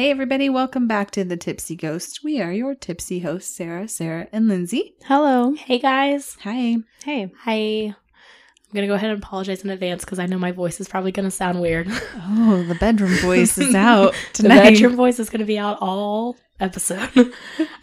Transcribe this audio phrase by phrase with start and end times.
[0.00, 2.24] Hey, everybody, welcome back to the Tipsy Ghost.
[2.24, 4.94] We are your tipsy hosts, Sarah, Sarah, and Lindsey.
[5.04, 5.52] Hello.
[5.52, 6.38] Hey guys.
[6.40, 6.78] Hi.
[7.04, 7.30] Hey.
[7.40, 7.54] Hi.
[7.54, 10.88] I'm going to go ahead and apologize in advance because I know my voice is
[10.88, 11.86] probably going to sound weird.
[12.16, 14.54] Oh, the bedroom voice is out tonight.
[14.64, 17.34] the bedroom voice is going to be out all episode.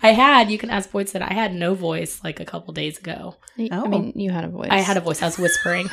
[0.01, 3.35] I had, you can ask Boydson I had no voice like a couple days ago.
[3.59, 3.85] Oh.
[3.85, 4.69] I mean, you had a voice.
[4.71, 5.21] I had a voice.
[5.21, 5.87] I was whispering.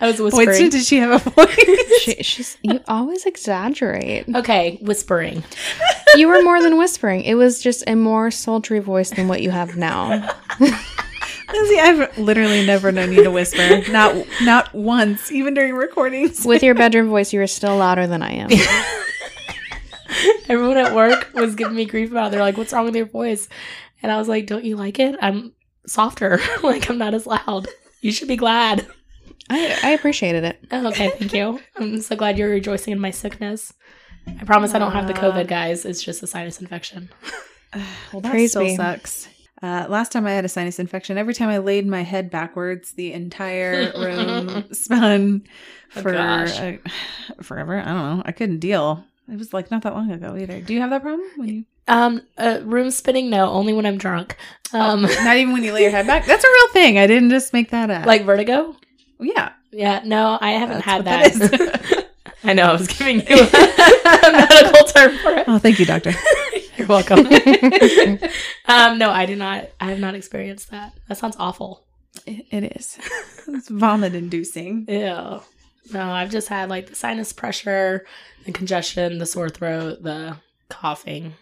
[0.00, 0.52] I was whispering.
[0.56, 2.00] so did she have a voice?
[2.00, 2.58] She, she's.
[2.62, 4.26] You always exaggerate.
[4.34, 5.44] okay, whispering.
[6.16, 7.22] You were more than whispering.
[7.22, 10.28] It was just a more sultry voice than what you have now.
[11.52, 13.82] Lindsey, I've literally never known you to whisper.
[13.90, 16.44] Not not once, even during recordings.
[16.44, 18.50] With your bedroom voice, you were still louder than I am.
[20.48, 22.30] Everyone at work was giving me grief about it.
[22.32, 23.48] They're like, what's wrong with your voice?
[24.02, 25.16] And I was like, don't you like it?
[25.20, 25.52] I'm
[25.86, 26.40] softer.
[26.62, 27.68] like, I'm not as loud.
[28.00, 28.86] You should be glad.
[29.50, 30.58] I, I appreciated it.
[30.72, 31.60] Oh, okay, thank you.
[31.76, 33.72] I'm so glad you're rejoicing in my sickness.
[34.26, 35.84] I promise I don't have the COVID, guys.
[35.84, 37.10] It's just a sinus infection.
[38.12, 38.76] Well, that Praise still be.
[38.76, 39.26] sucks.
[39.60, 42.92] Uh, last time I had a sinus infection, every time I laid my head backwards,
[42.92, 45.42] the entire room spun
[45.96, 46.56] Oh, for gosh.
[46.60, 46.74] uh,
[47.42, 47.76] forever.
[47.80, 48.22] I don't know.
[48.24, 49.04] I couldn't deal.
[49.28, 50.60] It was like not that long ago either.
[50.60, 51.64] Do you have that problem when you?
[51.88, 53.28] Um, uh, room spinning?
[53.28, 54.36] No, only when I'm drunk.
[54.72, 56.26] Um, Not even when you lay your head back.
[56.26, 56.96] That's a real thing.
[56.98, 58.06] I didn't just make that up.
[58.06, 58.76] like vertigo?
[59.20, 62.06] Yeah, Yeah, no, I haven't That's had that.
[62.44, 62.64] I know.
[62.64, 65.44] I was giving you a medical term for it.
[65.48, 66.12] Oh, thank you, doctor.
[66.76, 67.20] You're welcome.
[68.66, 69.68] um, no, I do not.
[69.80, 70.92] I have not experienced that.
[71.08, 71.86] That sounds awful.
[72.26, 72.98] It- it is.
[73.48, 74.84] It's vomit inducing.
[74.88, 75.40] Yeah.
[75.92, 78.06] No, I've just had like the sinus pressure,
[78.46, 80.36] the congestion, the sore throat, the
[80.68, 81.34] coughing,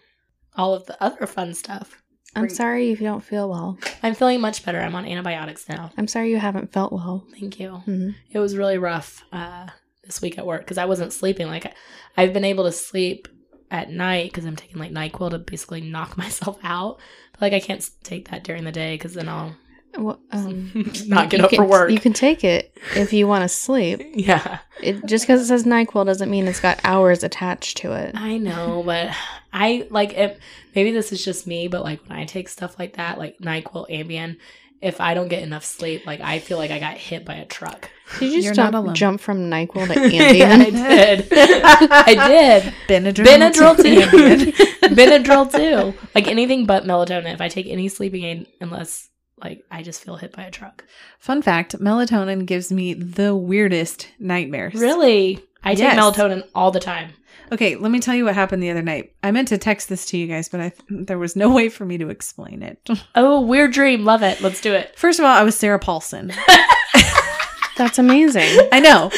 [0.56, 2.01] all of the other fun stuff.
[2.34, 3.78] I'm sorry if you don't feel well.
[4.02, 4.80] I'm feeling much better.
[4.80, 5.90] I'm on antibiotics now.
[5.98, 7.26] I'm sorry you haven't felt well.
[7.38, 7.82] Thank you.
[7.86, 8.14] Mhm.
[8.30, 9.66] It was really rough uh,
[10.04, 11.46] this week at work because I wasn't sleeping.
[11.46, 11.74] Like I-
[12.16, 13.28] I've been able to sleep
[13.70, 16.98] at night because I'm taking like Nyquil to basically knock myself out.
[17.32, 19.54] But like I can't take that during the day because then I'll
[19.96, 20.70] Well, um,
[21.06, 21.90] not get you up can, for work.
[21.90, 24.02] You can take it if you want to sleep.
[24.14, 28.14] yeah, It, just because it says NyQuil doesn't mean it's got hours attached to it.
[28.14, 29.14] I know, but
[29.52, 30.40] I like it.
[30.74, 33.90] Maybe this is just me, but like when I take stuff like that, like Nyquil,
[33.90, 34.38] Ambien,
[34.82, 37.44] if I don't get enough sleep, like I feel like I got hit by a
[37.44, 37.88] truck.
[38.18, 41.28] Did you You're just not jump, jump from NyQuil to Yeah, I did.
[41.32, 42.74] I did.
[42.88, 43.24] Benadryl.
[43.24, 44.00] Benadryl to too.
[44.00, 44.52] Ambien.
[44.94, 45.98] Benadryl too.
[46.14, 47.32] Like anything but melatonin.
[47.32, 49.08] If I take any sleeping aid, unless
[49.42, 50.84] like I just feel hit by a truck.
[51.18, 54.74] Fun fact: melatonin gives me the weirdest nightmares.
[54.74, 55.98] Really, I take Yes.
[55.98, 57.10] melatonin all the time.
[57.50, 59.12] Okay, let me tell you what happened the other night.
[59.22, 61.84] I meant to text this to you guys, but I there was no way for
[61.84, 62.78] me to explain it.
[63.14, 64.04] Oh, weird dream.
[64.04, 64.40] Love it.
[64.40, 64.98] Let's do it.
[64.98, 66.32] First of all, I was Sarah Paulson.
[67.76, 68.68] That's amazing.
[68.72, 69.10] I know.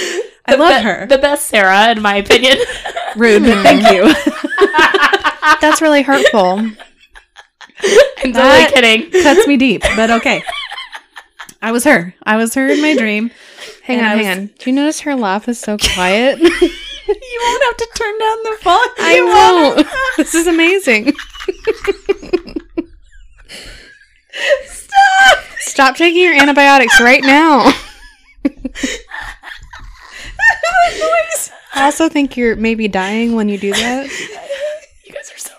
[0.46, 1.06] I The love be- her.
[1.06, 2.56] The best Sarah, in my opinion.
[3.16, 4.12] Rude, but thank you.
[5.60, 6.70] That's really hurtful.
[8.24, 9.10] I'm totally kidding.
[9.22, 10.42] Cuts me deep, but okay.
[11.62, 12.14] I was her.
[12.22, 13.30] I was her in my dream.
[13.84, 14.46] Hang And on, I was- hang on.
[14.58, 16.38] Do you notice her laugh is so quiet?
[16.38, 18.92] You won't have to turn down the volume.
[18.98, 19.86] I won't.
[20.16, 21.12] this is amazing.
[24.64, 25.38] Stop.
[25.58, 27.72] Stop taking your antibiotics right now.
[31.76, 34.06] I also think you're maybe dying when you do that.
[35.04, 35.53] You guys are so.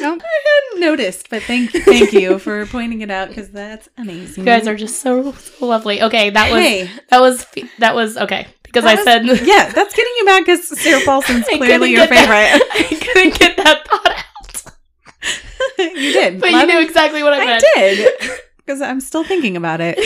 [0.00, 0.22] Nope.
[0.22, 4.42] I hadn't noticed, but thank thank you for pointing it out because that's amazing.
[4.42, 6.02] You guys are just so, so lovely.
[6.02, 6.90] Okay, that was Hey.
[7.10, 7.46] that was
[7.78, 11.00] that was okay because That I was- said yeah, that's getting you back because Sarah
[11.04, 12.98] Paulson's clearly your get that- favorite.
[13.00, 14.24] I couldn't get that thought out,
[15.78, 17.64] you did, but Let you knew exactly what I I meant.
[17.74, 18.08] did
[18.58, 19.96] because I'm still thinking about it.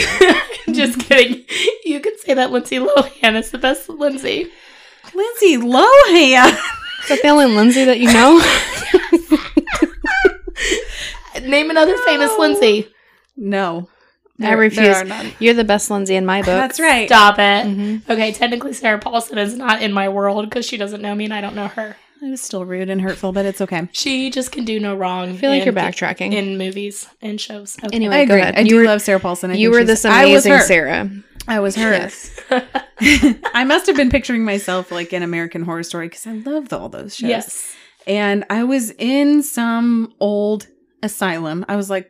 [0.73, 1.43] Just kidding.
[1.83, 4.47] You could say that Lindsay Lohan is the best Lindsay.
[5.13, 6.57] Lindsay Lohan.
[7.03, 8.39] Is that the only Lindsay that you know?
[11.49, 12.87] Name another famous Lindsay.
[13.35, 13.89] No,
[14.39, 14.97] I There- there refuse.
[14.97, 15.33] are none.
[15.39, 16.47] You're the best Lindsay in my book.
[16.47, 17.07] That's right.
[17.09, 17.65] Stop it.
[17.67, 18.01] Mhm.
[18.09, 21.33] Okay, technically Sarah Paulson is not in my world because she doesn't know me and
[21.33, 21.97] I don't know her.
[22.21, 23.89] It was still rude and hurtful, but it's okay.
[23.91, 25.31] She just can do no wrong.
[25.31, 26.31] I feel like in- you're backtracking.
[26.33, 27.75] in movies and shows.
[27.83, 27.93] Okay.
[27.93, 28.41] Anyway, I go agree.
[28.43, 28.55] ahead.
[28.57, 29.51] I You do were- love Sarah Paulson.
[29.51, 30.59] I you think were she's- this I was amazing her.
[30.61, 31.09] Sarah.
[31.47, 31.91] I was her.
[31.91, 32.39] Yes.
[33.53, 36.89] I must have been picturing myself like in American Horror Story because I loved all
[36.89, 37.29] those shows.
[37.29, 37.75] yes.
[38.07, 40.67] And I was in some old
[41.01, 41.65] asylum.
[41.67, 42.09] I was like,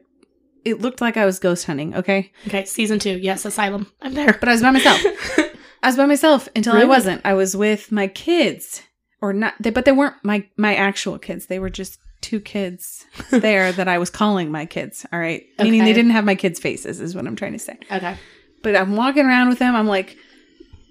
[0.66, 1.96] it looked like I was ghost hunting.
[1.96, 2.32] Okay.
[2.48, 3.18] Okay, season two.
[3.18, 3.92] Yes, Asylum.
[4.02, 4.34] I'm there.
[4.34, 5.02] But I was by myself.
[5.84, 7.22] I was by myself until I wasn't.
[7.26, 8.82] I was with my kids,
[9.22, 9.56] or not.
[9.60, 11.48] They, but they weren't my my actual kids.
[11.48, 15.06] They were just two kids there that I was calling my kids.
[15.12, 17.02] All right, meaning they didn't have my kids' faces.
[17.02, 17.78] Is what I'm trying to say.
[17.92, 18.16] okay.
[18.64, 19.76] But I'm walking around with them.
[19.76, 20.18] I'm like,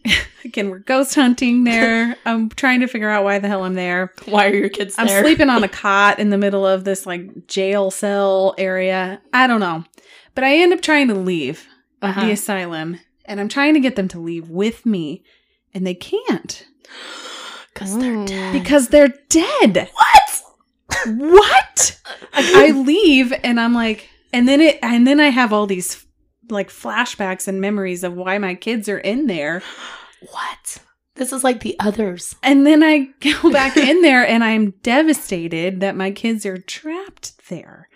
[0.44, 2.16] again, we're ghost hunting there.
[2.26, 4.12] I'm trying to figure out why the hell I'm there.
[4.26, 5.22] Why are your kids I'm there?
[5.22, 9.20] sleeping on a cot in the middle of this like jail cell area.
[9.32, 9.84] I don't know.
[10.34, 11.66] But I end up trying to leave
[12.02, 12.20] Uh-huh.
[12.26, 15.22] the asylum and I'm trying to get them to leave with me
[15.74, 16.66] and they can't
[17.72, 18.26] Because they're Oh.
[18.26, 18.52] dead.
[18.52, 19.88] because they're dead.
[19.94, 20.42] What?
[21.06, 22.00] what?
[22.34, 26.01] Like, I leave and I'm like, and then it, and then I have all these
[26.50, 29.62] like flashbacks and memories of why my kids are in there.
[30.30, 30.78] What?
[31.16, 32.36] This is like the others.
[32.44, 37.48] And then I go back in there and I'm devastated that my kids are trapped
[37.48, 37.88] there.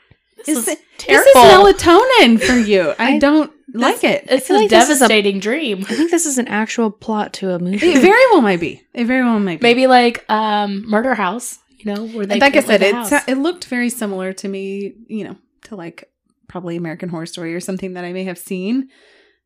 [0.45, 1.25] This Is is, terrible.
[1.25, 2.95] This is melatonin for you.
[2.99, 4.25] I, I- don't like it.
[4.29, 5.85] It's a like this is a- devastating dream.
[5.89, 7.87] I think this is an actual plot to a movie.
[7.93, 8.83] It very well might be.
[8.93, 9.63] It very well might be.
[9.63, 12.95] Maybe like um Murder House, you know, where they like I said, it
[13.29, 16.09] it looked very similar to me, you know, to like
[16.49, 18.89] probably American Horror Story or something that I may have seen.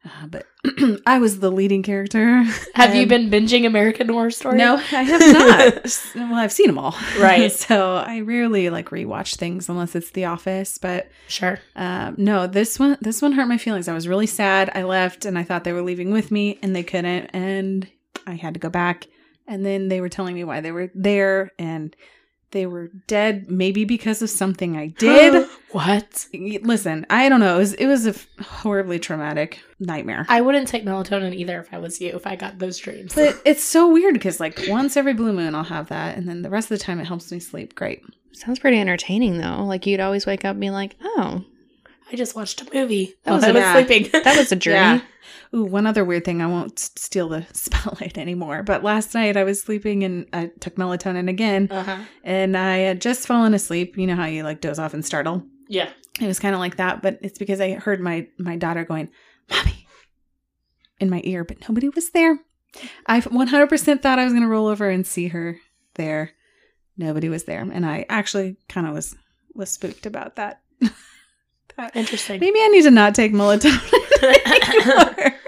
[0.03, 0.47] Uh, but
[1.07, 2.43] I was the leading character.
[2.75, 4.57] Have you been binging American Horror Story?
[4.57, 6.01] No, I have not.
[6.15, 6.97] well, I've seen them all.
[7.19, 7.53] Right.
[7.67, 10.79] so I rarely like rewatch things unless it's The Office.
[10.79, 11.59] But Sure.
[11.77, 13.89] um, no, this one this one hurt my feelings.
[13.89, 14.71] I was really sad.
[14.75, 17.87] I left and I thought they were leaving with me, and they couldn't, and
[18.27, 19.07] I had to go back.
[19.47, 21.95] And then they were telling me why they were there, and
[22.53, 25.47] they were dead, maybe because of something I did.
[25.71, 26.27] what?
[26.35, 27.57] Listen, I don't know.
[27.57, 30.27] It was it was a f- horribly traumatic nightmare.
[30.29, 33.15] I wouldn't take melatonin either if I was you, if I got those dreams.
[33.15, 36.43] But it's so weird because like once every blue moon I'll have that, and then
[36.43, 37.75] the rest of the time it helps me sleep.
[37.75, 38.03] Great.
[38.33, 39.65] Sounds pretty entertaining though.
[39.65, 41.45] Like you'd always wake up being like, "Oh,
[42.13, 43.15] I just watched a movie.
[43.25, 44.11] That was I a- was sleeping.
[44.25, 45.01] that was a journey." Yeah.
[45.53, 46.41] Ooh, one other weird thing.
[46.41, 48.63] I won't steal the spotlight anymore.
[48.63, 51.99] But last night I was sleeping and I took melatonin again, uh-huh.
[52.25, 53.97] and I had just fallen asleep.
[53.97, 55.45] You know how you like doze off and startle.
[55.69, 55.91] Yeah.
[56.21, 59.09] It was kind of like that, but it's because I heard my my daughter going,
[59.49, 59.87] "Mommy,"
[60.99, 62.41] in my ear, but nobody was there.
[63.07, 65.59] I 100% thought I was going to roll over and see her
[65.95, 66.33] there.
[66.97, 69.17] Nobody was there, and I actually kind of was
[69.55, 70.61] was spooked about that.
[71.81, 72.41] That- Interesting.
[72.41, 73.81] Maybe I need to not take melatonin.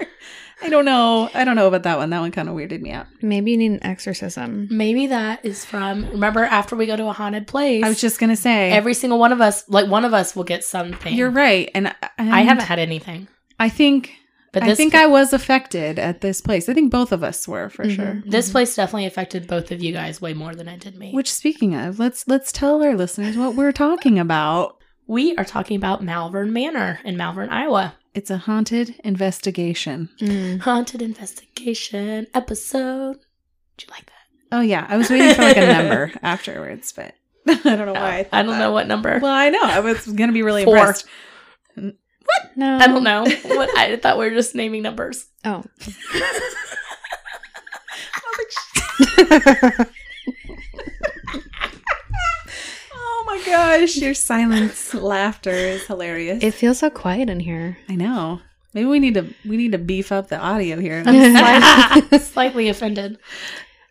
[0.61, 1.29] I don't know.
[1.33, 2.09] I don't know about that one.
[2.11, 3.07] That one kind of weirded me out.
[3.21, 4.67] Maybe you need an exorcism.
[4.71, 7.83] Maybe that is from remember after we go to a haunted place.
[7.83, 10.45] I was just gonna say every single one of us like one of us will
[10.45, 11.13] get something.
[11.13, 13.27] You're right, and, and I haven't had anything.
[13.59, 14.13] I think.
[14.53, 16.69] But I this think I was affected at this place.
[16.69, 17.95] I think both of us were for Mhm.
[17.95, 18.23] sure.
[18.25, 21.11] this place definitely affected both of you guys way more than it did me.
[21.11, 24.77] Which, speaking of, let's let's tell our listeners what we're talking about.
[25.07, 27.95] We are talking about Malvern Manor in Malvern, Iowa.
[28.13, 30.09] It's a haunted investigation.
[30.19, 30.59] Mm.
[30.61, 33.17] Haunted investigation episode.
[33.77, 34.13] Did you like that?
[34.51, 37.15] Oh yeah, I was waiting for like a number afterwards, but
[37.47, 38.19] I don't know why.
[38.19, 38.59] I, thought don't that.
[38.59, 39.19] know what number.
[39.19, 40.77] Well, I know I was gonna be really Four.
[40.77, 41.07] impressed.
[42.55, 43.23] No, I don't know.
[43.23, 45.25] what I thought we were just naming numbers.
[45.43, 45.63] Oh,
[52.93, 56.43] Oh my gosh, your silence laughter is hilarious.
[56.43, 57.77] it feels so quiet in here.
[57.89, 58.39] I know.
[58.73, 61.03] Maybe we need to we need to beef up the audio here.
[61.05, 63.17] I'm slightly, slightly offended.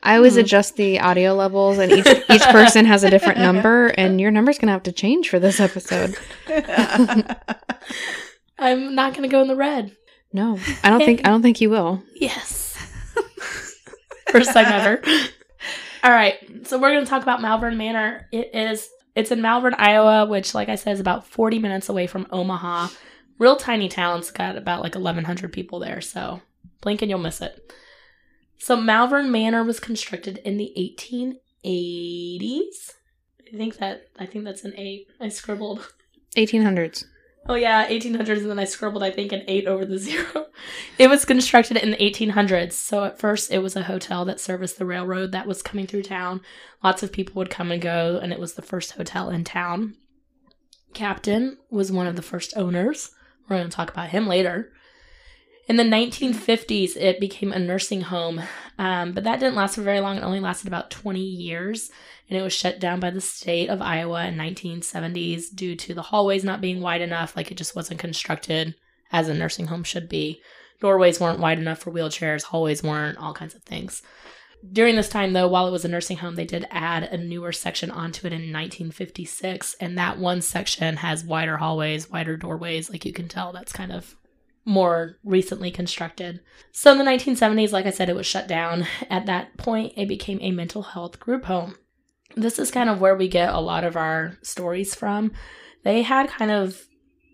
[0.03, 0.41] I always Mhm.
[0.41, 4.59] adjust the audio levels, and each each person has a different number, and your number's
[4.59, 6.17] gonna have to change for this episode.
[8.59, 9.97] I'm not going to go in the red.
[10.33, 12.03] No, I don't think I don't think you will.
[12.15, 12.77] Yes.
[14.31, 15.03] First time ever.
[16.05, 16.35] All right.
[16.67, 18.29] So we're going to talk about Malvern Manor.
[18.33, 22.07] It is it's in Malvern, Iowa, which like I said is about 40 minutes away
[22.07, 22.89] from Omaha.
[23.39, 24.21] Real tiny town.
[24.21, 26.41] It's got about like 1100 people there, so
[26.81, 27.73] blink and you'll miss it.
[28.59, 30.73] So Malvern Manor was constructed in the
[31.65, 32.93] 1880s.
[33.53, 35.09] I think that I think that's an 8.
[35.21, 35.93] I scribbled.
[36.37, 37.05] 1800s.
[37.49, 40.47] Oh yeah, 1800s, and then I scribbled, I think, an eight over the zero.
[40.97, 42.73] It was constructed in the 1800s.
[42.73, 46.05] So at first, it was a hotel that serviced the railroad that was coming through
[46.05, 46.41] town.
[46.85, 49.95] Lots of people would come and go, and it was the first hotel in town.
[50.95, 53.11] Captain was one of the first owners.
[53.49, 54.73] We're going to talk about him later.
[55.69, 58.43] In the 1950s, it became a nursing home,
[58.83, 60.17] um, but that didn't last for very long.
[60.17, 61.93] It only lasted about 20 years,
[62.29, 66.03] and it was shut down by the state of Iowa in 1970s due to the
[66.03, 67.37] hallways not being wide enough.
[67.37, 68.75] Like it just wasn't constructed
[69.13, 70.43] as a nursing home should be.
[70.81, 72.43] Doorways weren't wide enough for wheelchairs.
[72.43, 73.19] Hallways weren't.
[73.19, 74.03] All kinds of things.
[74.73, 77.53] During this time, though, while it was a nursing home, they did add a newer
[77.53, 82.91] section onto it in 1956, and that one section has wider hallways, wider doorways.
[82.91, 84.17] Like you can tell, that's kind of
[84.65, 86.41] more recently constructed.
[86.71, 88.87] So in the 1970s, like I said, it was shut down.
[89.11, 91.77] At that point, it became a mental health group home.
[92.37, 95.33] This is kind of where we get a lot of our stories from.
[95.85, 96.87] They had kind of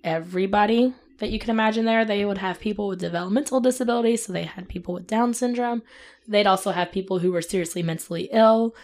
[0.02, 2.04] everybody that you can imagine there.
[2.04, 5.82] They would have people with developmental disabilities, so they had people with Down syndrome.
[6.26, 8.74] They'd also have people who were seriously mentally ill,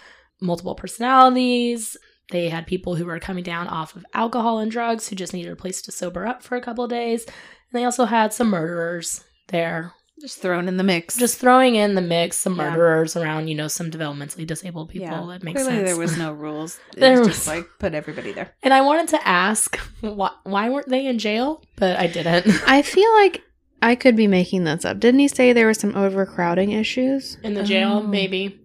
[0.41, 1.97] multiple personalities.
[2.31, 5.53] They had people who were coming down off of alcohol and drugs who just needed
[5.53, 7.27] a place to sober up for a couple days.
[7.75, 11.17] And they also had some murderers there Just thrown in the mix.
[11.17, 12.71] just throwing in the mix some Yeah.
[12.71, 16.33] murderers around you know some developmentally disabled people that makes Clearly sense there was no
[16.45, 16.79] rules.
[16.97, 18.53] It There was was- just like put everybody there.
[18.63, 22.83] and i wanted to ask why, why weren't they in jail but i didn't I
[22.83, 23.43] feel like
[23.83, 24.99] I could be making this up.
[24.99, 27.37] Didn't he say there were some overcrowding issues?
[27.43, 28.07] in the jail Oh.
[28.07, 28.59] maybe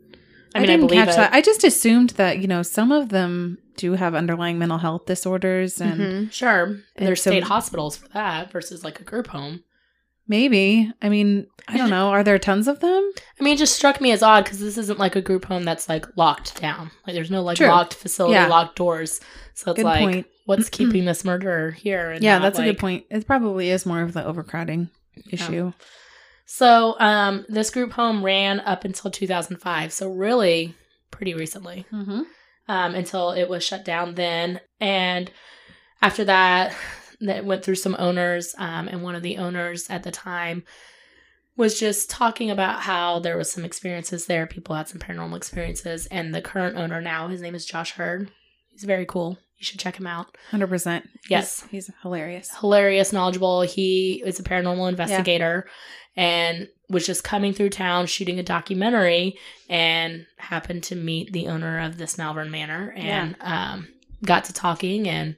[0.55, 1.33] I, i mean i, didn't believe catch it that.
[1.33, 5.79] I just assumed that, you know, some of them do have underlying mental health disorders
[5.79, 6.31] and Mhm.
[6.31, 9.63] sure And there's so- state hospitals for that versus like a group home
[10.27, 10.91] maybe.
[11.01, 12.09] I mean, I don't know.
[12.09, 13.11] Are there tons of them?
[13.39, 15.63] i mean it just struck me as odd because this isn't like a group home
[15.63, 17.67] that's like locked down like there's no like True.
[17.67, 18.47] locked facility Yeah.
[18.47, 19.21] locked doors
[19.53, 20.27] so it's Good like point.
[20.45, 23.05] what's keeping this murderer here and yeah, that's a good point.
[23.09, 24.89] It probably is more of the overcrowding
[25.31, 25.73] issue.
[26.51, 29.93] So, um, this group home ran up until 2005.
[29.93, 30.73] So, really,
[31.11, 32.21] pretty recently, Mm-hmm.
[32.67, 34.59] um, until it was shut down then.
[34.79, 35.29] And
[36.01, 36.75] after that,
[37.21, 40.63] that went through some owners, um, and one of the owners at the time
[41.55, 44.47] was just talking about how there was some experiences there.
[44.47, 48.31] People had some paranormal experiences, and the current owner now, his name is Josh Hurd.
[48.69, 49.37] He's very cool.
[49.57, 50.35] You should check him out.
[50.51, 51.03] 100%.
[51.29, 51.61] Yes.
[51.69, 52.49] He's, he's hilarious.
[52.59, 53.61] hilarious, knowledgeable.
[53.61, 55.67] He is a paranormal investigator
[56.15, 59.37] and was just coming through town shooting a documentary
[59.69, 63.87] and happened to meet the owner of this Malvern Manor and um,
[64.25, 65.37] got to talking and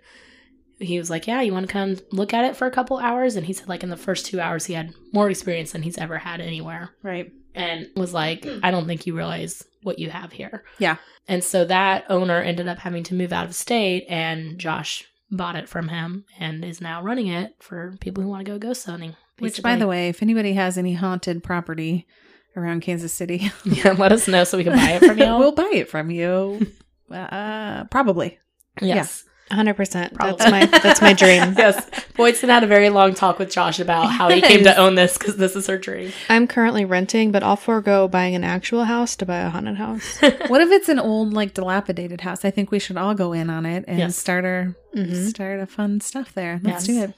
[0.79, 3.35] he was like, "Yeah, you want to come look at it for a couple hours?"
[3.35, 5.97] And he said, like in the first two hours, he had more experience than he's
[5.99, 7.31] ever had anywhere Right.
[7.53, 10.63] and was like, I don't think you realize what you have here.
[10.79, 10.95] Yeah.
[11.27, 15.55] And so that owner ended up having to move out of state, and Josh bought
[15.55, 18.85] it from him and is now running it for people who want to go ghost
[18.87, 19.15] hunting.
[19.41, 22.07] Which, by the way, if anybody has any haunted property
[22.55, 25.25] around Kansas City, yeah, let us know so we can buy it from you.
[25.25, 26.65] we'll buy it from you.
[27.11, 28.39] Uh, probably.
[28.81, 29.25] yes.
[29.51, 30.13] hundred percent.
[30.13, 30.37] Probably.
[30.37, 31.55] That's my that's my dream.
[31.57, 31.75] yes.
[32.13, 35.17] Boydson had a very long talk with Josh about how he came to own this
[35.17, 36.13] because this is her dream.
[36.29, 40.21] I'm currently renting, but I'll forego buying an actual house to buy a haunted house.
[40.21, 42.45] What if it's an old, like dilapidated house?
[42.45, 44.15] I think we should all go in on it and Yes.
[44.15, 45.27] start our Mhm.
[45.29, 46.61] start a fun stuff there.
[46.63, 46.97] Let's Yes.
[46.97, 47.13] do it.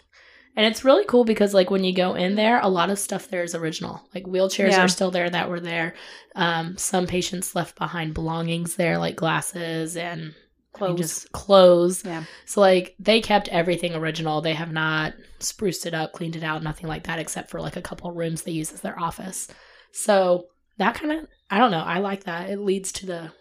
[0.56, 3.28] And it's really cool because like when you go in there, a lot of stuff
[3.30, 4.02] there is original.
[4.14, 4.84] Like wheelchairs Yeah.
[4.84, 5.96] are still there that were there.
[6.36, 10.34] Um, some patients left behind belongings there, like glasses and I mean,
[10.74, 10.98] Clothes.
[11.00, 12.04] just clothes.
[12.06, 12.24] Yeah.
[12.46, 14.42] So like they kept everything original.
[14.42, 17.76] They have not spruced it up, cleaned it out, nothing like that, except for like
[17.76, 19.48] a couple of rooms they use as their office.
[19.92, 21.84] So that kind of I don't know.
[21.84, 22.50] I like that.
[22.50, 23.32] It leads to the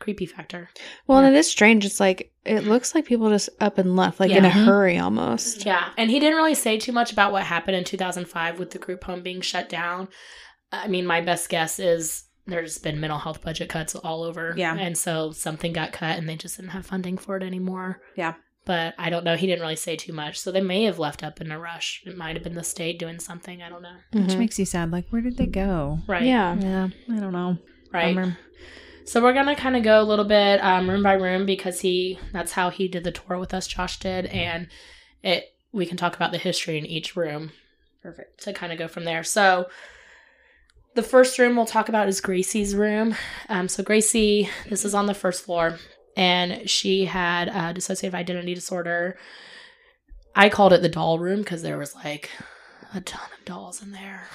[0.00, 0.68] creepy factor.
[1.06, 1.84] Well, and it is strange.
[1.84, 5.64] It's like it looks like people just up and left, like in a hurry almost.
[5.64, 8.78] Yeah, and he didn't really say too much about what happened in 2005 with the
[8.78, 10.08] group home being shut down.
[10.72, 14.54] I mean, my best guess is there's been mental health budget cuts all over.
[14.56, 14.74] Yeah.
[14.76, 18.00] And so something got cut and they just didn't have funding for it anymore.
[18.16, 18.34] Yeah.
[18.64, 19.36] But I don't know.
[19.36, 20.38] He didn't really say too much.
[20.38, 22.02] So they may have left up in a rush.
[22.06, 23.62] It might have been the state doing something.
[23.62, 23.96] I don't know.
[24.12, 24.38] Which Mhm.
[24.38, 24.90] makes you sad.
[24.90, 26.00] Like, where did they go?
[26.06, 26.22] Right.
[26.22, 26.54] Yeah.
[26.58, 27.58] Yeah, I don't know.
[27.92, 28.14] Right.
[28.14, 28.38] Bummer.
[29.04, 32.18] So we're gonna kind of go a little bit um, room by room because he
[32.32, 33.66] that's how he did the tour with us.
[33.66, 34.68] Josh did, and
[35.22, 37.52] it we can talk about the history in each room.
[38.02, 39.24] Perfect to kind of go from there.
[39.24, 39.68] So
[40.94, 43.14] the first room we'll talk about is Gracie's room.
[43.48, 45.78] Um, so Gracie, this is on the first floor,
[46.16, 49.18] and she had uh, dissociative identity disorder.
[50.34, 52.30] I called it the doll room because there was like
[52.94, 54.28] a ton of dolls in there,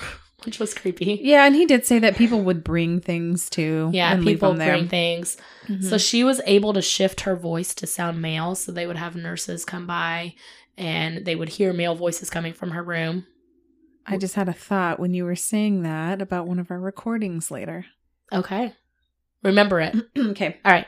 [0.43, 1.19] which was creepy.
[1.23, 3.89] Yeah, and he did say that people would bring things too.
[3.93, 5.37] Yeah, and leave people bring things.
[5.67, 5.83] Mhm.
[5.83, 8.55] So she was able to shift her voice to sound male.
[8.55, 10.35] So they would have nurses come by
[10.77, 13.25] and they would hear male voices coming from her room.
[14.05, 17.49] I just had a thought when you were saying that about one of our recordings
[17.49, 17.85] later.
[18.31, 18.73] Okay.
[19.41, 19.95] Remember it.
[20.17, 20.57] okay.
[20.63, 20.85] All right.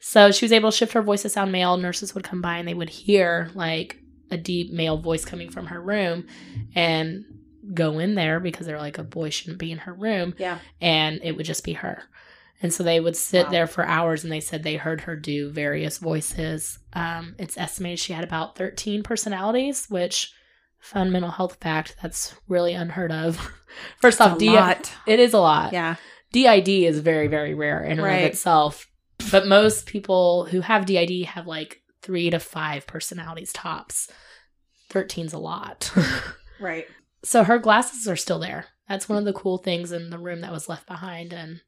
[0.00, 1.76] So she was able to shift her voice to sound male.
[1.76, 3.98] Nurses would come by and they would hear like
[4.30, 6.26] a deep male voice coming from her room
[6.74, 7.24] and
[7.74, 10.34] go in there because they're like, a boy shouldn't be in her room.
[10.38, 10.58] Yeah.
[10.80, 12.02] and it would just be her.
[12.60, 13.50] And so they would sit Wow.
[13.50, 16.78] there for hours and they said they heard her do various voices.
[16.92, 20.32] Um, it's estimated she had about 13 personalities, which,
[20.78, 23.50] fun mental health fact, that's really unheard of.
[24.00, 24.92] First off, a D- lot.
[25.06, 25.72] it is a lot.
[25.72, 25.96] Yeah.
[26.32, 28.18] DID is very, very rare in and Right.
[28.18, 28.88] of itself.
[29.30, 34.08] But most people who have DID have like three to five personalities tops.
[34.90, 35.90] 13's a lot.
[36.60, 36.86] Right.
[37.24, 38.66] So her glasses are still there.
[38.88, 41.32] That's one of the cool things in the room that was left behind.
[41.32, 41.60] And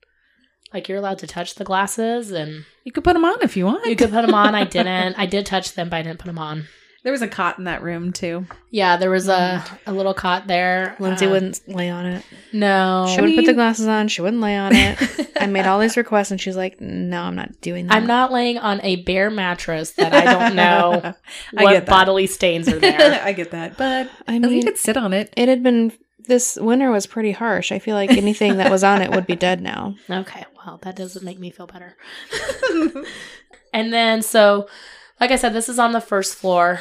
[0.73, 3.65] like you're allowed to touch the glasses and You could put them on if you
[3.67, 3.87] want.
[3.87, 4.55] you could put them on.
[4.55, 5.15] I didn't.
[5.19, 6.65] I did touch them, but I didn't put them on.
[7.05, 8.47] There was a cot in that room too.
[8.71, 10.97] Yeah, there was a, a little cot there.
[10.99, 12.25] Lindsey Uh, wouldn't lay on it.
[12.53, 13.05] No.
[13.15, 14.09] She wouldn't put the glasses on.
[14.09, 15.31] She wouldn't lay on it.
[15.41, 18.33] I made all these requests, and she's like, "No, I'm not doing that." I'm not
[18.33, 21.15] laying on a bare mattress that I don't know
[21.57, 21.91] I what get that.
[21.91, 23.21] bodily stains are there.
[23.25, 25.33] I get that, but I mean, you could sit on it.
[25.37, 25.93] it had been.
[26.27, 27.71] This winter was pretty harsh.
[27.71, 29.95] I feel like anything that was on it would be dead now.
[30.09, 31.97] okay, well, that doesn't make me feel better.
[33.75, 34.67] and then, so,
[35.25, 36.81] like I said, this is on the first floor.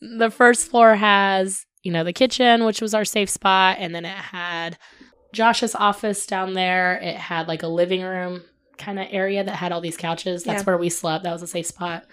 [0.00, 4.04] The first floor has, you know, the kitchen, which was our safe spot, and then
[4.04, 4.78] it had
[5.32, 6.98] Josh's office down there.
[7.02, 8.42] It had like a living room
[8.78, 10.44] kind of area that had all these couches.
[10.44, 10.66] That's Yeah.
[10.66, 11.24] where we slept.
[11.24, 12.04] That was a safe spot.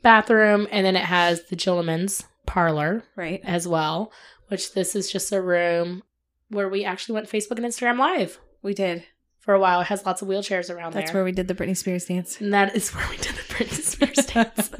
[0.00, 3.40] Bathroom, and then it has the gentleman's parlor Right.
[3.42, 4.12] as well,
[4.46, 6.04] which this is just a room
[6.50, 9.04] where we actually went Facebook and Instagram live We did.
[9.46, 9.80] For a while.
[9.80, 11.00] It has lots of wheelchairs around there.
[11.00, 11.20] That's there.
[11.20, 12.38] where we did the Britney Spears dance.
[12.40, 14.70] and that is where we did the Britney Spears dance.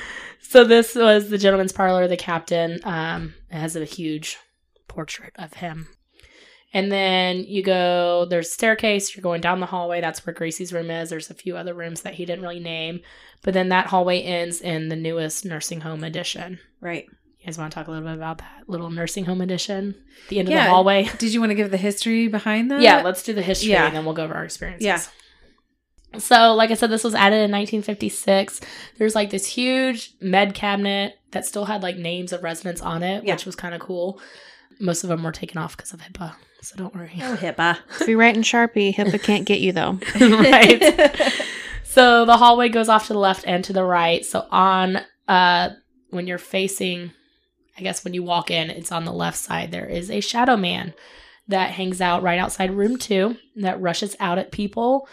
[0.40, 2.80] so this was the gentleman's parlor, the captain.
[2.84, 4.38] Um, it has a huge
[4.86, 5.88] portrait of him.
[6.72, 10.00] And then you go, there's a staircase, you're going down the hallway.
[10.00, 11.10] That's where Gracie's room is.
[11.10, 13.00] There's a few other rooms that he didn't really name.
[13.42, 16.60] But then that hallway ends in the newest nursing home addition.
[16.80, 17.06] Right.
[17.48, 19.94] You guys want to talk a little bit about that little nursing home addition?
[20.28, 21.08] The end of the hallway?
[21.18, 22.82] Did you want to give the history behind that?
[22.82, 23.86] Yeah, let's do the history Yeah.
[23.86, 24.84] and then we'll go over our experiences.
[24.84, 25.00] Yeah.
[26.18, 28.60] So, like I said, this was added in 1956.
[28.98, 33.24] There's like this huge med cabinet that still had like names of residents on it,
[33.24, 33.32] Yeah.
[33.32, 34.20] which was kind of cool.
[34.78, 37.12] Most of them were taken off because of HIPAA, so don't worry.
[37.22, 37.78] Oh, HIPAA.
[37.98, 39.98] If you write in Sharpie, HIPAA can't get you though.
[40.20, 41.32] right.
[41.84, 44.22] So the hallway goes off to the left and to the right.
[44.26, 45.70] So on uh
[46.10, 47.12] when you're facing
[47.78, 49.70] I guess when you walk in, it's on the left side.
[49.70, 50.94] There is a shadow man
[51.46, 55.08] that hangs out right outside room 2 that rushes out at people.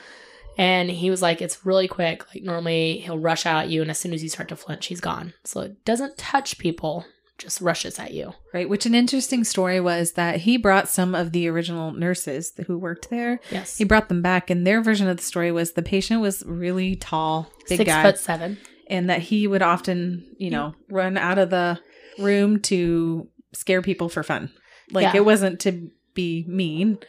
[0.57, 2.25] And he was like, it's really quick.
[2.33, 4.87] Like normally he'll rush out at you and as soon as you start to flinch,
[4.87, 5.33] he's gone.
[5.43, 7.05] So it doesn't touch people,
[7.37, 8.33] just rushes at you.
[8.53, 8.67] Right.
[8.67, 13.09] Which an interesting story was that he brought some of the original nurses who worked
[13.09, 13.39] there.
[13.51, 13.77] Yes.
[13.77, 16.95] He brought them back, and their version of the story was the patient was really
[16.95, 18.57] tall, big Six guy, foot seven.
[18.87, 21.79] and that he would often, you know, run out of the
[22.19, 24.51] room to scare people for fun.
[24.91, 25.17] Like Yeah.
[25.17, 26.99] it wasn't to be mean,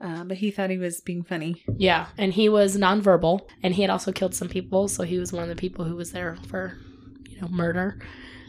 [0.00, 1.62] uh, but he thought he was being funny.
[1.76, 4.88] Yeah, and he was nonverbal, and he had also killed some people.
[4.88, 6.76] So he was one of the people who was there for,
[7.28, 8.00] you know, murder.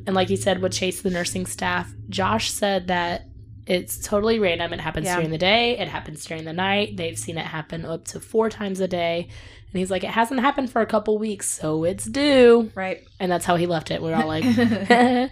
[0.05, 1.93] And like he said, would chase the nursing staff.
[2.09, 3.27] Josh said that
[3.67, 4.73] it's totally random.
[4.73, 5.15] It happens Yeah.
[5.15, 5.77] during the day.
[5.77, 6.97] It happens during the night.
[6.97, 9.27] They've seen it happen up to four times a day.
[9.71, 12.71] And he's like, it hasn't happened for a couple weeks, so it's due.
[12.75, 13.03] Right.
[13.19, 14.01] And that's how he left it.
[14.01, 14.45] We are all like,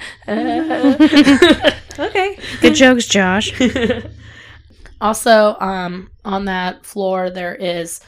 [1.99, 2.37] Okay.
[2.61, 3.53] Good jokes, Josh.
[5.01, 8.01] also, um, on that floor there is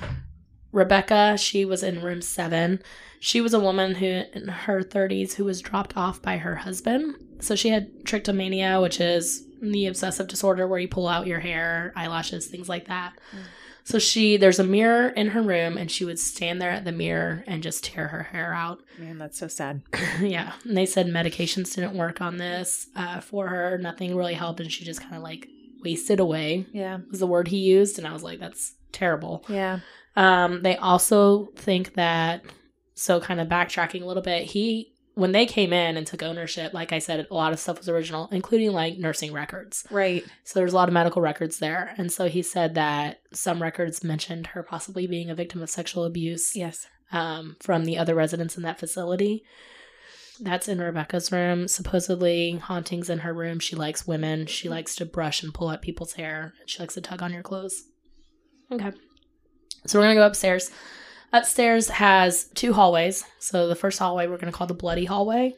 [0.71, 1.37] Rebecca.
[1.37, 2.81] She was in room seven.
[3.19, 7.15] She was a woman who in her 30s who was dropped off by her husband.
[7.39, 11.93] So she had trichomania, which is the obsessive disorder where you pull out your hair,
[11.95, 13.13] eyelashes, things like that.
[13.83, 16.91] So she there's a mirror in her room and she would stand there at the
[16.91, 18.79] mirror and just tear her hair out.
[18.97, 19.83] Man, that's so sad.
[20.21, 20.53] yeah.
[20.63, 23.77] And they said medications didn't work on this uh, for her.
[23.77, 25.47] Nothing really helped and she just kind of like
[25.83, 26.97] wasted away Yeah.
[27.11, 29.81] was the word he used and i was like that's terrible Yeah.
[30.15, 32.41] um they also think that
[32.95, 36.73] so kind of backtracking a little bit he when they came in and took ownership
[36.73, 40.23] like i said a lot of stuff was original including like nursing records Right.
[40.43, 44.03] so there's a lot of medical records there and so he said that some records
[44.03, 46.85] mentioned her possibly being a victim of sexual abuse Yes.
[47.11, 49.43] um, from the other residents in that facility.
[50.41, 51.69] That's in Rebecca's room.
[51.69, 53.57] Supposedly, hauntings in her room.
[53.59, 54.47] She likes women.
[54.47, 56.53] She likes to brush and pull at people's hair.
[56.65, 57.83] She likes to tug on your clothes.
[58.69, 58.91] Okay.
[59.87, 60.71] So we're going to go upstairs.
[61.37, 63.25] Upstairs has two hallways.
[63.39, 65.53] So the first hallway we're going to call the bloody hallway.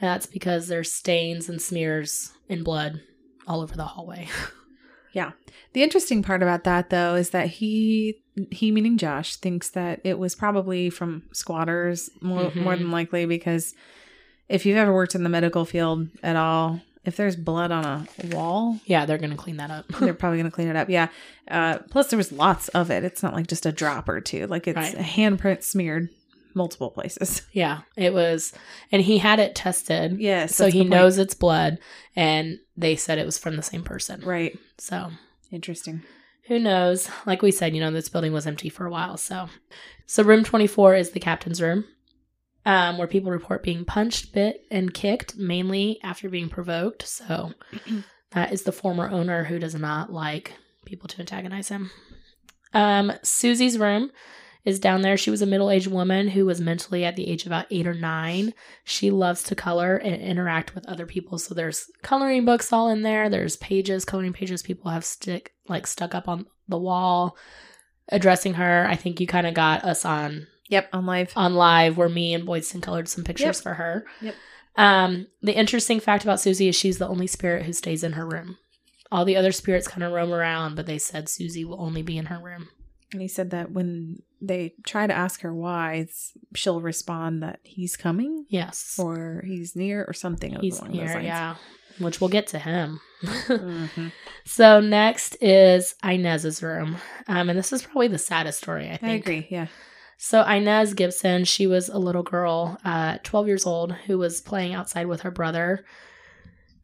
[0.00, 3.00] And that's because there's stains and smears in blood
[3.46, 4.28] all over the hallway.
[5.12, 5.32] Yeah.
[5.72, 10.18] The interesting part about that though is that he he meaning Josh thinks that it
[10.18, 12.56] was probably from squatters more, Mhm.
[12.56, 13.74] more than likely because
[14.50, 18.06] if you've ever worked in the medical field at all, if there's blood on a
[18.36, 19.86] wall, yeah, they're going to clean that up.
[20.00, 20.90] they're probably going to clean it up.
[20.90, 21.08] Yeah.
[21.48, 23.04] Uh, plus there was lots of it.
[23.04, 24.46] It's not like just a drop or two.
[24.48, 24.94] Like it's Right.
[24.94, 26.08] a handprint smeared
[26.54, 27.42] multiple places.
[27.52, 28.52] yeah, it was.
[28.90, 30.18] And he had it tested.
[30.18, 30.54] Yes.
[30.56, 31.78] so he knows it's blood
[32.16, 34.58] and they said it was from the same person Right.
[34.78, 35.10] so
[35.52, 36.02] Interesting.
[36.48, 39.48] who knows like we said you know this building was empty for a while so
[40.06, 41.84] so room 24 is the captain's room
[42.66, 47.52] um, where people report being punched bit and kicked mainly after being provoked so
[48.32, 50.52] that is the former owner who does not like
[50.84, 51.90] people to antagonize him
[52.74, 54.10] um, susie's room
[54.66, 55.16] is down there.
[55.16, 57.86] She was a middle aged woman who was mentally at the age of about eight
[57.86, 58.52] or nine.
[58.82, 61.38] She loves to color and interact with other people.
[61.38, 63.30] So there's coloring books all in there.
[63.30, 67.36] There's pages, coloring pages people have stick like stuck up on the wall
[68.08, 68.86] addressing her.
[68.88, 71.32] I think you kind of got us on Yep, on live.
[71.36, 73.62] on live where me and Boydson colored some pictures Yep.
[73.62, 74.04] for her.
[74.20, 74.34] Yep.
[74.76, 78.26] Um, the interesting fact about Susie is she's the only spirit who stays in her
[78.26, 78.58] room.
[79.10, 82.18] All the other spirits kind of roam around, but they said Susie will only be
[82.18, 82.68] in her room.
[83.12, 86.08] And he said that when they try to ask her why,
[86.54, 88.96] she'll respond that he's coming Yes.
[88.98, 90.58] or he's near or something.
[90.60, 90.96] He's lines.
[90.96, 91.54] yeah.
[91.98, 93.00] Which we'll get to him.
[93.22, 94.12] Mhm.
[94.44, 96.96] so next is Inez's room.
[97.28, 99.04] Um, and this is probably the saddest story, I think.
[99.04, 99.46] I agree.
[99.50, 99.68] Yeah.
[100.18, 104.74] So Inez Gibson, she was a little girl, uh, 12 years old, who was playing
[104.74, 105.84] outside with her brother.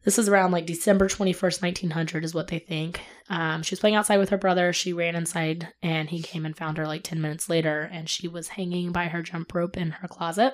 [0.03, 3.01] This is around like December 21st, 1900 is what they think.
[3.29, 4.73] Um, she was playing outside with her brother.
[4.73, 8.27] She ran inside and he came and found her like 10 minutes later and she
[8.27, 10.53] was hanging by her jump rope in her closet.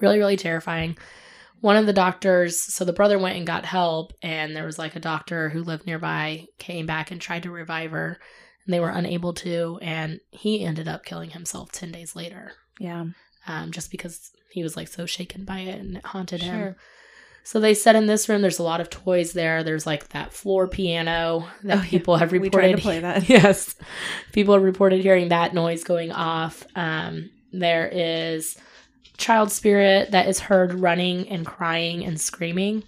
[0.00, 0.98] Really, really terrifying.
[1.60, 4.96] One of the doctors, so the brother went and got help and there was like
[4.96, 8.18] a doctor who lived nearby, came back and tried to revive her
[8.66, 12.52] and they were unable to and he ended up killing himself 10 days later.
[12.78, 13.06] Yeah.
[13.46, 16.76] um, just because he was like so shaken by it and it haunted him.
[17.42, 19.62] So they said in this room there's a lot of toys there.
[19.64, 21.88] There's like that floor piano that Oh, yeah.
[21.88, 23.28] people have We reported tried to play that.
[23.28, 23.76] yes.
[24.32, 26.66] People have reported hearing that noise going off.
[26.76, 28.56] Um, there is
[29.16, 32.82] child spirit that is heard running and crying and screaming.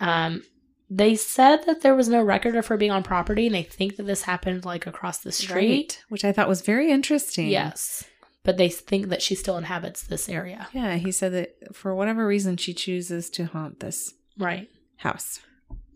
[0.00, 0.42] Um,
[0.90, 3.96] they said that there was no record of her being on property and they think
[3.96, 5.54] that this happened like across the street
[5.98, 6.04] Right.
[6.08, 7.48] Which I thought was very interesting.
[7.48, 8.04] yes
[8.44, 10.94] but they think that she still inhabits this area Yeah.
[10.96, 15.40] He said that for whatever reason, she chooses to haunt this right house.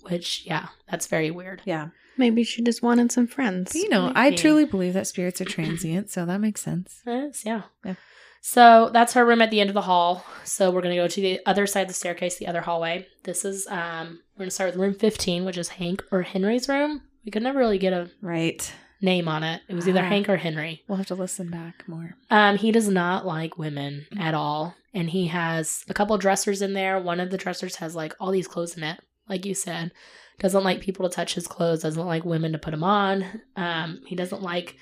[0.02, 1.88] which yeah that's very weird Yeah.
[2.18, 3.72] Maybe she just wanted some friends.
[3.72, 7.00] But, you know, I truly believe that spirits are transient, so that makes sense.
[7.07, 7.62] It is, yeah.
[7.87, 7.94] Yeah.
[8.42, 10.22] So that's her room at the end of the hall.
[10.44, 13.07] So we're gonna go to the other side of the staircase, the other hallway.
[13.24, 17.03] This is um we're gonna start with room fifteen, which is Hank or Henry's room.
[17.25, 18.73] We could never really get a Right.
[19.01, 19.62] name on it.
[19.68, 20.09] It was either Ah.
[20.09, 20.83] Hank or Henry.
[20.88, 22.16] We'll have to listen back more.
[22.31, 24.75] Um, he does not like women at all.
[24.95, 27.01] And he has a couple dressers in there.
[27.01, 29.90] One of the dressers has like all these clothes in it, like you said.
[30.38, 33.25] Doesn't like people to touch his clothes, doesn't like women to put them on.
[33.57, 34.77] Um, he doesn't like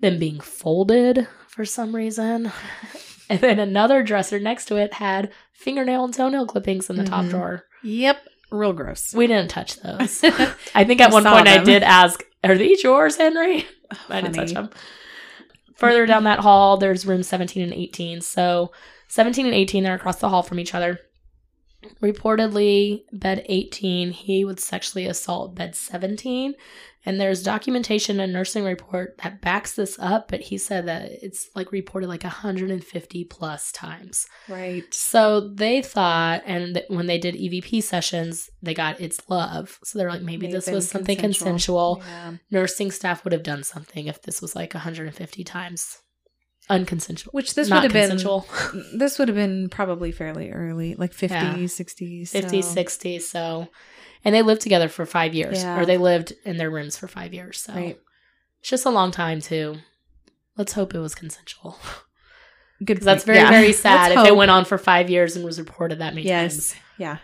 [0.00, 2.50] them being folded for some reason.
[3.30, 7.24] and then another dresser next to it had fingernail and toenail clippings in the top
[7.26, 7.30] Mhm.
[7.30, 7.64] drawer.
[7.82, 8.18] Yep.
[8.56, 9.14] Real gross.
[9.14, 10.24] We didn't touch those.
[10.74, 13.66] I think at I one point I did ask, Are these yours, Henry?
[14.08, 14.70] I didn't touch them.
[15.76, 18.22] Further down that hall, there's room 17 and 18.
[18.22, 18.72] So
[19.08, 21.00] 17 and 18, they're across the hall from each other.
[22.02, 26.54] Reportedly, bed 18, he would sexually assault bed 17.
[27.06, 31.48] And there's documentation and nursing report that backs this up, but he said that it's
[31.54, 34.26] like reported like 150 plus times.
[34.48, 34.82] Right.
[34.92, 39.78] So they thought, and when they did EVP sessions, they got it's love.
[39.84, 42.02] So they're like, maybe May this was something consensual.
[42.04, 42.32] Yeah.
[42.50, 45.98] Nursing staff would have done something if this was like 150 times
[46.68, 47.28] unconsensual.
[47.32, 48.18] Which this would have been
[48.98, 51.54] this would have been probably fairly early, like 50s, Yeah.
[51.54, 52.30] 60s.
[52.32, 53.20] 50s, so- 60s.
[53.22, 53.68] So,
[54.24, 55.78] and they lived together for five years, Yeah.
[55.78, 57.58] or they lived in their rooms for five years.
[57.60, 57.98] So Right.
[58.60, 59.76] it's just a long time too.
[60.56, 61.78] Let's hope it was consensual.
[62.84, 63.00] Good.
[63.02, 63.50] that's very, Yeah.
[63.50, 66.74] very sad if it went on for five years and was reported that many times.
[66.74, 66.80] Yes.
[66.98, 67.18] Yeah.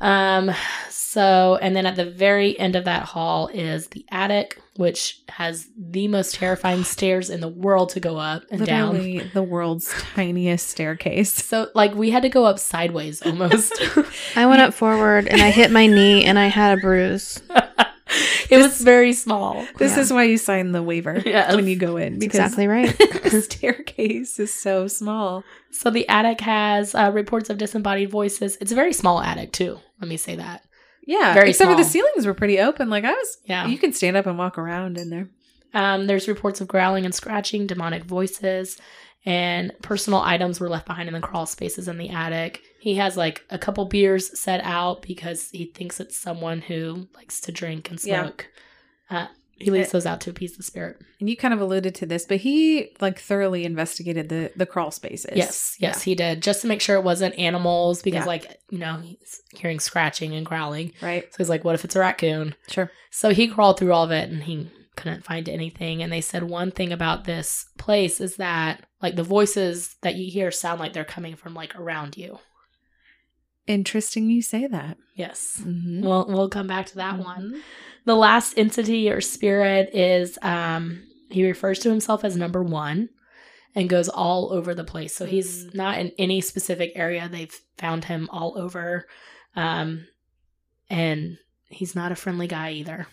[0.00, 0.50] Um,
[0.90, 5.68] so, and then at the very end of that hall is the attic, which has
[5.78, 9.30] the most terrifying stairs in the world to go up and down.
[9.32, 11.32] The world's tiniest staircase.
[11.32, 13.72] So, like, we had to go up sideways almost.
[14.36, 17.40] I went up forward and I hit my knee and I had a bruise.
[18.50, 19.64] it was very small.
[19.78, 20.00] This Yeah.
[20.00, 21.54] is why you sign the waiver Yes.
[21.54, 22.96] when you go in because exactly right.
[22.98, 25.44] the staircase is so small.
[25.70, 28.56] So, the attic has uh, reports of disembodied voices.
[28.60, 29.78] It's a very small attic, too.
[30.00, 30.64] Let me say that.
[31.06, 32.88] Yeah, Very except for the ceilings were pretty open.
[32.90, 33.66] Like I was, Yeah.
[33.66, 35.28] you can stand up and walk around in there.
[35.74, 38.78] Um, there's reports of growling and scratching, demonic voices,
[39.26, 42.60] and personal items were left behind in the crawl spaces in the attic.
[42.78, 47.40] He has like a couple beers set out because he thinks it's someone who likes
[47.42, 48.22] to drink and Yeah.
[48.22, 48.46] smoke.
[49.10, 49.26] Uh,
[49.64, 51.00] he leaves those out to appease the spirit.
[51.20, 54.90] And you kind of alluded to this, but he like thoroughly investigated the the crawl
[54.90, 55.32] spaces.
[55.34, 58.26] Yes, yes, he did, just to make sure it wasn't animals because, Yeah.
[58.26, 60.92] like, you know, he's hearing scratching and growling.
[61.02, 61.24] Right.
[61.32, 62.90] So he's like, "What if it's a raccoon?" Sure.
[63.10, 66.02] So he crawled through all of it and he couldn't find anything.
[66.02, 70.30] And they said one thing about this place is that like the voices that you
[70.30, 72.38] hear sound like they're coming from like around you.
[73.66, 74.98] Interesting you say that.
[75.14, 75.60] Yes.
[75.62, 76.02] Mm-hmm.
[76.04, 77.62] We'll we'll come back to that one.
[78.04, 83.08] The last entity or spirit is um he refers to himself as number one.
[83.76, 85.16] and goes all over the place.
[85.16, 85.74] So he's Mm.
[85.74, 87.28] not in any specific area.
[87.28, 89.04] They've found him all over.
[89.56, 90.06] Um,
[90.88, 91.38] and
[91.70, 93.08] he's not a friendly guy either,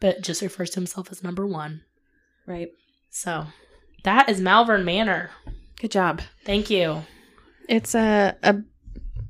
[0.00, 1.82] but just refers to himself as number one.
[2.44, 2.70] Right.
[3.10, 3.46] So
[4.02, 5.30] that is Malvern Manor.
[5.80, 6.22] Good job.
[6.44, 7.04] Thank you.
[7.68, 8.56] It's a a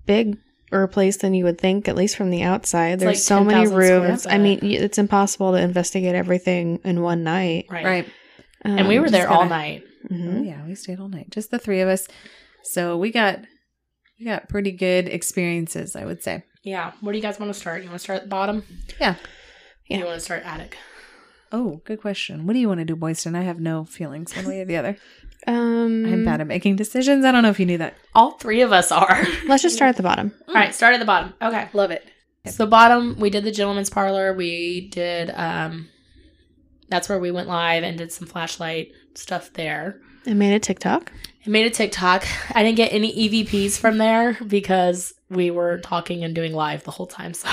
[0.07, 0.39] big
[0.75, 2.95] or place than you would think, at least from the outside.
[2.95, 4.27] It's There's like so many rooms.
[4.27, 7.67] I mean, it's impossible to investigate everything in one night.
[7.71, 7.85] Right.
[7.85, 8.09] Right.
[8.63, 9.85] And we Um, were there all gotta- night.
[10.11, 10.39] mhm.
[10.41, 11.31] Oh yeah, we stayed all night.
[11.31, 12.09] Just the three of us.
[12.65, 13.41] So we got
[14.19, 16.45] we got pretty good experiences, I would say.
[16.63, 16.93] Yeah.
[17.01, 17.83] Where do you guys want to start?
[17.83, 18.65] You want to start at the bottom?
[19.01, 19.17] Yeah.
[19.89, 19.99] Yeah.
[19.99, 20.77] You want to start attic?
[21.53, 22.47] Oh, good question.
[22.47, 23.37] What do you want to do, Boydson?
[23.37, 24.97] I have no feelings one way or the other.
[25.47, 27.25] Um, I'm bad at making decisions.
[27.25, 27.97] I don't know if you knew that.
[28.15, 29.27] All three of us are.
[29.47, 30.33] Let's just start at the bottom.
[30.49, 31.35] All right, start at the bottom.
[31.43, 31.69] Okay.
[31.73, 32.07] Love it.
[32.47, 34.35] So bottom, we did the gentleman's parlor.
[34.35, 35.89] We did um
[36.89, 40.01] that's where we went live and did some flashlight stuff there.
[40.27, 41.13] I made a TikTok.
[41.47, 42.27] I made a TikTok.
[42.55, 46.91] I didn't get any EVPs from there because we were talking and doing live the
[46.91, 47.35] whole time.
[47.35, 47.49] So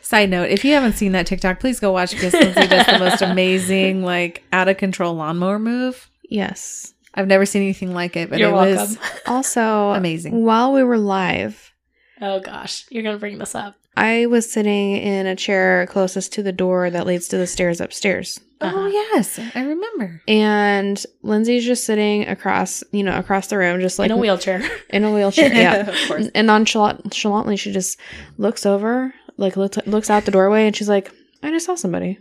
[0.00, 2.98] Side note, if you haven't seen that TikTok, please go watch because Lindsey does the
[2.98, 6.10] most amazing, like out of control lawnmower move.
[6.28, 6.93] Yes.
[7.14, 8.76] I've never seen anything like it, but you're it welcome.
[8.76, 10.44] was Also, amazing.
[10.44, 11.72] while we were live,
[12.20, 13.76] Oh gosh, you're gonna bring this up.
[13.96, 17.80] I was sitting in a chair closest to the door that leads to the stairs
[17.80, 18.40] upstairs.
[18.60, 18.86] Oh Uh-huh.
[18.88, 20.20] yes, I remember.
[20.26, 24.62] And Lindsey's just sitting across, you know, across the room, just like in a wheelchair.
[24.90, 25.52] in a wheelchair.
[25.52, 25.74] Yeah.
[25.88, 26.28] of course.
[26.34, 27.98] And nonchalantly, she just
[28.38, 32.18] looks over, like looks, looks out the doorway, and she's like, "I just saw somebody."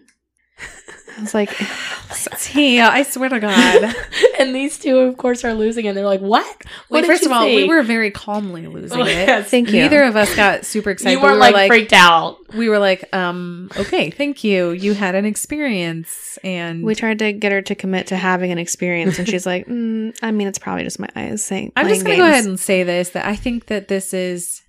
[1.17, 1.51] I was like,
[2.55, 3.95] Yeah, I swear to God.
[4.39, 6.45] and these two, of course, are losing, and they're like, "What?
[6.45, 9.07] What Wait, did first you of all, see?" we were very calmly losing Oh, it.
[9.27, 9.49] yes.
[9.49, 11.17] "Thank you." Neither of us got super excited.
[11.17, 12.37] You weren't we like, were like freaked out.
[12.55, 14.71] we were like, um, okay, thank you.
[14.71, 18.57] You had an experience, and we tried to get her to commit to having an
[18.57, 22.05] experience, and she's like, mm, "I mean, it's probably just my eyes saying." I'm just
[22.05, 24.61] gonna go ahead and say this: that I think that this is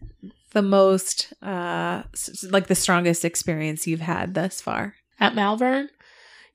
[0.53, 2.03] the most, uh,
[2.51, 4.95] like the strongest experience you've had thus far.
[5.21, 5.89] At Malvern?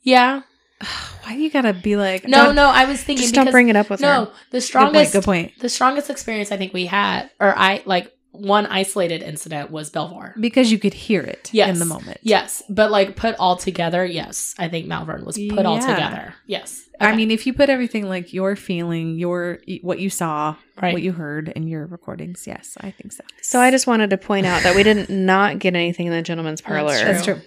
[0.01, 0.41] Yeah.
[1.23, 2.27] Why you gotta be like?
[2.27, 4.05] No, no, I was thinking Just because don't bring it up with her.
[4.07, 4.63] no, the Good point.
[4.63, 5.59] strongest Good point.
[5.59, 10.35] the strongest experience I think we had or I like one isolated incident was Belvoir.
[10.39, 11.69] Because you could hear it Yes.
[11.69, 12.19] in the moment.
[12.21, 14.53] Yes, but like put all together, yes.
[14.57, 16.35] I think Malvern was put all together.
[16.45, 16.83] Yes.
[17.01, 20.93] I mean, if you put everything like your feeling, your what you saw, right.
[20.93, 23.23] what you heard in your recordings, yes, I think so.
[23.41, 26.21] So I just wanted to point out that we didn't not get anything in the
[26.21, 26.93] gentleman's parlor.
[26.93, 27.41] That's true.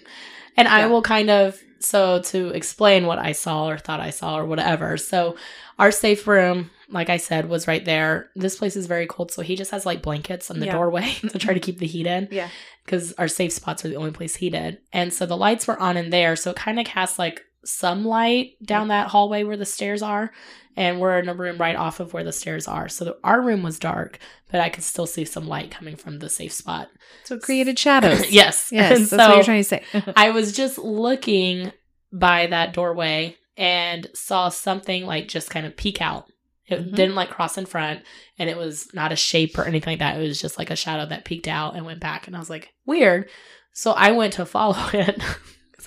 [0.57, 4.38] And I will kind of so to explain what I saw or thought I saw
[4.38, 4.97] or whatever.
[4.97, 5.37] So
[5.79, 8.31] our safe room, like I said, was right there.
[8.37, 10.73] This place is very cold, so he just has like blankets on the Yeah.
[10.73, 12.29] doorway to try to keep the heat in.
[12.31, 12.49] Yeah.
[12.85, 14.79] Because our safe spots are the only place heated.
[14.93, 18.05] And so the lights were on in there, so it kind of casts like some
[18.05, 20.33] light down that hallway where the stairs are.
[20.77, 22.89] And we're in a room right off of where the stairs are.
[22.89, 24.19] So the, our room was dark,
[24.51, 26.89] but I could still see some light coming from the safe spot.
[27.25, 28.31] So it created shadows.
[28.33, 28.71] yes.
[28.73, 29.85] Yes, And that's what you're trying to say.
[30.17, 31.73] I was just looking
[32.11, 36.27] by that doorway and saw something like just kind of peek out.
[36.67, 36.95] It Mhm.
[36.95, 38.01] didn't like cross in front
[38.39, 40.17] and it was not a shape or anything like that.
[40.19, 42.27] It was just like a shadow that peeked out and went back.
[42.27, 43.29] And I was like, weird.
[43.75, 45.21] So I went to follow it.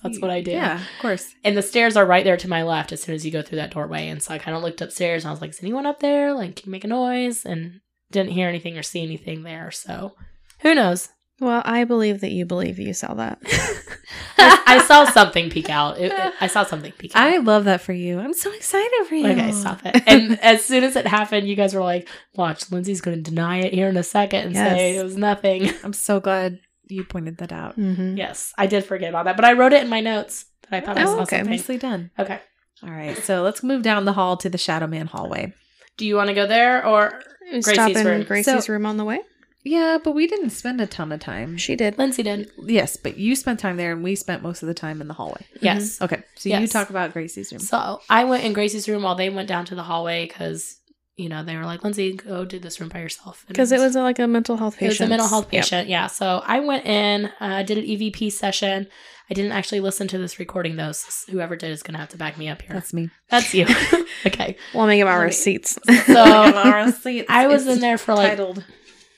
[0.01, 0.53] That's what I did.
[0.53, 1.33] Yeah, of course.
[1.43, 3.57] And the stairs are right there to my left as soon as you go through
[3.57, 4.07] that doorway.
[4.09, 6.33] And so I kind of looked upstairs and I was like, is anyone up there?
[6.33, 7.45] Like, can you make a noise?
[7.45, 7.81] And
[8.11, 9.71] didn't hear anything or see anything there.
[9.71, 10.13] So
[10.61, 11.09] who knows?
[11.41, 13.39] Well, I believe that you believe you saw that.
[14.37, 15.97] I, I saw something peek out.
[15.99, 17.21] It- it- I saw something peek out.
[17.27, 18.19] I love that for you.
[18.19, 19.27] I'm so excited for you.
[19.27, 20.01] Okay, stop it.
[20.07, 23.59] And as soon as it happened, you guys were like, watch, Lindsey's going to deny
[23.59, 25.71] it here in a second and say it was nothing.
[25.83, 27.77] I'm so glad you pointed that out.
[27.77, 28.17] Mm-hmm.
[28.17, 30.85] yes, I did forget about that, but I wrote it in my notes that I
[30.85, 31.51] thought I Oh, saw okay, something.
[31.51, 32.11] nicely done.
[32.19, 32.39] Okay.
[32.83, 35.53] All right, so let's move down the hall to the Shadow Man hallway.
[35.97, 37.21] Do you want to go there or
[37.61, 38.23] Stop in room.
[38.23, 39.19] Gracie's So- room on the way.
[39.67, 41.57] Yeah, but we didn't spend a ton of time.
[41.57, 41.97] She did.
[41.97, 42.51] Lindsey did?
[42.67, 45.15] Yes, but you spent time there, and we spent most of the time in the
[45.15, 45.43] hallway.
[45.59, 45.99] Yes.
[46.03, 47.59] Okay, so you talk about Gracie's room.
[47.59, 50.77] So I went in Gracie's room while they went down to the hallway because,
[51.17, 53.45] you know, they were like, Lindsey, go do this room by yourself.
[53.47, 54.99] Because it was like a mental health patient.
[54.99, 55.63] It was a mental health Yep.
[55.63, 56.07] patient, yeah.
[56.07, 58.87] So I went in, uh, did an EVP session.
[59.29, 60.91] I didn't actually listen to this recording though.
[60.91, 62.73] So whoever did is going to have to back me up here.
[62.73, 63.09] That's me.
[63.29, 63.65] That's you.
[64.25, 64.57] okay.
[64.73, 65.79] Well, let me get me- receipts.
[66.05, 68.63] So Honestly, I was in there for like, titled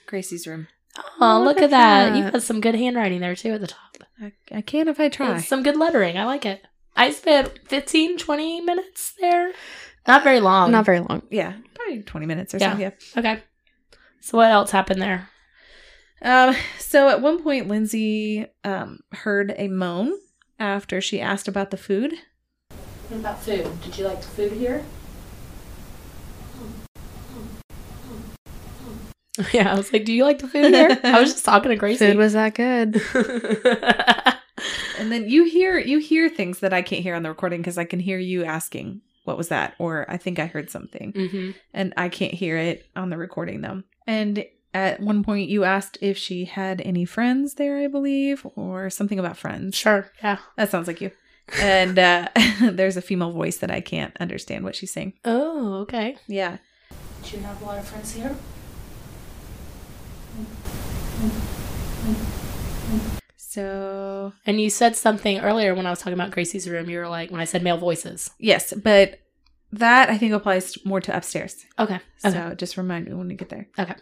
[0.05, 0.67] Gracie's room.
[1.19, 2.09] oh, look look, at at that.
[2.11, 2.17] that.
[2.17, 3.97] You had some good handwriting there too at the top.
[4.21, 5.31] I, I can if I try.
[5.35, 6.17] And Some good lettering.
[6.17, 6.61] I like it.
[6.95, 9.51] I spent 15, 20 minutes there.
[10.07, 10.71] Not very long.
[10.71, 11.21] Not very long.
[11.29, 11.53] Yeah,
[11.87, 12.73] probably 20 minutes or yeah.
[12.73, 12.79] so.
[12.79, 12.91] Yeah.
[13.17, 13.43] Okay.
[14.19, 15.29] So what else happened there?
[16.21, 20.13] Um, so at one point, Lindsey um, heard a moan
[20.59, 22.13] after she asked about the food.
[23.09, 23.69] What about food?
[23.81, 24.83] Did you like the food here?
[29.53, 31.75] Yeah, I was like, "Do you like the food here?" I was just talking to
[31.75, 32.07] Gracie.
[32.07, 32.99] Food was that good.
[34.99, 37.77] and then you hear you hear things that I can't hear on the recording because
[37.77, 41.51] I can hear you asking "What was that?" or "I think I heard something," hmm
[41.73, 43.83] and I can't hear it on the recording though.
[44.07, 48.89] And at one point, you asked if she had any friends there, I believe, or
[48.89, 49.75] something about friends.
[49.75, 50.11] Sure.
[50.23, 50.37] Yeah.
[50.55, 51.11] That sounds like you.
[51.59, 52.27] And uh,
[52.61, 55.13] there's a female voice that I can't understand what she's saying.
[55.25, 56.17] Oh, okay.
[56.27, 56.57] Yeah.
[57.23, 58.35] Do you have a lot of friends here?
[63.57, 66.89] So And you said something earlier when I was talking about Gracie's room.
[66.89, 68.29] You were like, when I said male voices.
[68.37, 69.19] yes, but
[69.71, 71.65] that I think applies more to upstairs.
[71.79, 71.95] Okay.
[72.23, 72.37] Okay.
[72.37, 73.67] So just remind me when we get there.
[73.79, 73.95] Okay.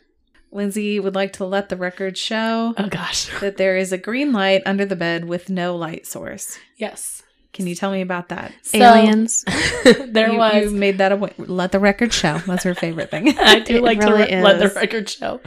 [0.51, 3.29] Lindsey would like to let the record show Oh gosh.
[3.39, 6.57] that there is a green light under the bed with no light source.
[6.77, 7.23] Yes.
[7.55, 8.51] Can you tell me about that?
[8.63, 9.43] So- Aliens.
[10.07, 10.65] there you, was.
[10.65, 11.31] you made that a.
[11.37, 12.37] Let the record show.
[12.39, 13.29] That's her favorite thing.
[13.39, 15.39] I do It like really to re- let the record show.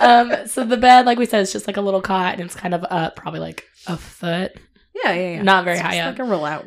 [0.00, 2.54] Um, so the bed, like we said, is just like a little cot, and it's
[2.56, 4.52] kind of up, probably like a foot.
[5.04, 5.42] yeah, yeah, yeah.
[5.42, 6.18] Not very It's high up.
[6.18, 6.64] Like a roll out.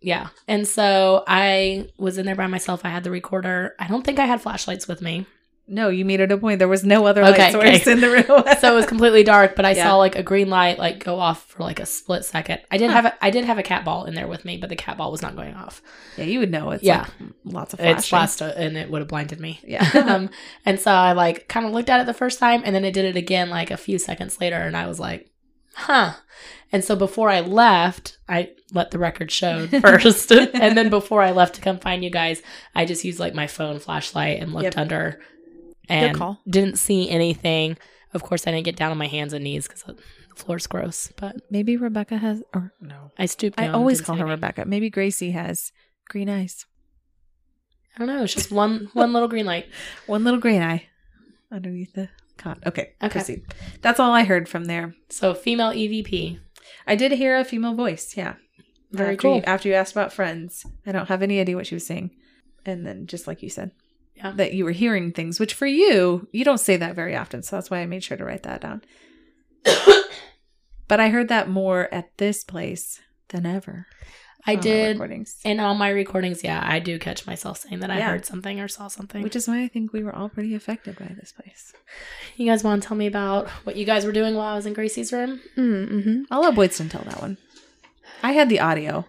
[0.00, 0.28] Yeah.
[0.48, 2.84] And so I was in there by myself.
[2.84, 3.74] I had the recorder.
[3.78, 5.26] I don't think I had flashlights with me.
[5.68, 6.58] No, you made it a point.
[6.58, 7.92] There was no other Okay, light source okay.
[7.92, 8.44] in the room.
[8.60, 9.84] So it was completely dark, but I Yeah.
[9.86, 12.60] saw like a green light like go off for like a split second.
[12.70, 14.68] I did have a, I did have a cat ball in there with me, but
[14.68, 15.80] the cat ball was not going off.
[16.18, 16.72] yeah, you would know.
[16.72, 17.00] It's Yeah.
[17.20, 17.96] like lots of flashing.
[17.98, 19.60] It's flashed uh, and it would have blinded me.
[19.64, 19.88] Yeah.
[20.06, 20.30] um,
[20.66, 22.92] and so I like kind of looked at it the first time and then it
[22.92, 25.30] did it again like a few seconds later and I was like,
[25.74, 26.14] huh.
[26.72, 30.30] And so before I left, I let the record show first.
[30.32, 32.42] and then before I left to come find you guys,
[32.74, 34.78] I just used like my phone flashlight and looked Yep.
[34.78, 35.20] under
[35.88, 36.40] and call.
[36.48, 37.76] didn't see anything.
[38.14, 39.96] Of course, I didn't get down on my hands and knees because the
[40.36, 43.10] floor's gross, but Maybe Rebecca has, or no.
[43.18, 43.74] I stooped I down.
[43.74, 44.32] always didn't call her anything.
[44.36, 44.64] Rebecca.
[44.66, 45.72] Maybe Gracie has
[46.08, 46.66] green eyes.
[47.94, 48.22] I don't know.
[48.24, 49.66] It's just one one little green light.
[50.06, 50.86] One little green eye
[51.50, 52.58] underneath the cot.
[52.66, 53.10] Okay, Okay.
[53.12, 53.42] proceed.
[53.82, 54.94] That's all I heard from there.
[55.10, 56.38] So female EVP.
[56.86, 58.14] I did hear a female voice.
[58.16, 58.34] Yeah.
[58.92, 59.36] Very after cool.
[59.36, 62.10] You, after you asked about friends, I don't have any idea what she was saying.
[62.66, 63.72] And then, just like you said,
[64.14, 64.32] Yeah.
[64.36, 67.42] that you were hearing things, which for you, you don't say that very often.
[67.42, 68.82] So that's why I made sure to write that down.
[70.88, 73.86] But I heard that more at this place than ever.
[74.46, 76.42] I did recordings, in all my recordings.
[76.44, 78.10] Yeah, I do catch myself saying that I Yeah.
[78.10, 79.22] heard something or saw something.
[79.22, 81.72] which is why I think we were all pretty affected by this place.
[82.36, 84.66] you guys want to tell me about what you guys were doing while I was
[84.66, 85.40] in Gracie's room?
[85.56, 86.22] Mm-hmm.
[86.30, 87.38] I'll let Boydson tell that one.
[88.22, 89.06] I had the audio,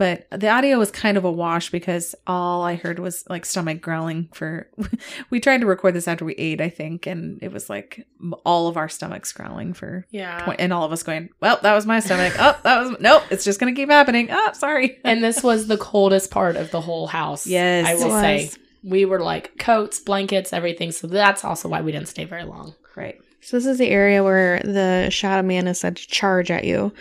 [0.00, 3.82] but the audio was kind of a wash because all I heard was like stomach
[3.82, 4.30] growling.
[4.32, 4.66] For
[5.30, 8.06] we tried to record this after we ate, I think, and it was like
[8.46, 10.06] all of our stomachs growling for.
[10.10, 10.54] Yeah.
[10.58, 12.32] And all of us going, well, that was my stomach.
[12.38, 13.24] oh, that was nope.
[13.28, 14.28] It's just gonna keep happening.
[14.30, 14.98] Oh, sorry.
[15.04, 17.46] and this was the coldest part of the whole house.
[17.46, 18.50] Yes, I will say
[18.82, 20.92] we were like coats, blankets, everything.
[20.92, 22.74] So that's also why we didn't stay very long.
[22.96, 23.20] right.
[23.42, 26.92] So this is the area where the shadow man is said to charge at you.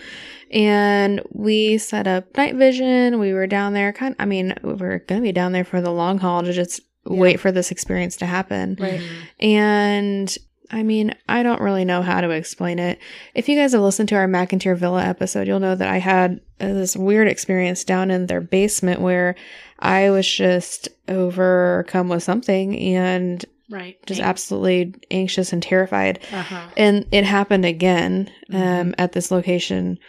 [0.52, 3.20] And we set up night vision.
[3.20, 5.92] We were down there kind I mean, we were gonna be down there for the
[5.92, 7.18] long haul to just Yeah.
[7.20, 8.78] wait for this experience to happen.
[8.80, 9.00] Right.
[9.00, 9.46] Mhm.
[9.46, 10.38] And
[10.72, 13.00] I mean, I don't really know how to explain it.
[13.34, 16.40] If you guys have listened to our McIntyre Villa episode, you'll know that I had
[16.62, 19.34] uh, this weird experience down in their basement where
[19.80, 23.98] I was just overcome with something and Right.
[24.06, 26.20] just absolutely anxious and terrified.
[26.32, 26.68] Uh huh.
[26.76, 28.96] And it happened again um, Mhm.
[28.98, 30.00] at this location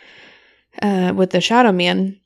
[0.82, 2.18] uh, with the Shadow Man.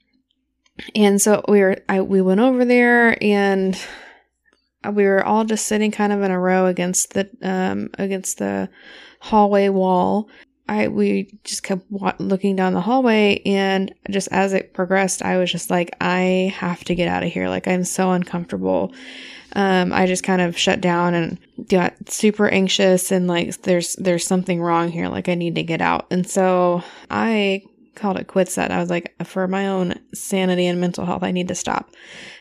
[0.94, 3.76] And so we were, I we went over there, and
[4.92, 8.68] we were all just sitting kind of in a row against the um, against the
[9.20, 10.28] hallway wall.
[10.68, 15.36] I we just kept wa- looking down the hallway, and just as it progressed, I
[15.38, 17.48] was just like, I have to get out of here.
[17.48, 18.92] Like I'm so uncomfortable.
[19.54, 21.38] Um, I just kind of shut down and
[21.68, 25.08] got super anxious, and like there's there's something wrong here.
[25.08, 27.62] Like I need to get out, and so I
[27.94, 28.56] called it quits.
[28.56, 31.90] That I was like, for my own sanity and mental health, I need to stop.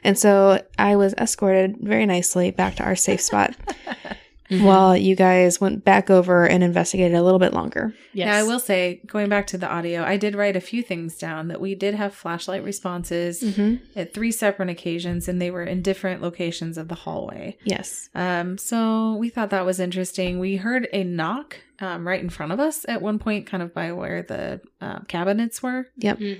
[0.03, 3.55] And so I was escorted very nicely back to our safe spot
[4.53, 4.65] Mm-hmm.
[4.65, 7.93] while you guys went back over and investigated a little bit longer.
[8.13, 8.27] Yes.
[8.27, 11.17] Now I will say, going back to the audio, I did write a few things
[11.17, 13.75] down that we did have flashlight responses Mm-hmm.
[13.95, 17.57] at three separate occasions, and they were in different locations of the hallway.
[17.63, 18.09] Yes.
[18.15, 20.39] Um, so we thought that was interesting.
[20.39, 23.73] We heard a knock um, right in front of us at one point, kind of
[23.73, 25.87] by where the uh, cabinets were.
[25.97, 26.19] Yep.
[26.19, 26.39] Mm.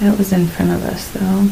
[0.00, 1.48] That was in front of us, though.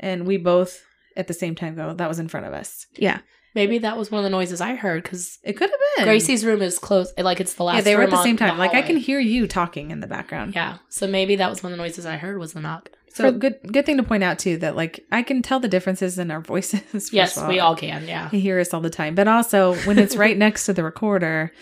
[0.00, 0.82] And we both
[1.16, 2.86] at the same time go, that was in front of us.
[2.96, 3.20] Yeah.
[3.54, 6.06] Maybe that was one of the noises I heard because It could have been.
[6.06, 7.12] Gracie's room is close.
[7.18, 7.76] Like it's the last.
[7.76, 8.58] Yeah, they were at the same time.
[8.58, 10.54] like I can hear you talking in the background.
[10.54, 10.78] Yeah.
[10.88, 12.90] So maybe that was one of the noises I heard was the knock.
[13.12, 15.66] So For- good good thing to point out too that like I can tell the
[15.68, 17.12] differences in our voices.
[17.12, 18.06] yes, of we all can.
[18.06, 18.28] Yeah.
[18.32, 19.16] I hear us all the time.
[19.16, 21.52] But also when it's right next to the recorder,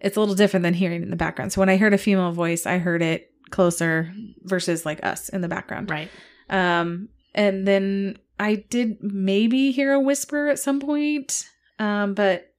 [0.00, 1.52] it's a little different than hearing it in the background.
[1.52, 4.10] So when I heard a female voice, I heard it closer
[4.44, 5.90] versus like us in the background.
[5.90, 6.08] Right.
[6.48, 11.46] Um and then I did maybe hear a whisper at some point.
[11.78, 12.54] Um, but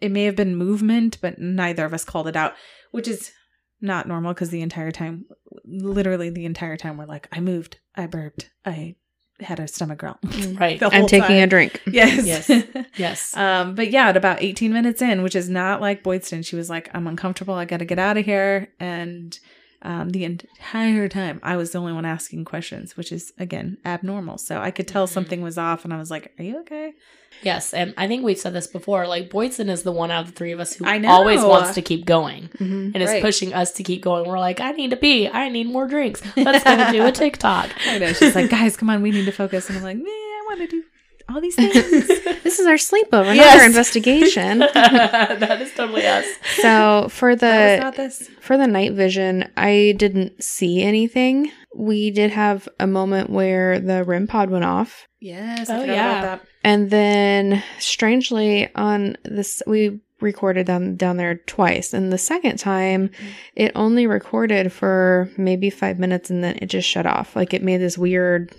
[0.00, 2.54] it may have been movement, but neither of us called it out,
[2.90, 3.32] which is
[3.80, 5.24] not normal because the entire time,
[5.64, 8.96] literally the entire time, we're like, I moved, I burped, I
[9.40, 10.18] had a stomach growl.
[10.58, 10.80] Right.
[10.80, 11.82] The I'm whole taking a drink.
[11.86, 12.26] Yes.
[12.26, 12.64] Yes.
[12.96, 13.36] Yes.
[13.36, 16.70] um, but yeah, at about 18 minutes in, which is not like Boydson, she was
[16.70, 17.54] like, I'm uncomfortable.
[17.54, 18.68] I got to get out of here.
[18.80, 19.38] And
[19.82, 24.38] um, the entire time, I was the only one asking questions, which is, again, abnormal.
[24.38, 25.10] So I could tell Mhm.
[25.10, 25.84] something was off.
[25.84, 26.94] And I was like, Are you okay?
[27.42, 27.74] yes.
[27.74, 29.06] And I think we've said this before.
[29.06, 31.10] Like Boydson is the one out of the three of us who I know.
[31.10, 32.92] always wants to keep going Mhm.
[32.94, 33.22] and is Right.
[33.22, 34.26] pushing us to keep going.
[34.26, 35.28] We're like, I need to pee.
[35.28, 36.22] I need more drinks.
[36.36, 37.70] Let's go do a TikTok.
[37.86, 38.12] I know.
[38.14, 39.68] She's like, Guys, come on, we need to focus.
[39.68, 40.82] And I'm like, Man, I want to do
[41.28, 41.74] all these things.
[42.46, 44.58] This is our sleepover, not our investigation.
[44.74, 46.24] that is totally us.
[46.58, 48.30] so for the this.
[48.40, 51.50] for the night vision, I didn't see anything.
[51.74, 55.08] We did have a moment where the REM pod went off.
[55.18, 55.68] Yes.
[55.68, 56.18] Oh, I forgot yeah.
[56.20, 56.48] about that.
[56.62, 61.92] And then strangely on this we recorded down down there twice.
[61.92, 63.26] And the second time mm-hmm.
[63.56, 67.34] it only recorded for maybe 5 minutes and then it just shut off.
[67.34, 68.54] Like it made this weird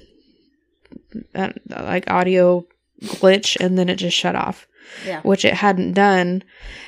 [1.70, 2.66] like audio
[3.04, 4.68] glitch and then it just shut off,
[5.06, 5.22] Yeah.
[5.22, 6.44] which it hadn't done.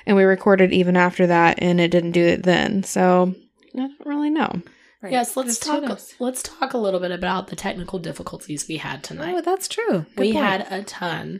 [0.06, 2.84] And we recorded even after that and it didn't do it then.
[2.84, 3.36] So
[3.76, 4.62] I don't really know.
[5.02, 5.14] Right.
[5.14, 6.00] Yes, let's Just talk.
[6.20, 9.36] Let's talk a little bit about the technical difficulties we had tonight.
[9.38, 10.06] Oh, that's true.
[10.16, 10.46] Good we point.
[10.46, 11.40] had a ton.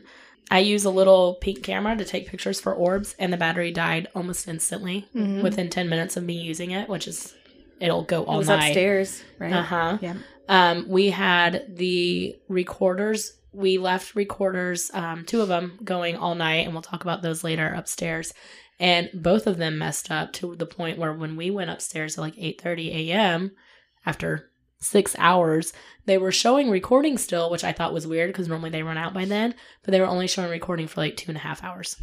[0.50, 4.08] I use a little pink camera to take pictures for orbs, and the battery died
[4.16, 5.42] almost instantly Mhm.
[5.42, 7.34] within ten minutes of me using it, which is
[7.80, 8.66] it'll go It all was night.
[8.68, 9.52] upstairs, right?
[9.52, 9.98] Uh huh.
[10.00, 10.14] Yeah.
[10.48, 13.36] Um, we had the recorders.
[13.52, 17.42] We left recorders, um, two of them going all night, and we'll talk about those
[17.42, 18.32] later upstairs.
[18.78, 22.20] And both of them messed up to the point where when we went upstairs at
[22.22, 23.52] like eight thirty a.m.
[24.06, 24.50] after
[24.80, 25.72] six hours,
[26.06, 29.12] they were showing recording still, which I thought was weird because normally they run out
[29.12, 29.54] by then,
[29.84, 32.00] but they were only showing recording for like two and a half hours.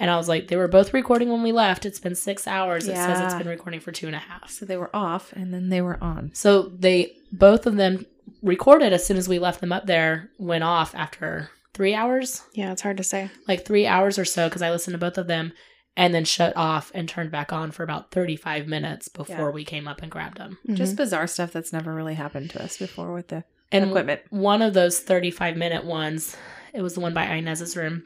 [0.00, 1.84] And I was like, they were both recording when we left.
[1.84, 2.86] It's been six hours.
[2.86, 4.48] It says it's been recording for two and a half.
[4.50, 6.30] So they were off and then they were on.
[6.34, 8.06] So they both of them
[8.42, 12.72] recorded as soon as we left them up there, went off after three hours, Yeah,
[12.72, 13.30] it's hard to say.
[13.48, 15.52] like three hours or so, because I listened to both of them,
[15.96, 19.50] and then shut off and turned back on for about 35 minutes before Yeah.
[19.50, 20.58] we came up and grabbed them.
[20.74, 20.98] Just Mhm.
[20.98, 23.42] bizarre stuff that's never really happened to us before with the
[23.72, 24.20] And equipment.
[24.30, 26.36] one of those 35 minute ones,
[26.72, 28.04] it was the one by Inez's room.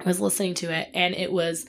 [0.00, 1.66] I was listening to it, and it was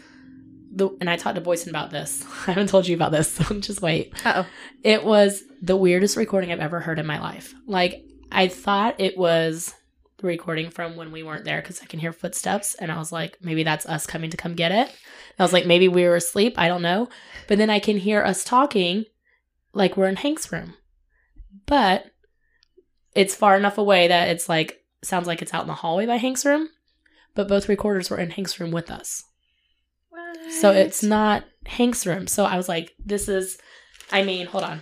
[0.72, 2.24] the, and I talked to Boydson about this.
[2.48, 4.14] I haven't told you about this, so just wait.
[4.26, 4.46] Oh.
[4.84, 7.54] It was the weirdest recording I've ever heard in my life.
[7.66, 9.74] Like, I thought it was
[10.20, 12.76] the recording from when we weren't there because I can hear footsteps.
[12.76, 14.94] And I was like, maybe that's us coming to come get it.
[15.38, 16.56] I was like, maybe we were asleep.
[16.58, 17.10] I don't know.
[17.48, 19.06] But then I can hear us talking
[19.74, 20.74] like we're in Hank's room.
[21.66, 22.06] But
[23.16, 26.18] it's far enough away that it's like, sounds like it's out in the hallway by
[26.18, 26.70] Hank's room.
[27.40, 29.24] But both recorders were in Hank's room with us.
[30.60, 32.28] So it's not Hank's room.
[32.28, 33.58] So I was like, this is,
[34.12, 34.82] I mean, hold on.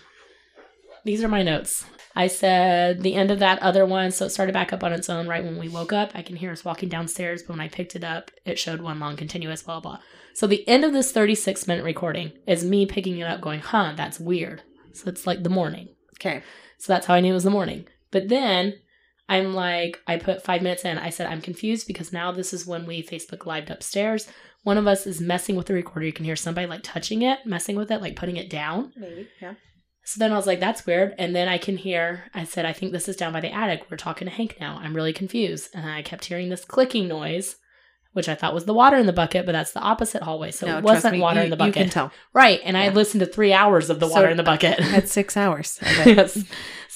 [1.05, 1.85] These are my notes.
[2.15, 4.09] I said the end of that other one.
[4.09, 6.09] So it started back up on its own right when we woke up.
[6.15, 8.99] I can hear us walking downstairs, but when I picked it up, it showed one
[8.99, 9.99] long continuous, blah, blah.
[10.33, 13.93] So the end of this 36 minute recording is me picking it up going, huh,
[13.95, 14.63] that's weird.
[14.93, 15.89] So it's like the morning.
[16.15, 16.41] Okay.
[16.79, 17.85] So that's how I knew it was the morning.
[18.09, 18.79] But then
[19.29, 20.97] I'm like, I put five minutes in.
[20.97, 24.27] I said, I'm confused because now this is when we Facebook lived upstairs.
[24.63, 26.05] One of us is messing with the recorder.
[26.05, 28.93] You can hear somebody like touching it, messing with it, like putting it down.
[28.95, 29.27] Maybe.
[29.41, 29.55] Yeah.
[30.05, 31.13] So then I was like, that's weird.
[31.17, 33.83] And then I can hear, I said, I think this is down by the attic.
[33.91, 34.79] We're talking to Hank now.
[34.81, 35.69] I'm really confused.
[35.73, 37.57] And I kept hearing this clicking noise,
[38.13, 40.51] which I thought was the water in the bucket, but that's the opposite hallway.
[40.51, 41.75] So No, it wasn't me, water you- in the bucket.
[41.75, 42.11] You can tell.
[42.33, 42.61] Right.
[42.63, 44.79] And I listened to three hours of the So- water in the bucket.
[44.79, 45.77] Had six hours.
[46.05, 46.41] yes.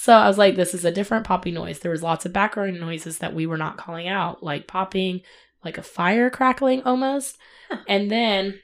[0.02, 1.78] So I was like, this is a different poppy noise.
[1.78, 5.22] There was lots of background noises that we were not calling out, like popping,
[5.64, 7.38] like a fire crackling almost.
[7.88, 8.60] And then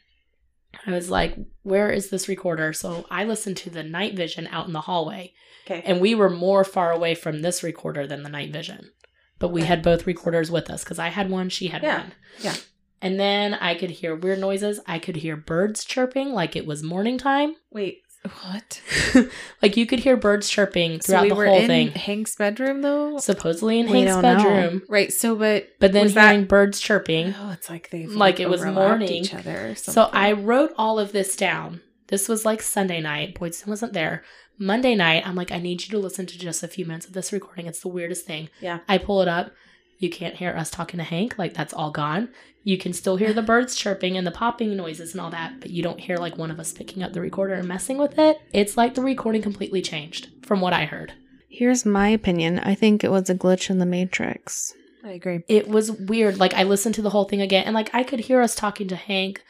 [0.88, 2.74] I was like, where is this recorder?
[2.74, 5.34] So I listened to the night vision out in the hallway.
[5.68, 5.84] Okay.
[5.86, 8.90] And we were more far away from this recorder than the night vision.
[9.38, 12.14] But we had both recorders with us because I had one, she had Yeah, one.
[12.40, 12.56] yeah.
[13.00, 14.80] And then I could hear weird noises.
[14.88, 17.58] I could hear birds chirping like it was morning time.
[17.70, 18.02] Wait.
[18.28, 18.82] What?
[19.62, 21.88] like you could hear birds chirping throughout So we the were whole in thing.
[21.92, 23.18] Hank's bedroom though.
[23.20, 24.44] Supposedly in We Hank's don't know.
[24.44, 24.82] bedroom.
[24.90, 25.12] Right.
[25.14, 27.34] So, but But then Was that- birds chirping.
[27.40, 29.10] oh, it's like they Like it was morning.
[29.10, 29.76] Each other.
[29.76, 30.10] So.
[30.14, 33.36] I wrote all of this down This was like Sunday night.
[33.36, 34.24] Boydson wasn't there.
[34.60, 37.14] Monday night, I'm like, I need you to listen to just a few minutes of
[37.14, 37.68] this recording.
[37.68, 38.50] It's the weirdest thing.
[38.60, 38.80] Yeah.
[38.90, 39.52] I pull it up.
[39.98, 41.38] You can't hear us talking to Hank.
[41.38, 42.30] Like, that's all gone.
[42.64, 45.70] You can still hear the birds chirping and the popping noises and all that, but
[45.70, 48.40] you don't hear like one of us picking up the recorder and messing with it.
[48.52, 51.14] It's like the recording completely changed from what I heard.
[51.50, 52.60] Here's my opinion.
[52.60, 54.74] I think it was a glitch in the matrix.
[55.04, 55.44] I agree.
[55.48, 56.40] It was weird.
[56.40, 58.90] Like, I listened to the whole thing again, and like, I could hear us talking
[58.90, 59.42] to Hank,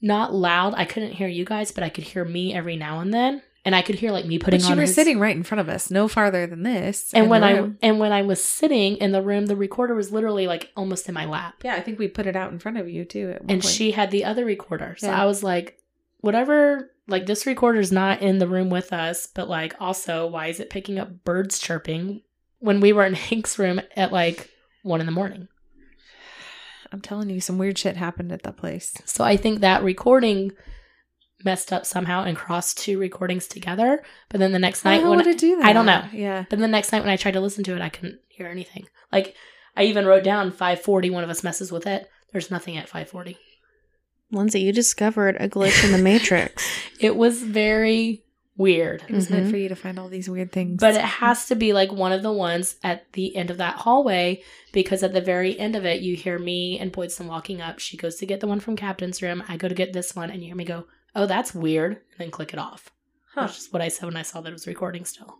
[0.00, 0.72] not loud.
[0.74, 3.42] I couldn't hear you guys, but I could hear me every now and then.
[3.66, 5.42] And I could hear like me putting But you on were his- sitting right in
[5.42, 7.12] front of us, no farther than this.
[7.14, 10.46] And when I and when I was sitting in the room, the recorder was literally
[10.46, 11.54] like almost in my lap.
[11.64, 13.36] yeah, I think we put it out in front of you too.
[13.40, 13.64] And point.
[13.64, 14.96] she had the other recorder.
[14.98, 15.22] So Yeah.
[15.22, 15.78] I was like,
[16.20, 20.60] whatever, like this recorder's not in the room with us, but like also, why is
[20.60, 22.20] it picking up birds chirping
[22.58, 24.50] when we were in Hank's room at like
[24.82, 25.48] one in the morning?
[26.92, 28.92] I'm telling you, some weird shit happened at that place.
[29.04, 30.52] So I think that recording
[31.44, 34.02] messed up somehow and crossed two recordings together.
[34.28, 35.64] But then the next night hell when it do that?
[35.66, 36.04] I don't know.
[36.12, 36.40] Yeah.
[36.42, 38.46] But then the next night when I tried to listen to it, I couldn't hear
[38.46, 38.86] anything.
[39.12, 39.34] Like
[39.76, 41.10] I even wrote down 540.
[41.10, 42.08] One of us messes with it.
[42.32, 43.36] There's nothing at 540.
[44.32, 46.66] Lindsey, you discovered a glitch in the matrix.
[47.00, 48.24] It was very
[48.56, 49.02] weird.
[49.08, 49.50] It was meant Mhm.
[49.50, 50.78] for you to find all these weird things.
[50.80, 53.74] But it has to be like one of the ones at the end of that
[53.74, 57.78] hallway because at the very end of it, you hear me and Boydson walking up.
[57.80, 59.42] She goes to get the one from Captain's room.
[59.48, 62.18] I go to get this one, and you hear me go, "Oh, that's weird," and
[62.18, 62.90] then click it off.
[63.34, 63.42] Huh.
[63.46, 65.38] Which is what I said when I saw that it was recording still.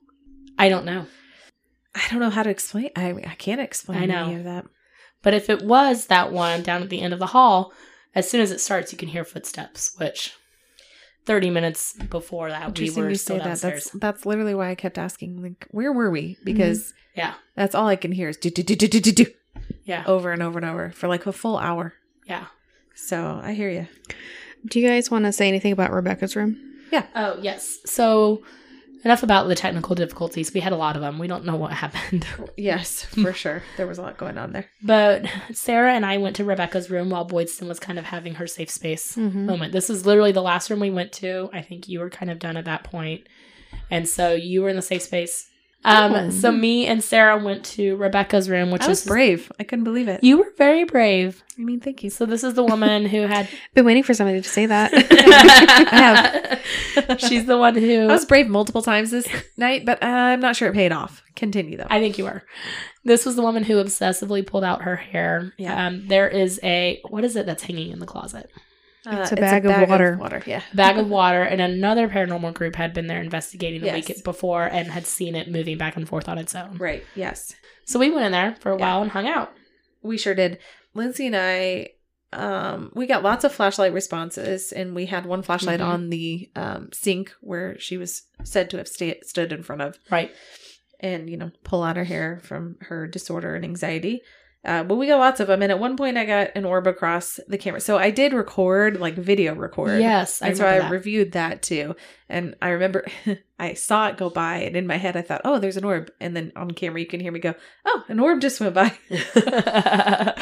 [0.58, 1.06] I don't know.
[1.94, 2.90] I don't know how to explain.
[2.96, 4.24] I I can't explain I know.
[4.26, 4.64] any of that.
[5.22, 7.72] But if it was that one down at the end of the hall,
[8.14, 10.34] as soon as it starts, you can hear footsteps, which
[11.24, 13.58] 30 minutes before that, we were still say that.
[13.60, 16.34] That's that's literally why I kept asking, like, where were we?
[16.34, 16.44] Mm-hmm.
[16.44, 17.34] Because Yeah.
[17.56, 19.26] that's all I can hear is do do do do do do do
[19.84, 20.04] Yeah.
[20.06, 21.94] over and over and over for like a full hour.
[22.26, 22.46] Yeah.
[22.94, 23.86] So I hear you.
[24.66, 26.58] Do you guys want to say anything about Rebecca's room?
[26.90, 27.06] Yeah.
[27.14, 27.78] Oh, yes.
[27.84, 28.42] So,
[29.04, 30.54] enough about the technical difficulties.
[30.54, 31.18] We had a lot of them.
[31.18, 32.26] We don't know what happened.
[32.56, 33.62] Yes, for sure.
[33.76, 34.66] There was a lot going on there.
[34.82, 38.46] But Sarah and I went to Rebecca's room while Boydson was kind of having her
[38.46, 39.46] safe space Mm-hmm.
[39.46, 39.72] moment.
[39.72, 41.50] This is literally the last room we went to.
[41.52, 43.26] I think you were kind of done at that point.
[43.90, 45.50] And so you were in the safe space.
[45.84, 46.30] Um, Oh.
[46.30, 49.52] So me and Sarah went to Rebecca's room, which I was was brave.
[49.58, 50.24] I couldn't believe it.
[50.24, 51.42] You were very brave.
[51.58, 52.10] I mean, thank you.
[52.10, 53.48] So this is the woman who had.
[53.74, 54.90] Been waiting for somebody to say that.
[56.96, 58.02] I She's the one who.
[58.02, 61.22] I was brave multiple times this night, but I'm not sure it paid off.
[61.36, 61.86] Continue though.
[61.90, 62.42] I think you were.
[63.04, 65.52] This was the woman who obsessively pulled out her hair.
[65.58, 65.86] Yeah.
[65.86, 68.50] Um, there is a what is it that's hanging in the closet?
[69.06, 70.16] Uh, It's a bag of water.
[70.18, 70.42] water.
[70.46, 70.62] Yeah.
[70.74, 74.08] Bag of water, and another paranormal group had been there investigating the Yes.
[74.08, 76.78] week before and had seen it moving back and forth on its own.
[76.78, 77.04] Right.
[77.14, 77.54] Yes.
[77.84, 78.80] So we went in there for a Yeah.
[78.94, 79.52] while and hung out.
[80.02, 80.58] We sure did.
[80.94, 81.90] Lindsey and I,
[82.32, 85.86] um, we got lots of flashlight responses, and we had one flashlight Mhm.
[85.86, 89.98] on the um, sink where she was said to have sta- stood in front of,
[90.10, 90.30] Right.
[91.00, 94.22] and you know, pull out her hair from her disorder and anxiety.
[94.64, 96.86] Uh, but we got lots of them, and at one point I got an orb
[96.86, 100.00] across the camera, so I did record, like video record.
[100.00, 100.90] Yes, I and so I that.
[100.90, 101.94] reviewed that too.
[102.28, 103.04] And I remember
[103.58, 106.10] I saw it go by, and in my head I thought, "Oh, there's an orb."
[106.20, 107.54] And then on camera you can hear me go,
[107.84, 108.92] "Oh, an orb just went by."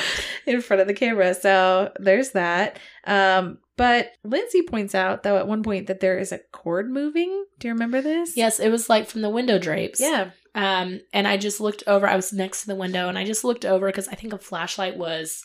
[0.46, 1.34] in front of the camera.
[1.34, 2.78] So there's that.
[3.06, 7.44] Um, but Lindsey points out though at one point that there is a cord moving.
[7.58, 8.36] Do you remember this?
[8.36, 10.00] yes, it was like from the window drapes.
[10.00, 10.30] Yeah.
[10.54, 12.06] Um, and I just looked over.
[12.06, 14.38] I was next to the window, and I just looked over because I think a
[14.38, 15.44] flashlight was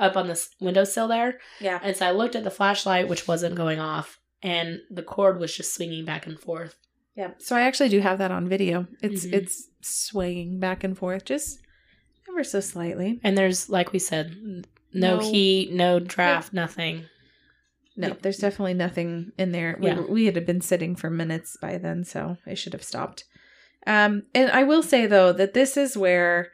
[0.00, 1.38] up on this windowsill there.
[1.60, 1.78] Yeah.
[1.82, 5.54] And so I looked at the flashlight, which wasn't going off, and the cord was
[5.56, 6.74] just swinging back and forth.
[7.14, 7.32] Yeah.
[7.38, 8.86] So I actually do have that on video.
[9.02, 9.32] It's Mhm.
[9.34, 11.60] it's swaying back and forth just
[12.28, 13.20] ever so slightly.
[13.22, 14.34] And there's, like we said,
[14.94, 17.04] no, No- heat, no draft, nothing.
[17.94, 19.76] No, there's definitely nothing in there.
[19.78, 20.00] We, Yeah.
[20.00, 23.24] we had been sitting for minutes by then, so I should have stopped.
[23.86, 26.48] Um, and I will say though that this is where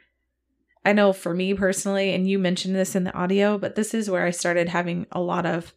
[0.85, 4.09] I know for me personally, and you mentioned this in the audio, but this is
[4.09, 5.73] where I started having a lot of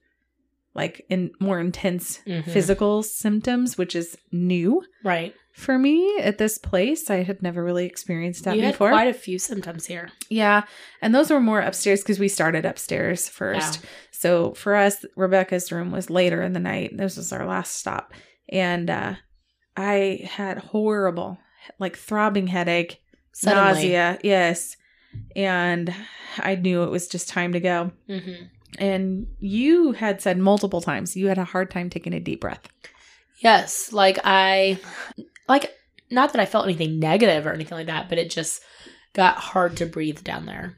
[0.75, 2.45] like in more intense Mhm.
[2.49, 5.35] physical symptoms, which is new Right.
[5.53, 7.11] for me at this place.
[7.11, 8.89] I had never really experienced that you before.
[8.89, 10.09] quite a few symptoms here.
[10.31, 10.63] yeah,
[11.03, 13.81] and those were more upstairs because we started upstairs first.
[14.13, 16.97] So for us, Rebecca's room was later in the night.
[16.97, 18.15] This was our last stop.
[18.49, 19.15] And uh
[19.77, 21.39] I had horrible,
[21.79, 23.01] like throbbing headache,
[23.33, 23.73] Suddenly.
[23.73, 24.19] nausea.
[24.23, 24.77] Yes.
[25.37, 25.95] And
[26.39, 27.93] I knew it was just time to go.
[28.07, 28.45] hmm
[28.79, 32.67] And you had said multiple times you had a hard time taking a deep breath.
[33.41, 34.79] Yes, like I,
[35.49, 35.75] like
[36.11, 38.63] not that I felt anything negative or anything like that, but it just
[39.15, 40.77] got hard to breathe down there.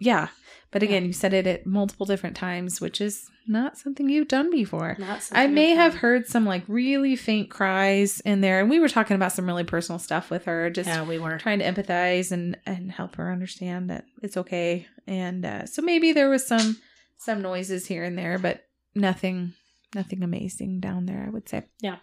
[0.00, 0.28] Yeah.
[0.70, 4.50] But again, you said it at multiple different times, which is not something you've done
[4.50, 4.96] before.
[5.32, 8.60] I may have heard some like really faint cries in there.
[8.60, 11.36] And we were talking about some really personal stuff with her, just Yeah, we were.
[11.38, 14.86] trying to empathize and, and help her understand that it's okay.
[15.06, 16.78] And uh, so maybe there was some
[17.18, 18.64] some noises here and there, but
[18.94, 19.52] nothing
[19.94, 21.64] nothing amazing down there, I would say.
[21.80, 21.96] Yeah.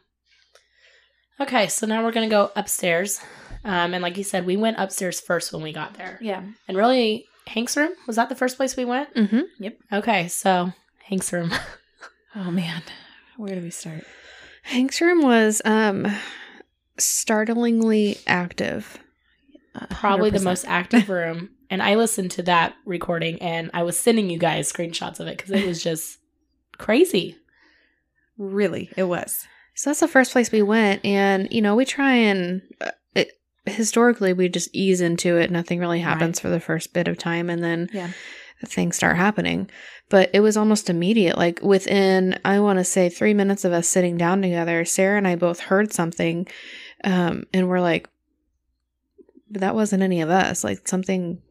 [1.42, 3.20] Okay, so now we're gonna go upstairs.
[3.64, 6.18] Um, and like you said, we went upstairs first when we got there.
[6.22, 6.44] Yeah.
[6.68, 9.14] And really, Hank's room was that the first place we went?
[9.16, 9.42] Mm-hmm.
[9.60, 9.78] Yep.
[9.92, 10.74] Okay, so
[11.06, 11.52] Hank's room.
[12.36, 12.84] Oh man.
[13.38, 14.04] Where do we start?
[14.62, 16.06] Hank's room was um
[17.00, 19.00] startlingly active.
[19.74, 21.50] Uh, Probably the most active room.
[21.72, 25.38] And I listened to that recording, and I was sending you guys screenshots of it
[25.38, 26.20] because it was just
[26.78, 27.36] crazy.
[28.38, 29.48] Really, it was.
[29.74, 32.96] So that's the first place we went, and you know we try and uh, it,
[33.66, 35.52] historically we just ease into it.
[35.52, 38.10] Nothing really happens for the first bit of time, and then Yeah.
[38.66, 39.70] things start happening.
[40.10, 41.38] But it was almost immediate.
[41.38, 45.28] Like within, I want to say, three minutes of us sitting down together, Sarah and
[45.28, 46.48] I both heard something,
[47.04, 48.10] um, and we're like,
[49.52, 51.42] "That wasn't any of us." Like something.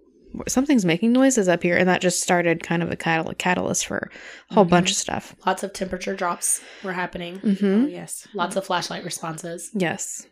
[0.46, 4.10] Something's making noises up here, and that just started kind of a catal- catalyst for
[4.50, 4.70] a whole Mhm.
[4.70, 5.34] bunch of stuff.
[5.46, 7.38] Lots of temperature drops were happening.
[7.40, 7.84] Mm-hmm.
[7.84, 8.28] Oh yes.
[8.34, 9.70] Lots of flashlight responses.
[9.72, 10.26] Yes.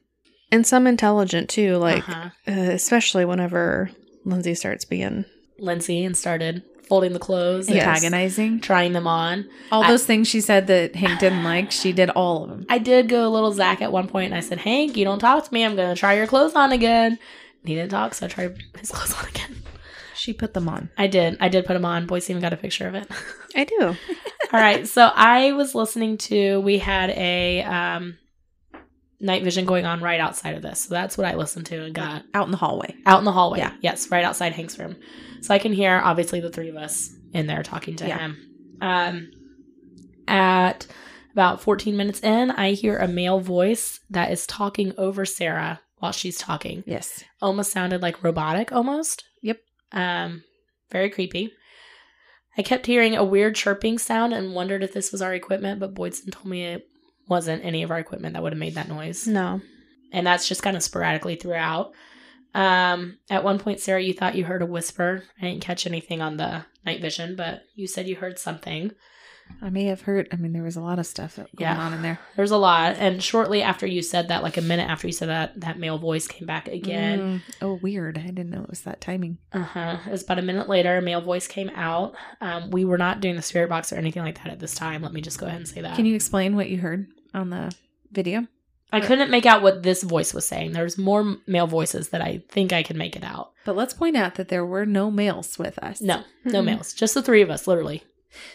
[0.56, 2.30] And some intelligent too, like Uh-huh.
[2.48, 3.90] uh, especially whenever
[4.24, 5.26] Lindsey starts being
[5.58, 7.86] Lindsey and started folding the clothes, and Yes.
[7.86, 8.60] antagonizing.
[8.60, 9.46] trying them on.
[9.72, 12.64] All I- those things she said that Hank didn't like, she did all of them.
[12.70, 15.18] I did go a little Zak at one point, and I said, "Hank, you don't
[15.18, 15.62] talk to me.
[15.64, 18.56] I'm going to try your clothes on again." And he didn't talk, so I tried
[18.78, 19.56] his clothes on again.
[20.14, 20.88] She put them on.
[20.96, 21.36] I did.
[21.40, 22.06] I did put them on.
[22.06, 23.06] Boydson even got a picture of it.
[23.56, 23.96] I do.
[24.52, 24.86] All right.
[24.88, 26.60] So I was listening to.
[26.60, 28.16] We had a um,
[29.20, 30.80] night vision going on right outside of this.
[30.84, 32.94] So that's what I listened to and got Out in the hallway.
[33.06, 33.58] out in the hallway.
[33.58, 33.72] Yeah.
[33.80, 34.96] Yes, right outside Hank's room.
[35.40, 38.18] So I can hear obviously the three of us in there talking to Yeah.
[38.18, 38.36] him.
[38.82, 39.30] Um,
[40.28, 40.86] at
[41.32, 46.12] about 14 minutes in, I hear a male voice that is talking over Sarah while
[46.12, 46.82] she's talking.
[46.86, 47.24] Yes.
[47.40, 49.24] Almost sounded like robotic, almost.
[49.42, 49.58] Yep.
[49.92, 50.44] Um,
[50.90, 51.52] very creepy.
[52.58, 55.94] I kept hearing a weird chirping sound and wondered if this was our equipment, but
[55.94, 56.88] Boydson told me it
[57.28, 59.60] wasn't any of our equipment that would have made that noise No.
[60.12, 61.92] and that's just kind of sporadically throughout.
[62.54, 65.24] Um, at one point, Sarah, you thought you heard a whisper.
[65.40, 68.92] I didn't catch anything on the night vision, but you said you heard something.
[69.62, 70.26] I may have heard.
[70.32, 71.78] I mean, there was a lot of stuff that going Yeah.
[71.80, 72.18] on in there.
[72.34, 75.28] There's a lot, and shortly after you said that, like a minute after you said
[75.28, 77.20] that, that male voice came back again.
[77.20, 77.40] Mm.
[77.62, 78.18] Oh, weird.
[78.18, 79.38] I didn't know it was that timing.
[79.52, 79.98] Uh huh.
[80.06, 80.96] It was about a minute later.
[80.96, 82.16] A male voice came out.
[82.40, 85.02] Um, we were not doing the spirit box or anything like that at this time.
[85.02, 85.94] Let me just go ahead and say that.
[85.94, 87.06] Can you explain what you heard
[87.36, 87.72] on the
[88.10, 88.46] video?
[88.92, 90.72] I couldn't make out what this voice was saying.
[90.72, 93.50] There's more male voices that I think I can make it out.
[93.64, 96.00] But let's point out that there were no males with us.
[96.00, 96.66] No, no Mm-mm.
[96.66, 96.94] males.
[96.94, 98.04] Just the three of us, literally.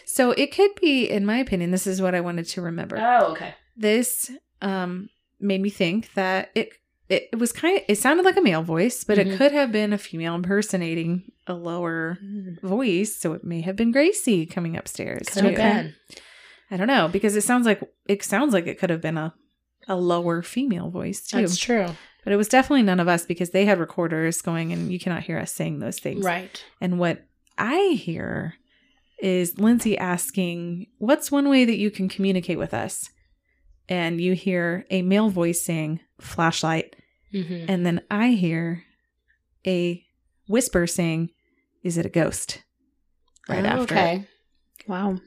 [0.06, 2.98] So it could be, in my opinion, this is what I wanted to remember.
[2.98, 3.56] Oh, okay.
[3.76, 5.10] this um
[5.40, 6.70] made me think that it
[7.10, 9.26] it, it was kind of it sounded like a male voice, but Mhm.
[9.34, 12.18] it could have been a female impersonating a lower
[12.64, 13.18] voice.
[13.18, 15.28] So it may have been Gracie coming upstairs.
[15.30, 15.58] Could have too.
[15.58, 15.96] been.
[16.72, 19.34] I don't know because it sounds like it sounds like it could have been a
[19.88, 21.41] a lower female voice too.
[21.41, 21.88] That's true.
[22.24, 25.24] But it was definitely none of us because they had recorders going and you cannot
[25.24, 26.24] hear us saying those things.
[26.24, 26.63] Right.
[26.80, 27.26] And what
[27.57, 28.55] I hear
[29.22, 33.09] is Lindsey asking, What's one way that you can communicate with us?
[33.89, 36.95] And you hear a male voice saying, Flashlight.
[37.34, 37.65] Mm-hmm.
[37.67, 38.84] And then I hear
[39.65, 40.03] a
[40.47, 41.32] whisper saying,
[41.84, 42.63] Is it a ghost?
[43.49, 43.80] Right after.
[43.80, 44.28] Oh, Okay.
[44.88, 45.17] Wow.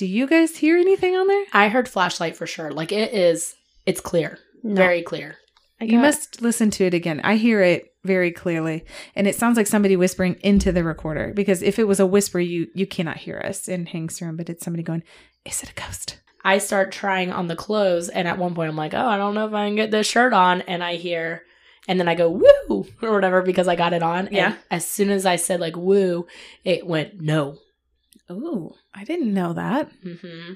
[0.00, 1.44] Do you guys hear anything on there?
[1.52, 2.70] I heard flashlight for sure.
[2.72, 4.38] Like it is, it's clear.
[4.62, 4.74] No.
[4.74, 5.36] Very clear.
[5.78, 7.20] You got- must listen to it again.
[7.22, 8.86] I hear it very clearly.
[9.14, 12.40] And it sounds like somebody whispering into the recorder because if it was a whisper,
[12.40, 15.02] you you cannot hear us in Hank's room, but it's somebody going,
[15.44, 16.18] Is it a ghost?
[16.42, 19.34] I start trying on the clothes, and at one point I'm like, oh, I don't
[19.34, 20.62] know if I can get this shirt on.
[20.62, 21.42] And I hear,
[21.86, 24.30] and then I go, woo, or whatever, because I got it on.
[24.32, 24.46] Yeah.
[24.46, 26.26] And as soon as I said like woo,
[26.64, 27.58] it went no.
[28.30, 29.90] Oh, I didn't know that.
[30.02, 30.52] hmm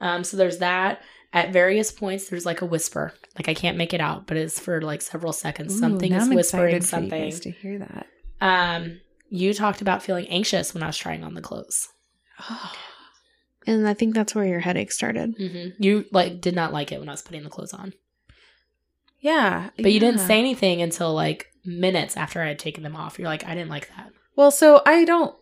[0.00, 1.00] Um, so there's that.
[1.32, 3.14] At various points, there's like a whisper.
[3.36, 5.78] Like I can't make it out, but it's for like several seconds.
[5.78, 7.40] Something Ooh, now is I'm whispering excited for you something.
[7.40, 8.06] to hear that.
[8.40, 11.88] Um, you talked about feeling anxious when I was trying on the clothes.
[13.66, 15.34] and I think that's where your headache started.
[15.36, 17.94] hmm You like did not like it when I was putting the clothes on,
[19.20, 23.18] Yeah, but you didn't say anything until like minutes after I had taken them off.
[23.18, 24.10] You're like, I didn't like that.
[24.36, 25.34] Well, so I don't.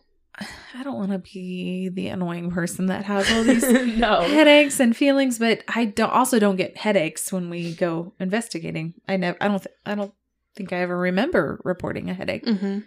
[0.73, 3.63] I don't want to be the annoying person that has all these
[3.97, 4.21] no.
[4.21, 8.93] headaches and feelings, but I don't also don't get headaches when we go investigating.
[9.07, 9.37] I never.
[9.41, 9.61] I don't.
[9.61, 10.13] Th- I don't
[10.55, 12.45] think I ever remember reporting a headache.
[12.45, 12.79] Mm-hmm.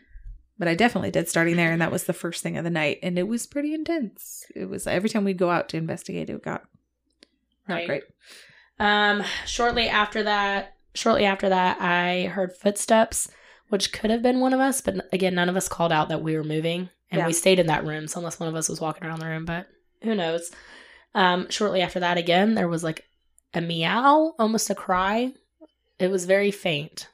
[0.59, 2.99] but I definitely did starting there, and that was the first thing of the night,
[3.03, 4.45] and it was pretty intense.
[4.55, 6.65] It was every time we'd go out to investigate, it got
[7.69, 7.87] not Right.
[7.87, 8.03] great.
[8.79, 13.29] Um, shortly after that, shortly after that, I heard footsteps,
[13.69, 16.23] which could have been one of us, but again, none of us called out that
[16.23, 17.27] we were moving, and Yeah.
[17.29, 18.09] we stayed in that room.
[18.09, 19.69] So unless one of us was walking around the room, but
[20.03, 20.51] who knows?
[21.15, 23.05] Um, shortly after that, again, there was like
[23.55, 25.33] a meow, almost a cry.
[26.01, 27.07] It was very faint.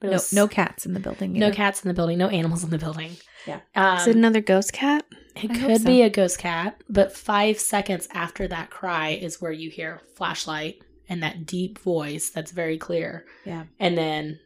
[0.00, 1.32] But No, was no cats in the building.
[1.34, 3.16] no cats in the building, no animals in the building.
[3.46, 3.60] Yeah.
[3.76, 5.04] Um, Is it another ghost cat?
[5.36, 5.86] it I could so.
[5.86, 10.80] be a ghost cat, but five seconds after that cry is where you hear flashlight
[11.08, 13.26] and that deep voice that's very clear.
[13.44, 13.64] Yeah.
[13.78, 14.40] And then,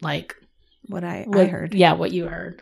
[0.00, 0.34] like,
[0.86, 1.74] What I, I heard.
[1.74, 2.60] Yeah, what you heard.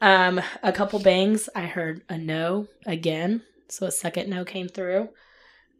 [0.00, 1.48] Um, a couple bangs.
[1.54, 3.42] I heard a no again.
[3.68, 5.10] So a second no came through.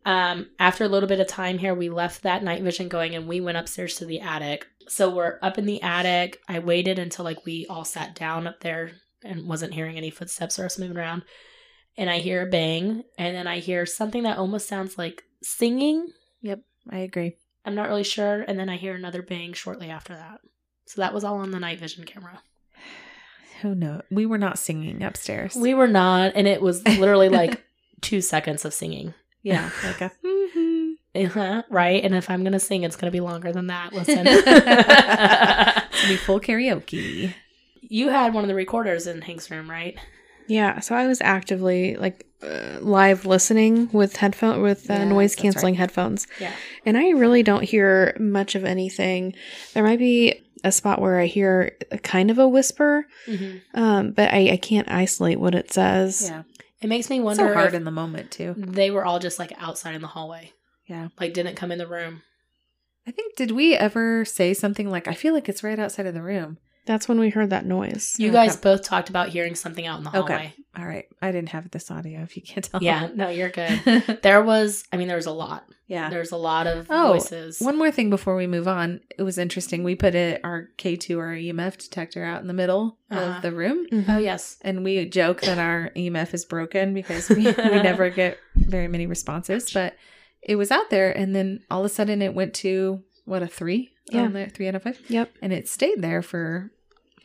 [0.05, 3.27] Um, after a little bit of time here, we left that night vision going and
[3.27, 4.66] we went upstairs to the attic.
[4.89, 6.39] So we're up in the attic.
[6.49, 8.93] I waited until like we all sat down up there
[9.23, 11.23] and wasn't hearing any footsteps or us moving around.
[11.97, 16.07] And I hear a bang, and then I hear something that almost sounds like singing.
[16.41, 17.37] Yep, I agree.
[17.64, 18.43] I'm not really sure.
[18.43, 20.41] And then I hear another bang shortly after that.
[20.87, 22.43] So that was all on the night vision camera.
[23.63, 24.03] Who knows?
[24.11, 25.55] We were not singing upstairs.
[25.57, 27.63] We were not, and it was literally like
[28.01, 29.15] two seconds of singing.
[29.43, 30.95] yeah, like a mhm.
[31.13, 32.05] Uh-huh, right?
[32.05, 33.93] And if I'm going to sing, it's going to be longer than that.
[33.93, 34.27] Listen.
[35.93, 37.35] It's gonna be full karaoke.
[37.83, 39.99] you had one of the recorders in Hank's room, right?
[40.47, 45.37] Yeah, so I was actively like uh, live listening with headphone with uh, Yes, noise
[45.37, 45.81] canceling right.
[45.81, 46.53] headphones, Yeah.
[46.87, 49.35] and I really don't hear much of anything.
[49.75, 53.81] There might be a spot where I hear a kind of a whisper, Mm-hmm.
[53.81, 56.29] um, but I, I can't isolate what it says.
[56.31, 56.43] Yeah,
[56.81, 58.55] It makes me wonder so hard if in the moment too.
[58.57, 60.53] they were all just like outside in the hallway.
[60.87, 61.09] Yeah.
[61.21, 62.23] Like didn't come in the room.
[63.07, 66.15] I think did we ever say something like I feel like it's right outside of
[66.15, 66.59] the room?
[66.91, 68.16] That's when we heard that noise.
[68.18, 68.34] You Okay.
[68.47, 70.34] guys both talked about hearing something out in the hallway.
[70.34, 70.53] Okay.
[70.76, 72.20] All right, I didn't have this audio.
[72.22, 74.18] If you can't tell, Yeah, no, you're good.
[74.22, 75.68] There was, I mean, there was a lot.
[75.86, 76.11] yeah.
[76.11, 77.61] There's a lot of Oh, voices.
[77.61, 79.01] One more thing before we move on.
[79.16, 79.84] It was interesting.
[79.84, 83.36] We put it, our K2 or EMF detector out in the middle Uh-huh.
[83.36, 83.86] of the room.
[83.93, 84.05] Mhm.
[84.09, 84.59] Oh, yes.
[84.62, 89.07] And we joke that our EMF is broken because we, we never get very many
[89.07, 89.70] responses.
[89.72, 89.95] But
[90.43, 91.16] it was out there.
[91.16, 93.91] And then all of a sudden it went to, what, a three?
[94.11, 94.22] Yeah.
[94.22, 94.99] On there, three out of five.
[95.09, 95.30] Yep.
[95.41, 96.72] And it stayed there for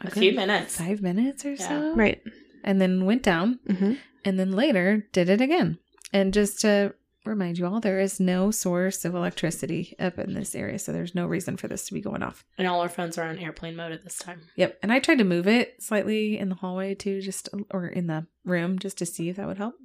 [0.01, 0.77] A good few minutes.
[0.77, 1.67] Five minutes or Yeah.
[1.67, 1.95] so.
[1.95, 2.21] Right.
[2.63, 3.59] And then went down.
[3.67, 3.93] hmm
[4.27, 5.77] and then later did it again.
[6.11, 10.55] And just to remind you all, there is no source of electricity up in this
[10.55, 12.43] area, so there's no reason for this to be going off.
[12.57, 14.41] And all our phones are on airplane mode at this time.
[14.55, 14.79] Yep.
[14.81, 18.25] And I tried to move it slightly in the hallway too, just or in the
[18.43, 19.75] room, just to see if that would help.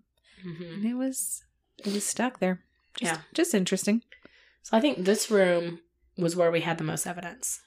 [0.43, 1.45] hmm And it was
[1.85, 2.61] it was stuck there.
[2.99, 3.21] Just, Yeah.
[3.35, 4.01] Just interesting.
[4.63, 5.81] So I think this room
[6.17, 7.61] was where we had the most evidence.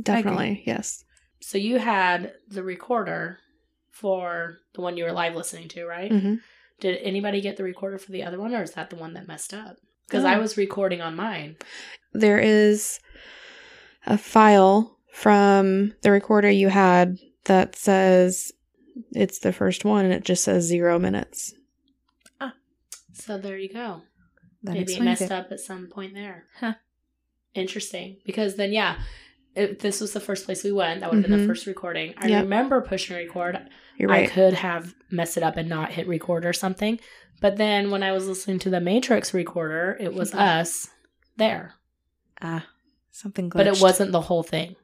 [0.00, 0.62] Definitely.
[0.66, 1.04] Yes.
[1.46, 3.38] So you had the recorder
[3.92, 6.10] for the one you were live listening to, right?
[6.10, 6.34] hmm
[6.80, 9.28] Did anybody get the recorder for the other one, or is that the one that
[9.28, 9.76] messed up?
[10.08, 10.40] Because I Oh.
[10.40, 11.54] was recording on mine.
[12.12, 12.98] There is
[14.06, 18.50] a file from the recorder you had that says
[19.12, 21.54] it's the first one and it just says zero minutes.
[22.40, 22.54] Ah,
[23.12, 24.02] so there you go.
[24.64, 25.30] That Maybe it messed it.
[25.30, 26.46] up at some point there.
[26.58, 26.74] Huh.
[27.54, 28.16] Interesting.
[28.26, 28.98] Because then, yeah,
[29.56, 31.48] if this was the first place we went, that would have been the Mhm.
[31.48, 32.14] first recording.
[32.18, 32.42] I Yep.
[32.44, 33.58] remember pushing record.
[33.96, 34.28] You're right.
[34.28, 37.00] I could have messed it up and not hit record or something.
[37.40, 40.38] But then when I was listening to the Matrix recorder, it was Mhm.
[40.60, 40.88] us
[41.36, 41.74] there.
[42.40, 42.66] Ah,
[43.10, 43.56] something glitched.
[43.56, 44.76] But it wasn't the whole thing.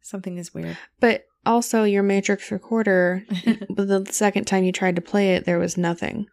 [0.00, 0.76] Something is weird.
[1.00, 5.76] But also, your Matrix recorder, the second time you tried to play it, there was
[5.76, 6.26] nothing.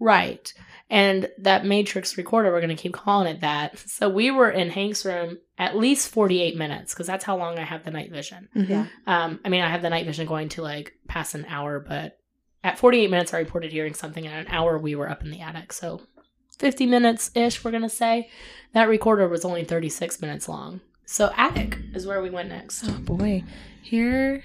[0.00, 0.52] Right.
[0.88, 3.76] And that Matrix recorder, we're going to keep calling it that.
[3.78, 7.64] So we were in Hank's room at least 48 minutes because that's how long I
[7.64, 8.48] have the night vision.
[8.54, 8.68] Mhm.
[8.68, 8.86] Yeah.
[9.06, 12.18] Um, I mean, I have the night vision going to like past an hour, but
[12.62, 14.26] at 48 minutes, I reported hearing something.
[14.26, 15.72] At an hour, we were up in the attic.
[15.72, 16.02] So
[16.58, 18.30] 50 minutes ish, we're going to say.
[18.72, 20.80] That recorder was only 36 minutes long.
[21.04, 22.84] So, attic is where we went next.
[22.88, 23.44] Oh boy.
[23.82, 24.42] Here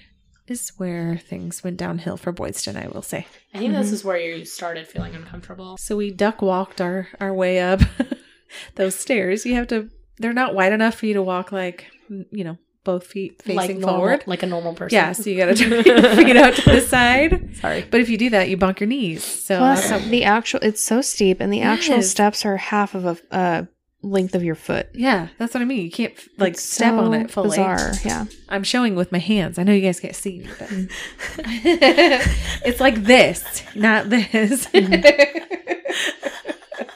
[0.51, 3.25] is where things went downhill for Boydson, I will say.
[3.53, 3.93] I think this Mhm.
[3.93, 5.77] is where you started feeling uncomfortable.
[5.77, 7.81] So we duck walked our, our way up
[8.75, 9.45] those stairs.
[9.45, 11.87] You have to, they're not wide enough for you to walk like,
[12.31, 14.23] you know, both feet facing like normal, forward.
[14.25, 14.95] like a normal person.
[14.95, 17.55] Yeah, so you got to turn your feet out to the side.
[17.57, 17.85] Sorry.
[17.89, 19.23] But if you do that, you bonk your knees.
[19.23, 22.09] So Plus, that's the actual, it's so steep, and the actual Yes.
[22.09, 23.63] steps are half of a uh,
[24.03, 24.89] length of your foot.
[24.93, 25.81] yeah, that's what I mean.
[25.85, 27.49] You can't like It's step on so it fully.
[27.49, 27.91] Bizarre.
[28.03, 28.25] Yeah.
[28.49, 29.59] I'm showing with my hands.
[29.59, 30.91] I know you guys can't see me, but mm.
[32.65, 34.65] it's like this, not this.
[34.67, 35.03] Mm.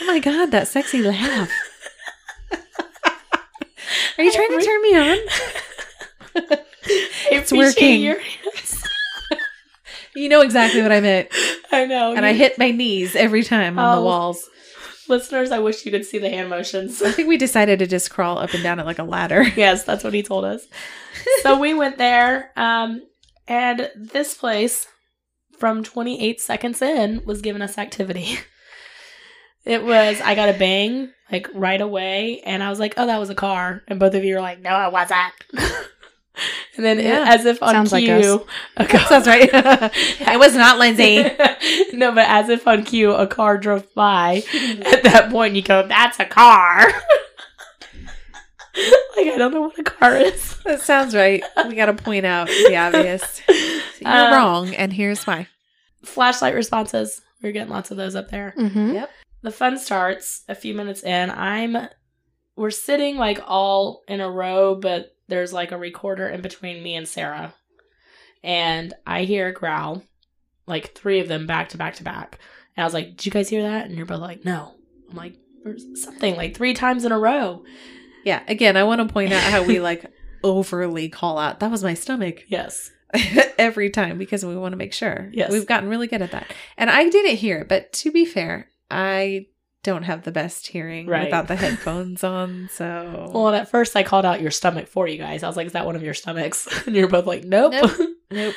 [0.00, 1.50] oh my god, that sexy laugh.
[4.18, 5.18] Are you trying to turn me on?
[7.30, 8.00] It's working.
[8.00, 8.16] Your,
[10.14, 11.28] You know exactly what I meant.
[11.70, 12.14] I know.
[12.14, 14.48] And I hit my knees every time on the walls.
[15.08, 15.50] Listeners.
[15.50, 17.02] I wish you could see the hand motions.
[17.02, 19.42] I think we decided to just crawl up and down it like a ladder.
[19.56, 20.66] yes, that's what he told us.
[21.42, 23.02] so we went there, um,
[23.46, 24.86] and this place,
[25.58, 28.38] from 28 seconds in, was giving us activity.
[29.64, 33.20] It was, I got a bang, like right away, and I was like, oh, that
[33.20, 33.82] was a car.
[33.86, 35.34] And both of you were like, no, it wasn't.
[36.76, 37.24] and then, Yeah.
[37.26, 39.06] as if on Sounds like cue, a car.
[39.08, 39.50] That's right.
[40.26, 41.22] I was not Lindsey.
[41.92, 44.42] no, but as if on cue, a car drove by.
[44.86, 46.92] At that point, you go, that's a car.
[49.16, 50.56] like, I don't know what a car is.
[50.64, 51.42] That sounds right.
[51.66, 53.40] We got to point out the obvious.
[54.00, 55.48] You're Uh, wrong, and here's why.
[56.04, 57.20] Flashlight responses.
[57.42, 58.54] We're getting lots of those up there.
[58.56, 58.94] Mm-hmm.
[58.94, 59.10] Yep.
[59.42, 61.30] The fun starts a few minutes in.
[61.30, 61.76] I'm,
[62.56, 66.94] we're sitting like all in a row, but there's like a recorder in between me
[66.94, 67.54] and Sarah.
[68.42, 70.02] And I hear a growl,
[70.66, 72.38] like three of them back to back to back.
[72.76, 73.86] And I was like, Did you guys hear that?
[73.86, 74.74] And you're both like, No.
[75.10, 77.64] I'm like, There's something like three times in a row.
[78.24, 78.42] Yeah.
[78.48, 80.04] Again, I want to point out how we like
[80.44, 81.60] overly call out.
[81.60, 82.90] That was my stomach Yes.
[83.58, 85.30] every time because we want to make sure.
[85.32, 85.50] Yes.
[85.50, 86.52] We've gotten really good at that.
[86.76, 89.46] And I didn't hear it, but to be fair, I
[89.82, 91.24] don't have the best hearing Right.
[91.26, 92.68] without the headphones on.
[92.72, 95.42] So Well, at first I called out your stomach for you guys.
[95.42, 96.68] I was like, Is that one of your stomachs?
[96.86, 97.72] And you're both like, Nope.
[97.72, 97.90] Nope.
[98.30, 98.54] nope.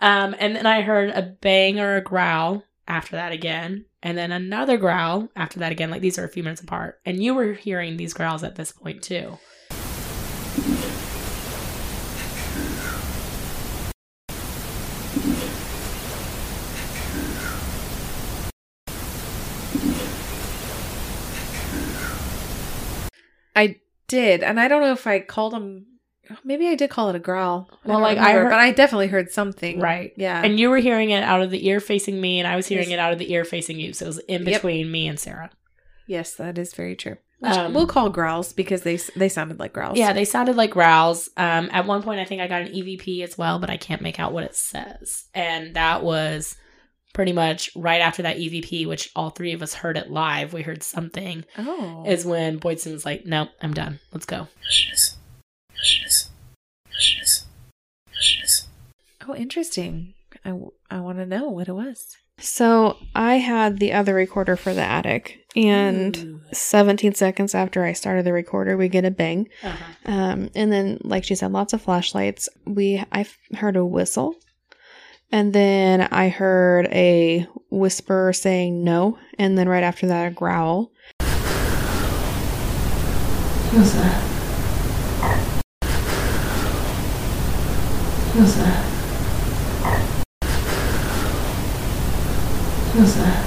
[0.00, 4.32] Um, and then I heard a bang or a growl after that again, and then
[4.32, 5.88] another growl after that again.
[5.90, 8.72] Like these are a few minutes apart, and you were hearing these growls at this
[8.72, 9.38] point too.
[23.56, 23.76] I
[24.08, 25.86] did, and I don't know if I called them.
[26.42, 27.68] Maybe I did call it a growl.
[27.84, 29.78] Well, don't like, I heard- but I definitely heard something.
[29.78, 30.12] Right.
[30.16, 30.40] Yeah.
[30.42, 32.90] And you were hearing it out of the ear facing me, and I was hearing
[32.90, 33.92] it out of the ear facing you.
[33.92, 34.62] So it was in Yep.
[34.62, 35.50] between me and Sarah.
[36.06, 37.16] yes, that is very true.
[37.40, 39.98] Which Um, we'll call growls because they they sounded like growls.
[39.98, 41.28] Yeah, they sounded like growls.
[41.36, 44.00] Um, at one point, I think I got an EVP as well, but I can't
[44.00, 45.24] make out what it says.
[45.34, 46.56] And that was
[47.14, 50.52] pretty much right after that EVP, which all three of us heard it live.
[50.52, 51.46] We heard something.
[51.56, 52.04] Oh.
[52.06, 54.00] Is when Boydson was like, "No, I'm done.
[54.12, 54.48] Let's go."
[59.26, 60.14] oh, interesting.
[60.44, 60.58] I,
[60.90, 62.16] I want to know what it was.
[62.38, 66.40] So I had the other recorder for the attic, and Ooh.
[66.52, 69.48] 17 seconds after I started the recorder, we get a bang.
[69.62, 70.12] Uh-huh.
[70.12, 72.48] Um, and then, like she said, lots of flashlights.
[72.66, 74.34] We I f- heard a whistle,
[75.34, 80.92] and then I heard a whisper saying no, and then right after that, a growl.
[83.72, 84.22] Who's that?
[88.32, 88.84] Who's that?
[92.92, 93.44] Who's that?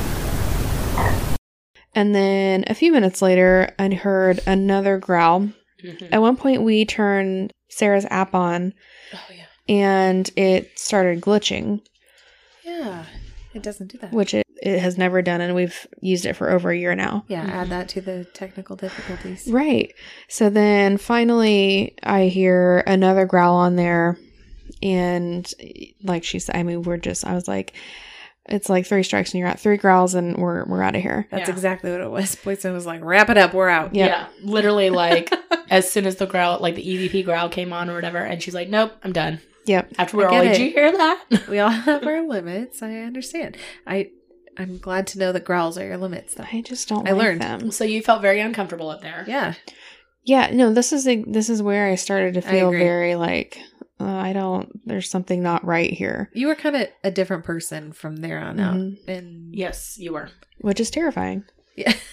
[1.95, 5.51] And then a few minutes later, I heard another growl.
[5.81, 6.07] Mm-hmm.
[6.11, 8.73] At one point, we turned Sarah's app on,
[9.13, 9.46] Oh yeah.
[9.69, 11.81] And it started glitching,
[12.63, 13.03] Yeah.
[13.53, 14.11] It doesn't do that.
[14.11, 17.25] which it, it has never done, and we've used it for over a year now.
[17.27, 17.49] yeah, Mhm.
[17.53, 19.47] add that to the technical difficulties.
[19.49, 19.93] Right.
[20.27, 24.17] So then finally, I hear another growl on there.
[24.83, 25.51] And
[26.03, 27.73] like she said, I mean, we're just, I was like,
[28.47, 31.27] it's like three strikes and you're out, three growls and we're, we're out of here.
[31.31, 31.53] That's Yeah.
[31.55, 32.35] exactly what it was.
[32.35, 33.95] Boydson was like, wrap it up, we're out.
[33.95, 34.09] Yep.
[34.09, 34.27] Yeah.
[34.43, 35.33] Literally, like
[35.71, 38.53] as soon as the growl, like the EVP growl came on or whatever, and she's
[38.53, 39.93] like, "Nope, I'm done." Yep.
[39.99, 42.81] After we I were all like, "Did you hear that?" We all have our limits.
[42.81, 43.57] I understand.
[43.85, 44.09] I
[44.57, 46.45] I'm glad to know that growls are your limits though.
[46.51, 47.41] I just don't I like learned.
[47.41, 47.71] them.
[47.71, 49.23] so you felt very uncomfortable up there.
[49.27, 49.53] Yeah.
[50.23, 50.49] Yeah.
[50.51, 53.59] No, this is, a, this is where I started to feel very like,
[53.99, 57.93] uh, I don't, there's something not right here, You were kind of a different person
[57.93, 58.75] from there on out.
[58.75, 59.07] Mhm.
[59.07, 60.29] And Yes, you were.
[60.59, 61.45] which is terrifying.
[61.75, 61.93] yeah.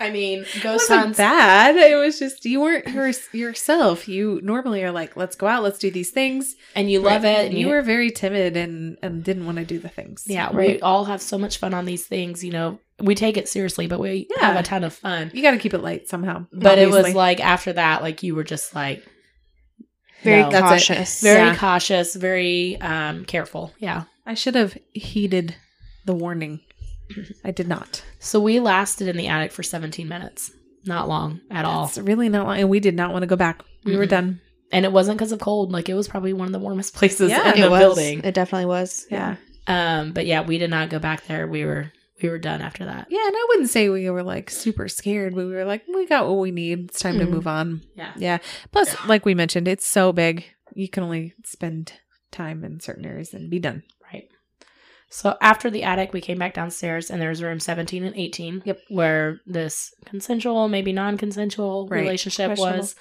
[0.00, 1.16] I mean, ghost wasn't hunts.
[1.18, 1.76] bad.
[1.76, 4.06] It was just you weren't your, yourself.
[4.06, 6.54] You normally are like, let's go out, let's do these things.
[6.76, 7.46] and you love it.
[7.46, 10.24] And you were very timid and and didn't want to do the things.
[10.26, 10.82] Yeah, we Right.
[10.82, 12.44] all have so much fun on these things.
[12.44, 14.46] You know, we take it seriously, but we Yeah.
[14.46, 15.30] have a ton of fun.
[15.34, 16.46] You got to keep it light somehow.
[16.52, 19.02] But it was like after that, like you were just like
[20.22, 20.50] Very No.
[20.50, 20.86] That's it.
[20.92, 21.20] cautious.
[21.20, 21.56] very Yeah.
[21.56, 23.72] cautious, very um careful.
[23.78, 24.04] Yeah.
[24.26, 25.54] I should have heeded
[26.06, 26.60] the warning.
[27.44, 28.02] I did not.
[28.18, 30.50] So we lasted in the attic for 17 minutes.
[30.84, 31.86] Not long at all.
[31.86, 33.62] It's really not long, and we did not want to go back.
[33.84, 34.10] We were Mhm.
[34.10, 34.40] done.
[34.70, 35.72] And it wasn't because of cold.
[35.72, 37.52] Like it was probably one of the warmest places Yeah.
[37.54, 37.80] in the was.
[37.80, 38.20] building.
[38.24, 39.06] It definitely was.
[39.10, 39.36] Yeah.
[39.66, 41.46] Um, but yeah, we did not go back there.
[41.46, 41.92] We were
[42.22, 43.06] we were done after that.
[43.10, 46.04] Yeah, and I wouldn't say we were like super scared, but we were like, we
[46.06, 46.86] got what we need.
[46.90, 47.20] It's time Mhm.
[47.20, 47.82] to move on.
[47.96, 48.12] Yeah.
[48.16, 48.38] Yeah.
[48.72, 50.44] Plus, like we mentioned, it's so big.
[50.74, 51.92] You can only spend
[52.32, 53.82] time in certain areas and be done.
[55.10, 58.62] So after the attic, we came back downstairs, and there's room 17 and 18.
[58.64, 58.80] Yep.
[58.90, 62.00] Where this consensual, maybe non-consensual Right.
[62.00, 62.94] relationship was.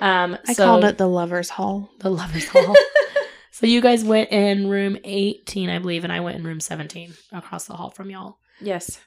[0.00, 1.90] Um, I so- called it the lovers' hall.
[2.00, 2.74] the lovers' hall.
[3.50, 7.12] so you guys went in room 18, I believe, and I went in room 17
[7.32, 8.38] across the hall from y'all.
[8.60, 8.98] Yes.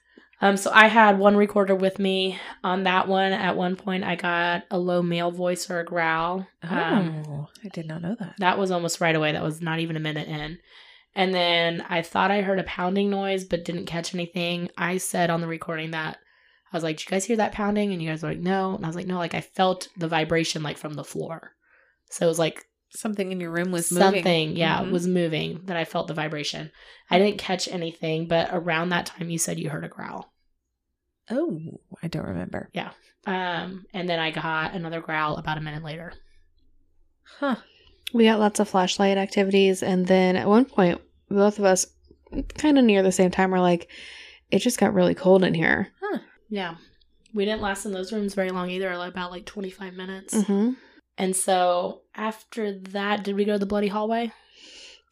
[0.42, 3.32] Um, so I had one recorder with me on that one.
[3.32, 6.46] At one point, I got a low male voice or a growl.
[6.62, 8.36] Um, Oh, I did not know that.
[8.40, 9.32] that was almost right away.
[9.32, 10.60] That was not even a minute in.
[11.16, 14.70] And then I thought I heard a pounding noise, but didn't catch anything.
[14.78, 16.18] I said on the recording that
[16.74, 18.76] I was like, "Did you guys hear that pounding?" And you guys were like, "No."
[18.76, 21.54] And I was like, "No." Like I felt the vibration like from the floor.
[22.12, 24.14] So it was like Something in your room was moving.
[24.14, 24.92] something, yeah, Mhm.
[24.92, 25.62] was moving.
[25.66, 26.72] That I felt the vibration.
[27.10, 30.32] I didn't catch anything, but around that time, you said you heard a growl.
[31.30, 31.60] Oh,
[32.04, 32.70] I don't remember.
[32.74, 32.92] Yeah.
[33.26, 36.14] Um, and then I got another growl about a minute later.
[37.40, 37.56] Huh.
[38.14, 41.86] We got lots of flashlight activities, and then at one point, both of us,
[42.58, 43.90] kind of near the same time, were like,
[44.52, 45.90] "It just got really cold in here."
[46.50, 46.76] Yeah.
[47.34, 50.34] We didn't last in those rooms very long either, about like 25 minutes.
[50.46, 50.74] hmm
[51.18, 54.32] And so after that, did we go to the bloody hallway?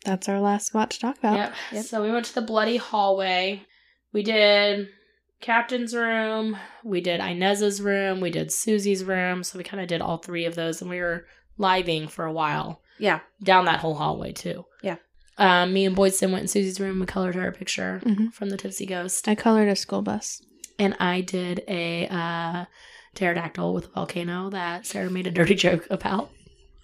[0.06, 1.36] That's our last spot to talk about.
[1.38, 1.54] Yep.
[1.74, 1.86] Yep.
[1.86, 3.64] So we went to the bloody hallway.
[4.14, 4.90] We did
[5.42, 6.56] Captain's room.
[6.84, 8.22] We did Inez's room.
[8.22, 9.44] We did Susie's room.
[9.44, 11.26] So we kind of did all three of those, and we were
[11.58, 13.20] living for a while Yeah.
[13.44, 14.66] down that whole hallway too.
[14.82, 14.98] Yeah.
[15.38, 17.00] Um, me and Boydson went in Susie's room.
[17.00, 20.42] We colored her a picture hmm from the Tipsy Ghost, I colored a school bus.
[20.80, 22.66] and I did a uh,
[23.16, 26.30] pterodactyl with a volcano that Sarah made a dirty joke about.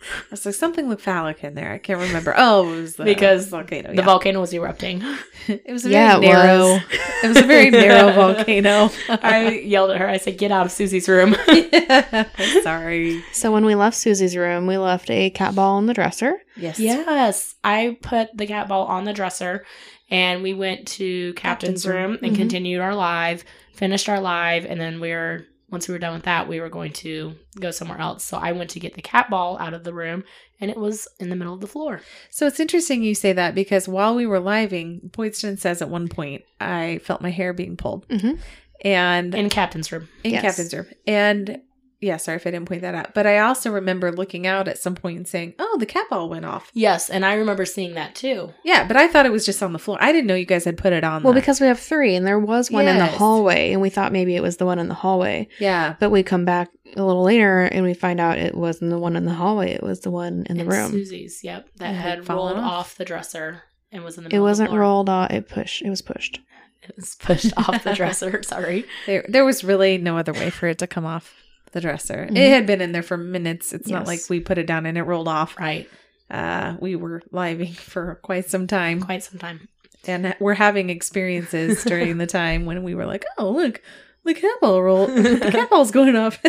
[0.02, 1.74] I was like, something looked phallic in there.
[1.74, 2.34] I can't remember.
[2.38, 3.94] Oh, it was the Because volcano.
[3.94, 5.04] The volcano was erupting.
[5.48, 6.58] it was a Yeah, very it narrow.
[6.74, 6.82] was.
[7.24, 8.90] It was a very narrow volcano.
[9.10, 10.08] I yelled at her.
[10.08, 11.36] I said, "Get out of Susie's room."
[12.64, 13.24] Sorry.
[13.34, 16.42] So when we left Susie's room, we left a cat ball on the dresser.
[16.56, 16.80] Yes.
[16.80, 19.66] yes, I put the cat ball on the dresser,
[20.10, 22.12] and we went to Captain's, Captain's room.
[22.12, 22.38] room and Mhm.
[22.38, 23.44] continued our live.
[23.74, 26.70] Finished our live, and then we were once we were done with that, we were
[26.70, 28.24] going to go somewhere else.
[28.24, 30.24] So I went to get the cat ball out of the room,
[30.60, 32.02] and it was in the middle of the floor.
[32.30, 36.08] So it's interesting you say that because while we were living, Boydson says at one
[36.08, 38.06] point, I felt my hair being pulled.
[38.10, 38.34] hmm
[38.82, 40.08] And In Captain's room.
[40.24, 40.42] in Yes.
[40.42, 40.88] Captain's room.
[41.06, 41.62] And
[42.02, 43.14] yeah, sorry if I didn't point that out.
[43.14, 46.30] But I also remember looking out at some point and saying, Oh, the cat ball
[46.30, 46.72] went off.
[46.74, 48.54] Yes, and I remember seeing that too.
[48.64, 49.98] Yeah, but I thought it was just on the floor.
[50.00, 51.24] I didn't know you guys had put it on.
[51.24, 53.16] Well, the- because we have three, and there was one in the Yes.
[53.18, 55.48] hallway, and we thought maybe it was the one in the hallway.
[55.60, 58.98] yeah, But we come back a little later, and we find out it wasn't the
[58.98, 60.92] one in the hallway; it was the one in the And room.
[60.92, 62.72] Susie's, yep, that It had had fallen rolled off.
[62.72, 62.96] off.
[62.96, 64.30] the dresser and was in the.
[64.30, 64.80] It middle of the wasn't floor.
[64.82, 65.82] rolled off; it pushed.
[65.82, 66.40] It was pushed.
[66.82, 68.42] It was pushed off the dresser.
[68.42, 68.86] Sorry.
[69.06, 71.36] there there was really no other way for it to come off
[71.72, 72.28] the dresser.
[72.30, 72.38] Mhm.
[72.38, 73.74] It had been in there for minutes.
[73.74, 75.58] It's not like we put it down and it rolled off.
[75.60, 75.90] Right.
[76.30, 79.68] Uh, we were living for quite some time, Quite some time.
[80.08, 83.82] and we're having experiences during the time when we were like, "Oh, look,
[84.26, 86.40] the cat ball roll, the cat ball's going off."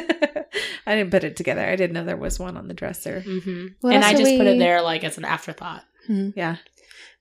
[0.86, 1.64] I didn't put it together.
[1.66, 3.20] I didn't know there was one on the dresser.
[3.20, 5.84] hmm and I just put it there like as an afterthought.
[6.08, 6.56] Yeah.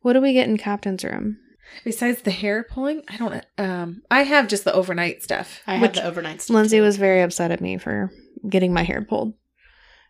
[0.01, 1.37] What do we get in Captain's room?
[1.83, 3.45] Besides the hair pulling, I don't.
[3.57, 5.61] Um, I have just the overnight stuff.
[5.67, 6.41] I Which had the overnight.
[6.41, 6.83] stuff, Lindsey too.
[6.83, 8.11] was very upset at me for
[8.47, 9.33] getting my hair pulled.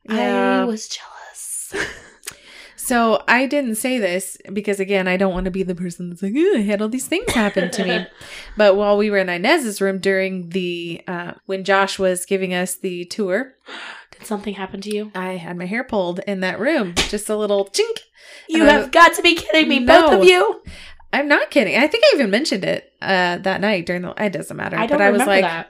[0.08, 1.74] I was jealous.
[2.76, 6.24] So I didn't say this because again, I don't want to be the person that's
[6.24, 8.08] like, "Ooh, I had all these things happen to me.
[8.58, 12.76] but while we were in Inez's room during the uh, when Josh was giving us
[12.76, 13.54] the tour,
[14.18, 15.12] Did something happen to you?
[15.14, 18.00] I had my hair pulled in that room, just a little chink.
[18.48, 20.02] You And I- have got to be kidding me, No.
[20.10, 20.62] both of you.
[21.12, 21.76] I'm not kidding.
[21.76, 24.14] I think I even mentioned it uh, that night during the.
[24.18, 24.78] It doesn't matter.
[24.78, 25.68] I don't but I was remember like,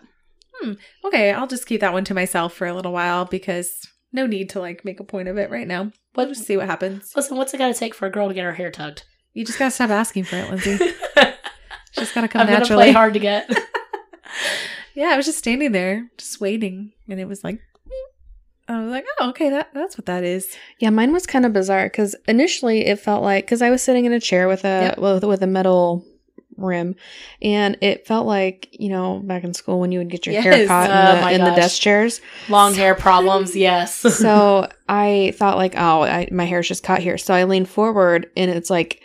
[0.62, 0.78] that.
[1.06, 4.50] okay, I'll just keep that one to myself for a little while because no need
[4.52, 5.92] to like make a point of it right now.
[6.16, 6.30] We'll What?
[6.30, 7.14] just see what happens.
[7.16, 9.04] Listen, what's it got to take for a girl to get her hair tugged?
[9.34, 10.78] You just gotta stop asking for it, Lindsey.
[11.94, 12.68] Just gotta come I'm naturally.
[12.68, 13.50] gonna play hard to get.
[14.96, 17.62] Yeah, I was just standing there, just waiting, and it was like,
[18.70, 20.56] I was like, oh, okay, that that's what that is.
[20.80, 24.06] Yeah, mine was kind of bizarre because initially it felt like because I was sitting
[24.06, 24.98] in a chair with a Yep.
[25.00, 26.06] with, with a metal
[26.56, 26.96] rim,
[27.42, 30.54] and it felt like you know back in school when you would get your hair
[30.56, 30.68] Yes.
[30.68, 32.22] caught Oh in, the, in the desk chairs.
[32.48, 33.96] Long hair problems, yes.
[33.96, 37.18] so I thought like, oh, I, my hair's just caught here.
[37.18, 39.02] So I leaned forward, and it's like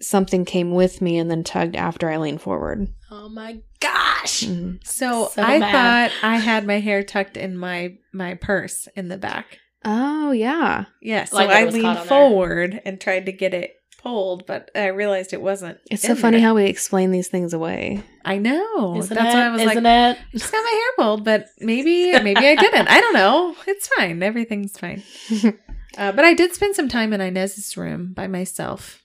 [0.00, 2.88] something came with me and then tugged after I leaned forward.
[3.10, 4.42] oh my gosh.
[4.44, 4.84] Mhm.
[4.86, 5.72] So, So I mad.
[6.10, 9.58] thought I had my hair tucked in my my purse in the back.
[9.84, 12.04] Oh yeah, Yeah, so Like I leaned on there.
[12.04, 15.78] forward and tried to get it pulled, but I realized it wasn't.
[15.90, 16.46] it's so funny there.
[16.48, 18.02] how we explain these things away.
[18.24, 18.96] I know.
[18.98, 19.38] Isn't That's it?
[19.38, 20.18] why I was Isn't like, it?
[20.20, 22.88] I just got my hair pulled, but maybe maybe I didn't.
[22.88, 23.54] I don't know.
[23.66, 24.22] It's fine.
[24.22, 25.02] Everything's fine.
[25.96, 28.97] Uh, but I did spend some time in Inez's room by myself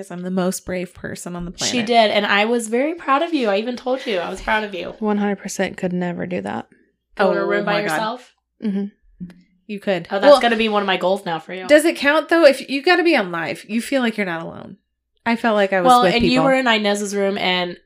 [0.00, 1.70] because I'm the most brave person on the planet.
[1.74, 3.50] She did, and I was very proud of you.
[3.50, 4.94] I even told you I was proud of you.
[4.98, 6.68] 100% could never do that.
[7.16, 7.92] Go in a Oh room by my God.
[7.92, 8.34] yourself.
[8.62, 8.84] hmm
[9.66, 10.08] You could.
[10.10, 11.66] Oh, that's Well, gonna be one of my goals now for you.
[11.66, 12.46] Does it count though?
[12.46, 14.78] If you got to be on live, you feel like you're not alone.
[15.26, 16.34] I felt like I was well, with and people.
[16.34, 17.76] you were in Inez's room, and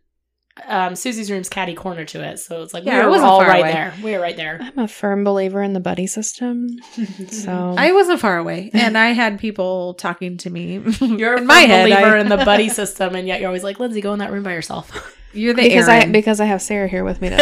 [0.69, 3.49] um, Susie's room's catty corner to it, so it's like Yeah, we it were wasn't
[3.49, 3.73] right away.
[3.73, 3.95] there.
[4.05, 4.59] We were right there.
[4.61, 6.69] I'm a firm believer in the buddy system.
[7.31, 10.77] So I wasn't far away, and I had people talking to me.
[11.01, 11.83] You're a in my head.
[11.91, 14.31] believer I- in the buddy system, and yet you're always like, Lindsey, go in that
[14.31, 15.17] room by yourself.
[15.33, 17.37] you're the because I because I have Sarah here with me to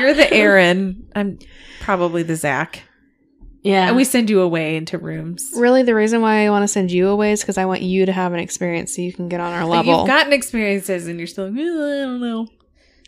[0.00, 1.08] you're the Aaron.
[1.14, 1.38] I'm
[1.80, 2.82] probably the Zak,
[3.62, 5.50] yeah, and we send you away into rooms.
[5.56, 8.06] Really, the reason why I want to send you away is because I want you
[8.06, 9.98] to have an experience so you can get on our But level.
[9.98, 11.48] You've gotten experiences, and you're still.
[11.50, 12.48] like, "Eh, I don't know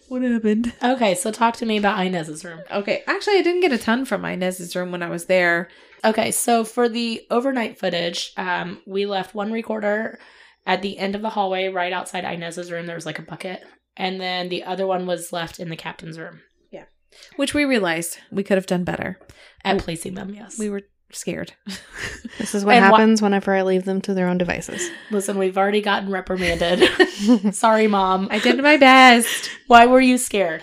[0.08, 0.72] what happened.
[0.82, 1.14] okay.
[1.14, 2.60] So talk to me about Inez's room.
[2.70, 5.68] Okay, actually, I didn't get a ton from Inez's room when I was there.
[6.04, 10.18] Okay, so for the overnight footage, um, we left one recorder
[10.66, 12.86] at the end of the hallway, right outside Inez's room.
[12.86, 13.62] There was like a bucket,
[13.96, 16.40] and then the other one was left in the captain's room
[16.70, 16.84] Yeah.
[17.36, 19.18] Which we realized we could have done better.
[19.64, 20.34] At placing them.
[20.34, 20.82] Yes, We were
[21.12, 21.52] scared.
[22.38, 24.90] this is what And happens whenever I leave them to their own devices.
[25.10, 26.88] Listen, we've already gotten reprimanded.
[27.54, 28.28] Sorry, mom.
[28.30, 29.50] I did my best.
[29.66, 30.62] Why were you scared?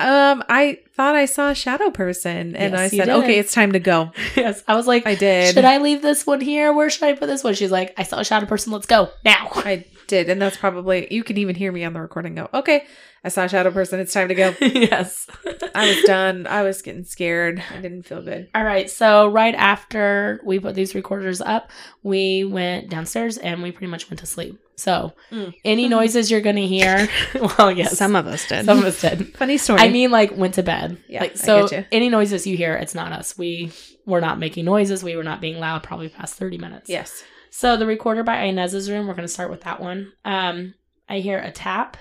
[0.00, 3.72] Um, I thought I saw a shadow person, and Yes, I said, "Okay, it's time
[3.72, 5.52] to go." yes, I was like, I did.
[5.52, 6.72] should I leave this one here?
[6.72, 7.54] Where should I put this one?
[7.54, 8.72] She's like, I saw a shadow person.
[8.72, 9.48] Let's go now.
[9.56, 12.34] I did, and that's probably you can even hear me on the recording.
[12.34, 12.84] Go, okay,
[13.24, 14.00] I saw a shadow person.
[14.00, 14.54] It's time to go.
[14.60, 15.26] yes.
[15.74, 16.46] I was done.
[16.46, 17.62] I was getting scared.
[17.70, 18.48] I didn't feel good.
[18.54, 18.88] All right.
[18.90, 21.70] So right after we put these recorders up,
[22.02, 24.60] we went downstairs and we pretty much went to sleep.
[24.76, 25.54] So Mm.
[25.64, 27.08] any noises you're gonna hear,
[27.58, 28.66] well, yes, Some of us did.
[28.66, 29.34] some of us did.
[29.36, 29.80] Funny story.
[29.80, 30.98] I mean, like went to bed.
[31.08, 31.84] Yeah, Like I so, get you.
[31.92, 33.38] any noises you hear, it's not us.
[33.38, 33.72] We
[34.04, 35.02] were not making noises.
[35.02, 35.82] We were not being loud.
[35.82, 36.90] Probably past thirty minutes.
[36.90, 37.22] yes.
[37.56, 40.12] So the recorder by Inez's room, we're going to start with that one.
[40.24, 40.74] Um,
[41.08, 41.96] I hear a tap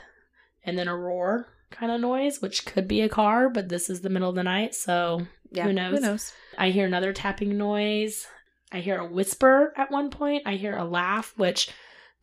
[0.66, 4.02] and then a roar kind of noise, which could be a car, but this is
[4.02, 5.66] the middle of the night, so Yeah.
[5.66, 5.94] Who knows?
[5.94, 6.34] Who knows?
[6.58, 8.26] I hear another tapping noise.
[8.72, 10.42] I hear a whisper at one point.
[10.48, 11.70] I hear a laugh, which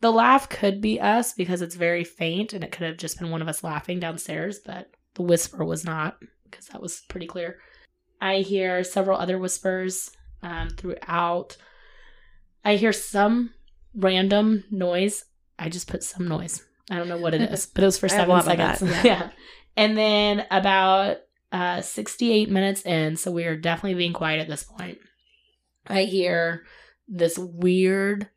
[0.01, 3.31] the laugh could be us because it's very faint and it could have just been
[3.31, 7.59] one of us laughing downstairs, but the whisper was not because that was pretty clear.
[8.19, 10.11] I hear several other whispers
[10.43, 11.55] um, throughout.
[12.63, 13.51] I hear some
[13.95, 15.25] random noise.
[15.57, 16.63] I just put some noise.
[16.89, 18.81] I don't know what it is, but it was for seven seconds.
[18.81, 19.03] yeah.
[19.03, 19.29] yeah.
[19.77, 21.17] And then about
[21.51, 24.97] uh, 68 minutes in, so we are definitely being quiet at this point.
[25.87, 26.63] I hear
[27.07, 28.29] this weird,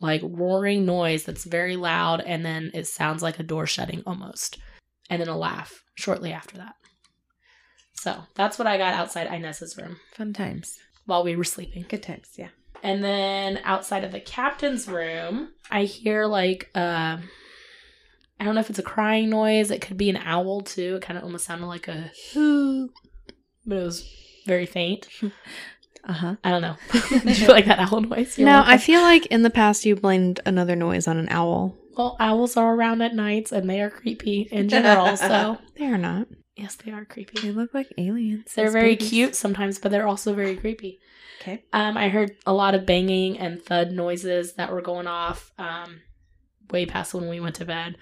[0.00, 4.58] like roaring noise that's very loud, and then it sounds like a door shutting almost,
[5.08, 6.74] and then a laugh shortly after that.
[7.94, 10.78] So that's what I got outside Inez's room Fun times.
[11.06, 11.84] while we were sleeping.
[11.88, 12.30] Good times.
[12.36, 12.50] Yeah.
[12.82, 17.18] And then outside of the captain's room, I hear like uh
[18.40, 19.70] I don't know if it's a crying noise.
[19.70, 20.96] It could be an owl too.
[20.96, 22.90] It kind of almost sounded like a hoo,
[23.66, 24.08] but it was
[24.46, 25.08] very faint.
[26.04, 26.36] Uh huh.
[26.42, 26.76] I don't know.
[27.10, 28.38] Did you feel like that owl noise?
[28.38, 28.70] You're no, welcome.
[28.72, 31.76] I feel like in the past you blamed another noise on an owl.
[31.98, 35.16] well, owls are around at nights and they are creepy in general.
[35.18, 36.28] so They are not.
[36.56, 37.40] yes, they are creepy.
[37.42, 38.54] They look like aliens.
[38.54, 39.08] They're very babies.
[39.10, 40.98] cute sometimes, but they're also very creepy.
[41.40, 41.62] Okay.
[41.72, 46.00] Um, I heard a lot of banging and thud noises that were going off um,
[46.70, 47.96] way past when we went to bed.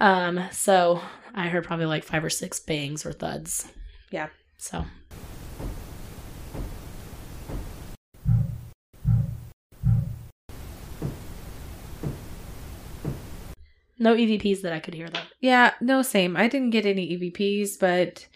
[0.00, 1.00] Um, so
[1.34, 3.70] I heard probably like five or six bangs or thuds.
[4.10, 4.28] Yeah.
[4.58, 4.84] So
[13.98, 15.20] no EVPs that I could hear though.
[15.40, 16.36] Yeah, no, same.
[16.36, 18.26] I didn't get any EVPs, but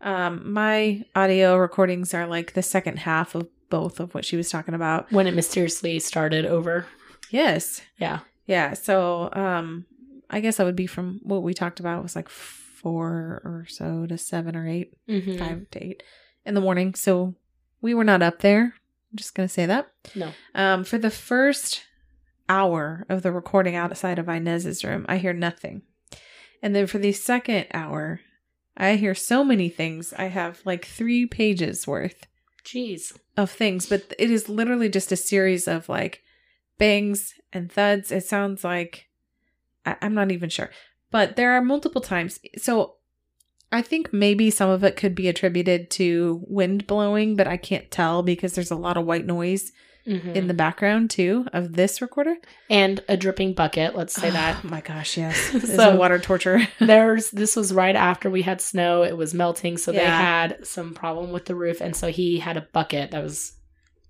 [0.00, 4.50] um, my audio recordings are like the second half of both of what she was
[4.50, 5.10] talking about.
[5.12, 6.86] When it mysteriously started over.
[7.30, 7.80] Yes.
[7.98, 8.20] Yeah.
[8.46, 8.74] Yeah.
[8.74, 9.86] So um,
[10.30, 14.06] I guess that would be from what we talked about was like four or so
[14.06, 15.38] to seven or 8 Mhm.
[15.38, 16.02] five to eight
[16.44, 16.94] in the morning.
[16.94, 17.34] So
[17.80, 18.62] we were not up there.
[19.12, 19.88] I'm just going to say that.
[20.14, 20.30] No.
[20.54, 21.82] Um, for the first
[22.48, 25.82] hour of the recording outside of Inez's room, I hear nothing.
[26.62, 28.20] And then for the second hour,
[28.76, 30.12] I hear so many things.
[30.16, 32.26] I have like three pages worth
[32.66, 33.16] Jeez.
[33.36, 36.22] of things, but it is literally just a series of like
[36.78, 38.10] bangs and thuds.
[38.10, 39.06] It sounds like
[39.84, 40.70] I- I'm not even sure,
[41.12, 42.40] but there are multiple times.
[42.58, 42.96] So
[43.70, 47.90] I think maybe some of it could be attributed to wind blowing, but I can't
[47.90, 49.70] tell because there's a lot of white noise
[50.06, 50.34] Mhm.
[50.36, 52.36] in the background too of this recorder.
[52.70, 53.94] and a dripping bucket.
[53.96, 54.60] Let's say that.
[54.64, 55.50] Oh my gosh, yes.
[55.52, 56.60] This is So- water torture.
[56.80, 59.02] There's this was right after we had snow.
[59.02, 62.56] It was melting, so they had some problem with the roof, and so he had
[62.56, 63.52] a bucket that was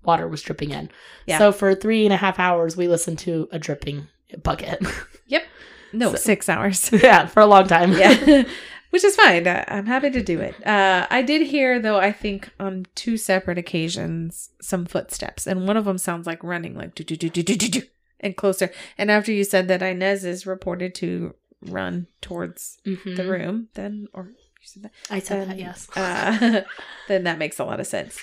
[0.03, 0.89] water was dripping in.
[1.25, 1.37] Yeah.
[1.39, 4.07] So for three and a half hours, we listened to a dripping
[4.43, 4.79] bucket.
[5.29, 5.43] Yep.
[5.93, 6.89] No, So- six hours.
[6.91, 7.91] yeah, for a long time.
[7.93, 8.43] yeah.
[8.89, 9.47] Which is fine.
[9.47, 10.55] I- I'm happy to do it.
[10.65, 15.45] Uh, I did hear, though, I think on two separate occasions, some footsteps.
[15.45, 17.81] And one of them sounds like running, like do, do, do, do, do, do, do,
[18.19, 18.71] and closer.
[18.97, 23.15] And after you said that Inez is reported to run towards Mhm.
[23.17, 25.87] the room, then, or you said that, I said then, that, yes.
[25.95, 26.61] uh,
[27.07, 28.17] then that makes a lot of sense.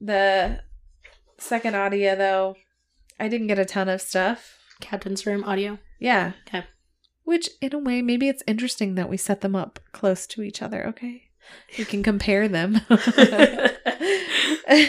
[0.00, 0.60] The
[1.50, 2.54] second audio, though,
[3.18, 4.56] I didn't get a ton of stuff.
[4.80, 5.80] Captain's room audio.
[5.98, 6.34] Yeah.
[6.46, 6.64] Okay.
[7.24, 10.62] Which, in a way, maybe it's interesting that we set them up close to each
[10.62, 11.24] other, okay?
[11.76, 12.80] We can compare them.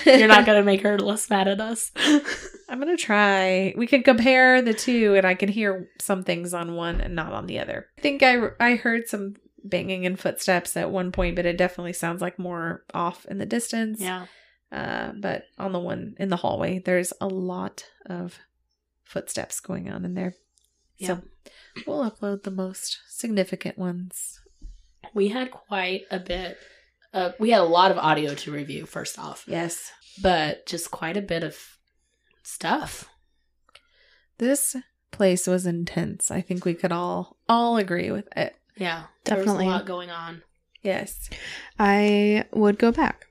[0.05, 1.91] You're not going to make her less mad at us.
[2.69, 3.73] I'm going to try.
[3.75, 7.33] We can compare the two, and I can hear some things on one and not
[7.33, 7.87] on the other.
[7.97, 9.33] I think I, I heard some
[9.63, 13.47] banging and footsteps at one point, but it definitely sounds like more off in the
[13.47, 13.99] distance.
[13.99, 14.27] yeah.
[14.71, 18.39] Uh, but on the one in the hallway, there's a lot of
[19.03, 20.33] footsteps going on in there.
[21.03, 21.19] So
[21.87, 24.39] we'll upload the most significant ones.
[25.15, 26.57] We had quite a bit.
[27.11, 29.91] Uh, we had a lot of audio to review, first off, Yes.
[30.21, 31.57] but just quite a bit of
[32.43, 33.09] stuff.
[34.37, 34.75] This
[35.11, 36.31] place was intense.
[36.31, 38.55] I think we could all all agree with it.
[38.77, 39.03] Yeah.
[39.23, 39.45] Definitely.
[39.45, 40.43] There was a lot going on.
[40.83, 41.29] Yes.
[41.79, 43.25] I would go back.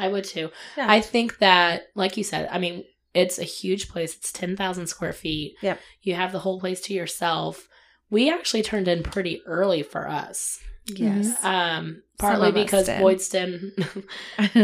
[0.00, 0.50] I would too.
[0.76, 0.86] Yeah.
[0.88, 4.16] I think that, like you said, I mean, it's a huge place.
[4.16, 5.56] It's 10,000 square feet.
[5.60, 5.80] Yep.
[6.02, 7.68] You have the whole place to yourself.
[8.08, 10.58] We actually turned in pretty early for us.
[10.86, 11.36] yes.
[11.44, 13.00] Um, partly because did.
[13.00, 13.72] Boydson,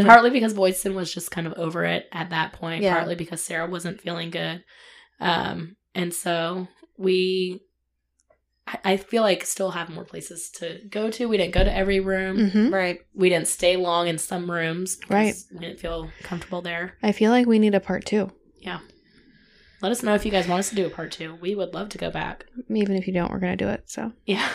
[0.05, 2.83] partly because Boydson was just kind of over it at that point.
[2.83, 2.95] Yeah.
[2.95, 4.63] Partly because Sarah wasn't feeling good.
[5.19, 7.61] Um, and so we,
[8.67, 11.27] I, I feel like still have more places to go to.
[11.27, 12.49] We didn't go to every room.
[12.49, 12.99] hmm right.
[13.13, 14.97] We didn't stay long in some rooms.
[15.09, 15.35] Right.
[15.53, 16.95] We didn't feel comfortable there.
[17.01, 18.79] I feel like we need a part two, Yeah.
[19.81, 21.35] Let us know if you guys want us to do a part two.
[21.35, 22.45] We would love to go back.
[22.69, 23.31] even if you don't.
[23.31, 23.83] We're gonna do it.
[23.89, 24.11] So.
[24.25, 24.49] Yeah,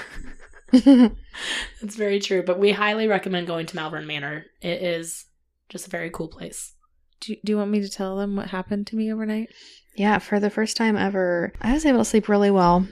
[0.72, 2.42] that's very true.
[2.42, 4.46] But we highly recommend going to Malvern Manor.
[4.60, 5.26] It is
[5.68, 6.72] just a very cool place.
[7.20, 9.50] Do, do you want me to tell them what happened to me overnight?
[9.96, 12.86] Yeah, for the first time ever, I was able to sleep really well.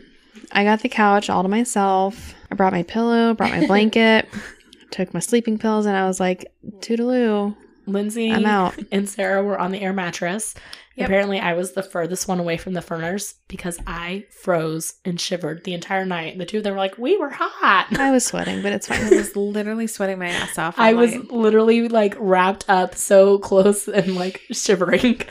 [0.53, 2.35] I got the couch all to myself.
[2.51, 4.29] I brought my pillow, brought my blanket,
[4.91, 7.55] took my sleeping pills, and I was like, toodaloo,
[7.87, 8.79] Lindsey I'm out.
[8.93, 10.55] and Sarah were on the air mattress.
[10.97, 11.07] Yep.
[11.07, 15.65] Apparently, I was the furthest one away from the furners because I froze and shivered
[15.65, 16.37] the entire night.
[16.37, 19.05] The two of them were like, "We were hot." I was sweating, but it's fine.
[19.05, 20.79] I was literally sweating my ass off.
[20.79, 25.23] I all was literally like wrapped up so close and like shivering.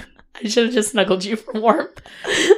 [0.43, 2.01] I should have just snuggled you for warmth.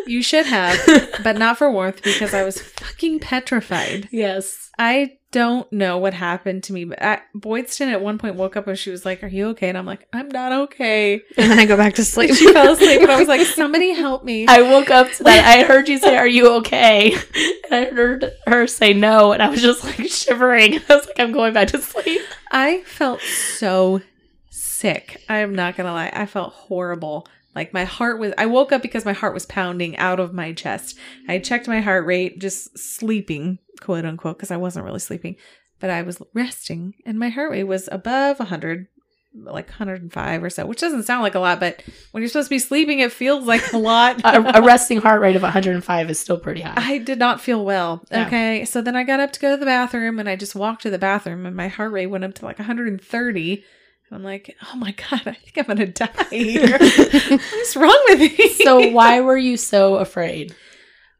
[0.07, 0.79] You should have,
[1.23, 4.07] but not for warmth because I was fucking petrified.
[4.11, 4.69] yes.
[4.79, 8.67] I don't know what happened to me, but I, Boydson at one point woke up
[8.67, 11.59] and she was like, "Are you okay?" And I'm like, "I'm not okay." and then
[11.59, 12.33] I go back to sleep.
[12.33, 15.45] She fell asleep, and I was like, "Somebody help me!" I woke up to that.
[15.45, 19.49] I heard you say, "Are you okay?" And I heard her say no, and I
[19.49, 20.79] was just like shivering.
[20.89, 24.01] I was like, "I'm going back to sleep." I felt so
[24.49, 25.21] sick.
[25.29, 26.11] I'm not gonna lie.
[26.11, 27.27] I felt horrible.
[27.56, 30.53] Like my heart was I woke up because my heart was pounding out of my
[30.53, 30.98] chest.
[31.28, 35.36] I checked my heart rate, just sleeping, quote unquote, because I wasn't really sleeping,
[35.80, 38.88] but I was resting and my heart rate was above 100,
[39.36, 42.56] like 105 or so, which doesn't sound like a lot, but when you're supposed to
[42.56, 44.22] be sleeping, it feels like a lot.
[44.26, 46.76] A, a resting heart rate of 105 is still pretty high.
[46.78, 48.02] I did not feel well.
[48.11, 48.64] Okay.
[48.64, 50.90] So then I got up to go to the bathroom and I just walked to
[50.90, 53.64] the bathroom and my heart rate went up to like 130.
[54.11, 56.09] I'm like, oh my God, I think I'm going to die.
[57.51, 58.49] What's wrong with me?
[58.49, 60.55] so why were you so afraid?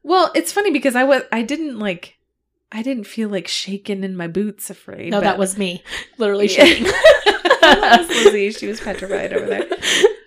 [0.04, 2.16] Well, it's funny because I was, I didn't like,
[2.72, 5.12] I didn't feel like shaken in my boots afraid.
[5.12, 5.84] No, but- that was me,
[6.18, 6.88] literally shaking
[7.62, 8.52] that was Lizzie.
[8.52, 9.66] She was petrified over there.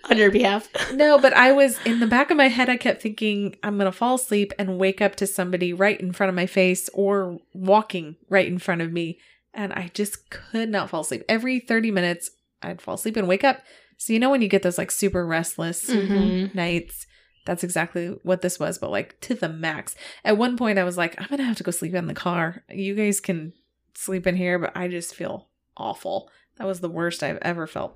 [0.09, 0.69] on your behalf.
[0.93, 2.69] No, but I was in the back of my head.
[2.69, 6.29] I kept thinking I'm gonna fall asleep and wake up to somebody right in front
[6.29, 9.19] of my face or walking right in front of me,
[9.53, 11.23] and I just could not fall asleep.
[11.27, 12.31] Every 30 minutes,
[12.65, 13.61] I'd fall asleep and wake up.
[13.97, 16.53] So you know when you get those like super restless Mhm.
[16.53, 17.05] nights.
[17.45, 19.95] That's exactly what this was, but like to the max.
[20.23, 22.63] At one point, I was like, I'm gonna have to go sleep in the car.
[22.69, 23.53] You guys can
[23.93, 25.47] sleep in here, but I just feel
[25.77, 26.29] awful.
[26.57, 27.95] That was the worst I've ever felt.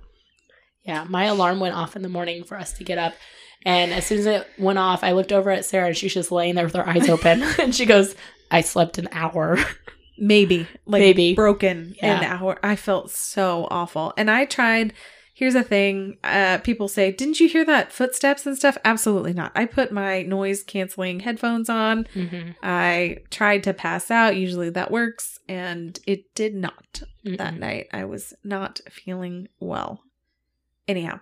[0.83, 3.13] Yeah, my alarm went off in the morning for us to get up.
[3.65, 6.31] And as soon as it went off, I looked over at Sarah and she's just
[6.31, 7.41] laying there with her eyes open.
[7.59, 8.15] and she goes,
[8.51, 9.57] I slept an hour.
[10.19, 10.67] Maybe.
[10.85, 11.33] Like Maybe.
[11.35, 12.37] broken an Yeah.
[12.39, 12.59] hour.
[12.63, 14.13] I felt so awful.
[14.17, 14.93] And I tried
[15.33, 16.17] here's a thing.
[16.23, 18.77] Uh people say, Didn't you hear that footsteps and stuff?
[18.83, 19.51] Absolutely not.
[19.55, 22.03] I put my noise canceling headphones on.
[22.13, 22.51] Mm-hmm.
[22.61, 24.35] I tried to pass out.
[24.35, 27.59] Usually that works, and it did not that Mm-mm.
[27.59, 27.87] night.
[27.93, 30.03] I was not feeling well.
[30.89, 31.19] Anyhow,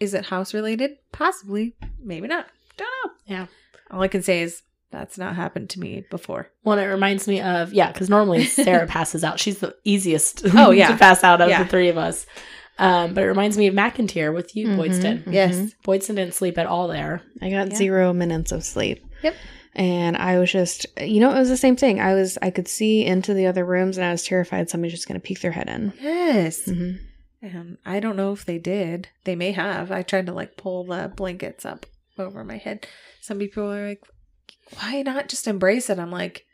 [0.00, 0.92] is it house related?
[1.12, 1.74] Possibly.
[2.02, 2.46] Maybe not.
[2.76, 3.12] Don't know.
[3.26, 3.46] Yeah.
[3.90, 6.50] All I can say is that's not happened to me before.
[6.64, 9.38] Well, it reminds me of, yeah, because normally Sarah passes out.
[9.40, 10.88] She's the easiest Oh, yeah.
[10.88, 11.62] to pass out of Yeah.
[11.62, 12.26] the three of us.
[12.78, 14.76] Um, but it reminds me of McIntyre with you, Mhm.
[14.78, 15.24] Boydson.
[15.24, 15.32] Mhm.
[15.34, 15.56] Yes.
[15.84, 17.22] Boydson didn't sleep at all there.
[17.42, 17.76] I got Yeah.
[17.76, 19.04] zero minutes of sleep.
[19.22, 19.34] Yep.
[19.74, 22.00] And I was just, you know, it was the same thing.
[22.00, 25.06] I was, I could see into the other rooms, and I was terrified somebody's just
[25.06, 25.92] going to peek their head in.
[26.00, 26.64] Yes.
[26.64, 26.92] hmm
[27.42, 29.08] And I don't know if they did.
[29.24, 29.92] They may have.
[29.92, 31.86] I tried to like pull the blankets up
[32.18, 32.86] over my head.
[33.20, 34.02] Some people are like,
[34.78, 35.98] why not just embrace it?
[35.98, 36.44] I'm like,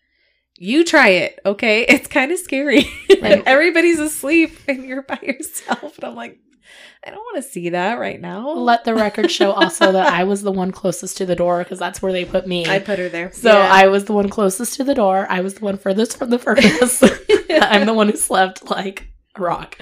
[0.58, 1.84] you try it, okay?
[1.88, 2.84] It's kind of scary.
[3.22, 3.42] Right.
[3.46, 5.96] Everybody's asleep and you're by yourself.
[5.96, 6.38] And I'm like,
[7.04, 8.50] I don't want to see that right now.
[8.50, 11.78] Let the record show also that I was the one closest to the door because
[11.78, 12.66] that's where they put me.
[12.66, 13.32] I put her there.
[13.32, 13.70] so Yeah.
[13.72, 15.26] I was the one closest to the door.
[15.30, 17.02] I was the one furthest from the furnace.
[17.50, 19.78] I'm the one who slept like a rock.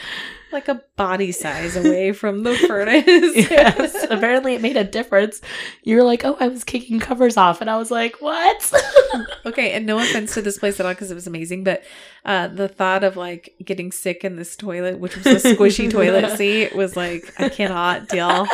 [0.55, 3.05] Like a body size away from the furnace.
[3.37, 4.07] yes.
[4.09, 5.43] Apparently, it made a difference.
[5.83, 8.73] You were like, "Oh, I was kicking covers off," and I was like, "What?"
[9.47, 11.83] Okay, and no offense to this place at all because it was amazing, but
[12.25, 16.37] uh, the thought of like getting sick in this toilet, which was a squishy toilet
[16.39, 18.47] seat, was like I cannot deal.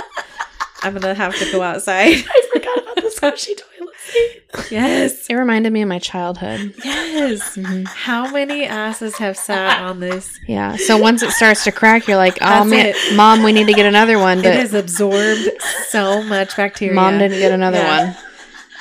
[0.83, 2.15] I'm gonna have to go outside.
[2.15, 4.43] I forgot squishy toilet seat.
[4.71, 6.75] Yes, It reminded me of my childhood.
[6.85, 7.55] yes.
[7.55, 10.39] hmm How many asses have sat on this?
[10.49, 10.77] Yeah.
[10.77, 13.17] So once it starts to crack, you're like, oh, man, it.
[13.17, 14.39] mom, we need to get another one.
[14.41, 15.49] It But has absorbed
[15.89, 16.95] so much bacteria.
[16.95, 18.05] mom didn't get another Yeah.
[18.07, 18.17] one.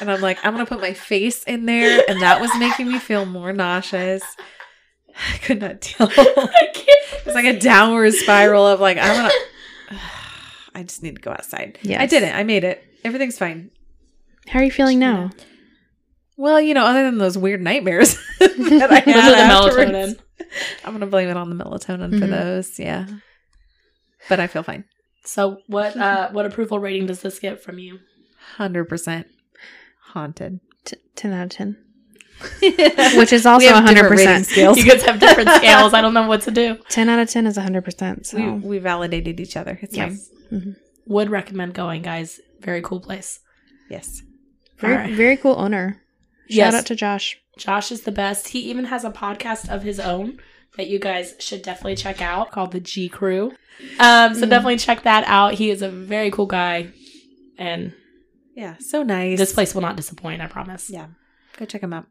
[0.02, 3.00] And I'm like, I'm gonna put my face in there, and that was making me
[3.00, 4.24] feel more nauseous.
[5.34, 6.10] I could not deal.
[7.26, 9.34] It's like a downward spiral of like I'm gonna.
[10.74, 11.78] I just need to go outside.
[11.82, 12.02] Yes.
[12.02, 12.34] I did it.
[12.34, 12.82] I made it.
[13.04, 13.72] Everything's fine.
[14.50, 15.30] How are you feeling now?
[16.38, 20.20] Well, you know, other than those weird nightmares that I had the melatonin.
[20.86, 22.30] I'm gonna blame it on the melatonin for Mhm.
[22.30, 22.80] those.
[22.80, 23.06] Yeah,
[24.30, 24.86] but I feel fine.
[25.26, 28.00] So, what uh, what approval rating does this get from you?
[28.56, 29.28] Hundred percent
[30.02, 30.60] haunted.
[30.86, 31.78] T- 10 out of 10.
[32.62, 32.78] Which
[33.18, 34.46] Which is also 100%.
[34.46, 34.78] scales.
[34.78, 35.94] You guys have different scales.
[35.94, 36.78] I don't know what to do.
[36.88, 38.26] 10 out of 10 is 100%.
[38.26, 38.38] So.
[38.38, 39.78] we, we validated each other.
[39.82, 40.12] It's fine.
[40.12, 40.30] Yes.
[40.52, 40.76] Mhm.
[41.06, 42.40] Would recommend going, guys.
[42.62, 43.42] Very cool place.
[43.90, 44.22] Yes.
[44.80, 45.14] Very, All right.
[45.14, 46.02] very cool owner.
[46.50, 46.74] Shout Yes.
[46.74, 47.38] out to Josh.
[47.58, 48.50] Josh is the best.
[48.50, 50.40] He even has a podcast of his own
[50.78, 53.52] that you guys should definitely check out called the G Crew.
[54.00, 54.50] Um, so Mm.
[54.50, 55.56] definitely check that out.
[55.56, 56.88] He is a very cool guy,
[57.58, 57.94] and
[58.56, 58.76] Yeah.
[58.80, 59.38] So nice.
[59.38, 60.42] this place will not disappoint.
[60.42, 60.90] I promise.
[60.90, 61.08] Yeah.
[61.58, 62.06] Go check him out.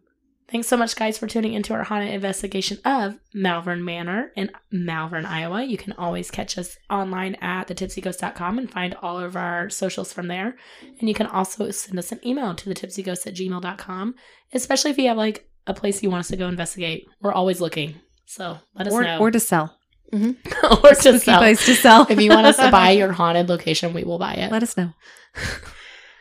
[0.50, 5.26] Thanks so much, guys, for tuning into our haunted investigation of Malvern Manor in Malvern,
[5.26, 5.62] Iowa.
[5.62, 10.28] You can always catch us online at thetipsyghost.com and find all of our socials from
[10.28, 10.56] there.
[11.00, 14.14] And you can also send us an email to thetipsyghost at gmail.com,
[14.54, 17.04] especially if you have like a place you want us to go investigate.
[17.20, 17.96] We're always looking.
[18.24, 19.18] So let us Or, know.
[19.18, 19.76] or to sell.
[20.14, 20.84] Mm-hmm.
[20.86, 21.42] or to sell.
[21.42, 22.06] to sell.
[22.08, 24.50] If you want us to buy your haunted location, we will buy it.
[24.50, 24.94] let us know.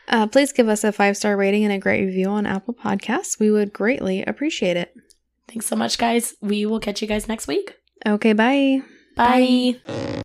[0.08, 3.38] Uh, please give us a five star rating and a great review on Apple Podcasts.
[3.38, 4.94] We would greatly appreciate it.
[5.48, 6.34] Thanks so much, guys.
[6.40, 7.76] We will catch you guys next week.
[8.06, 8.82] Okay, bye.
[9.16, 10.22] Bye.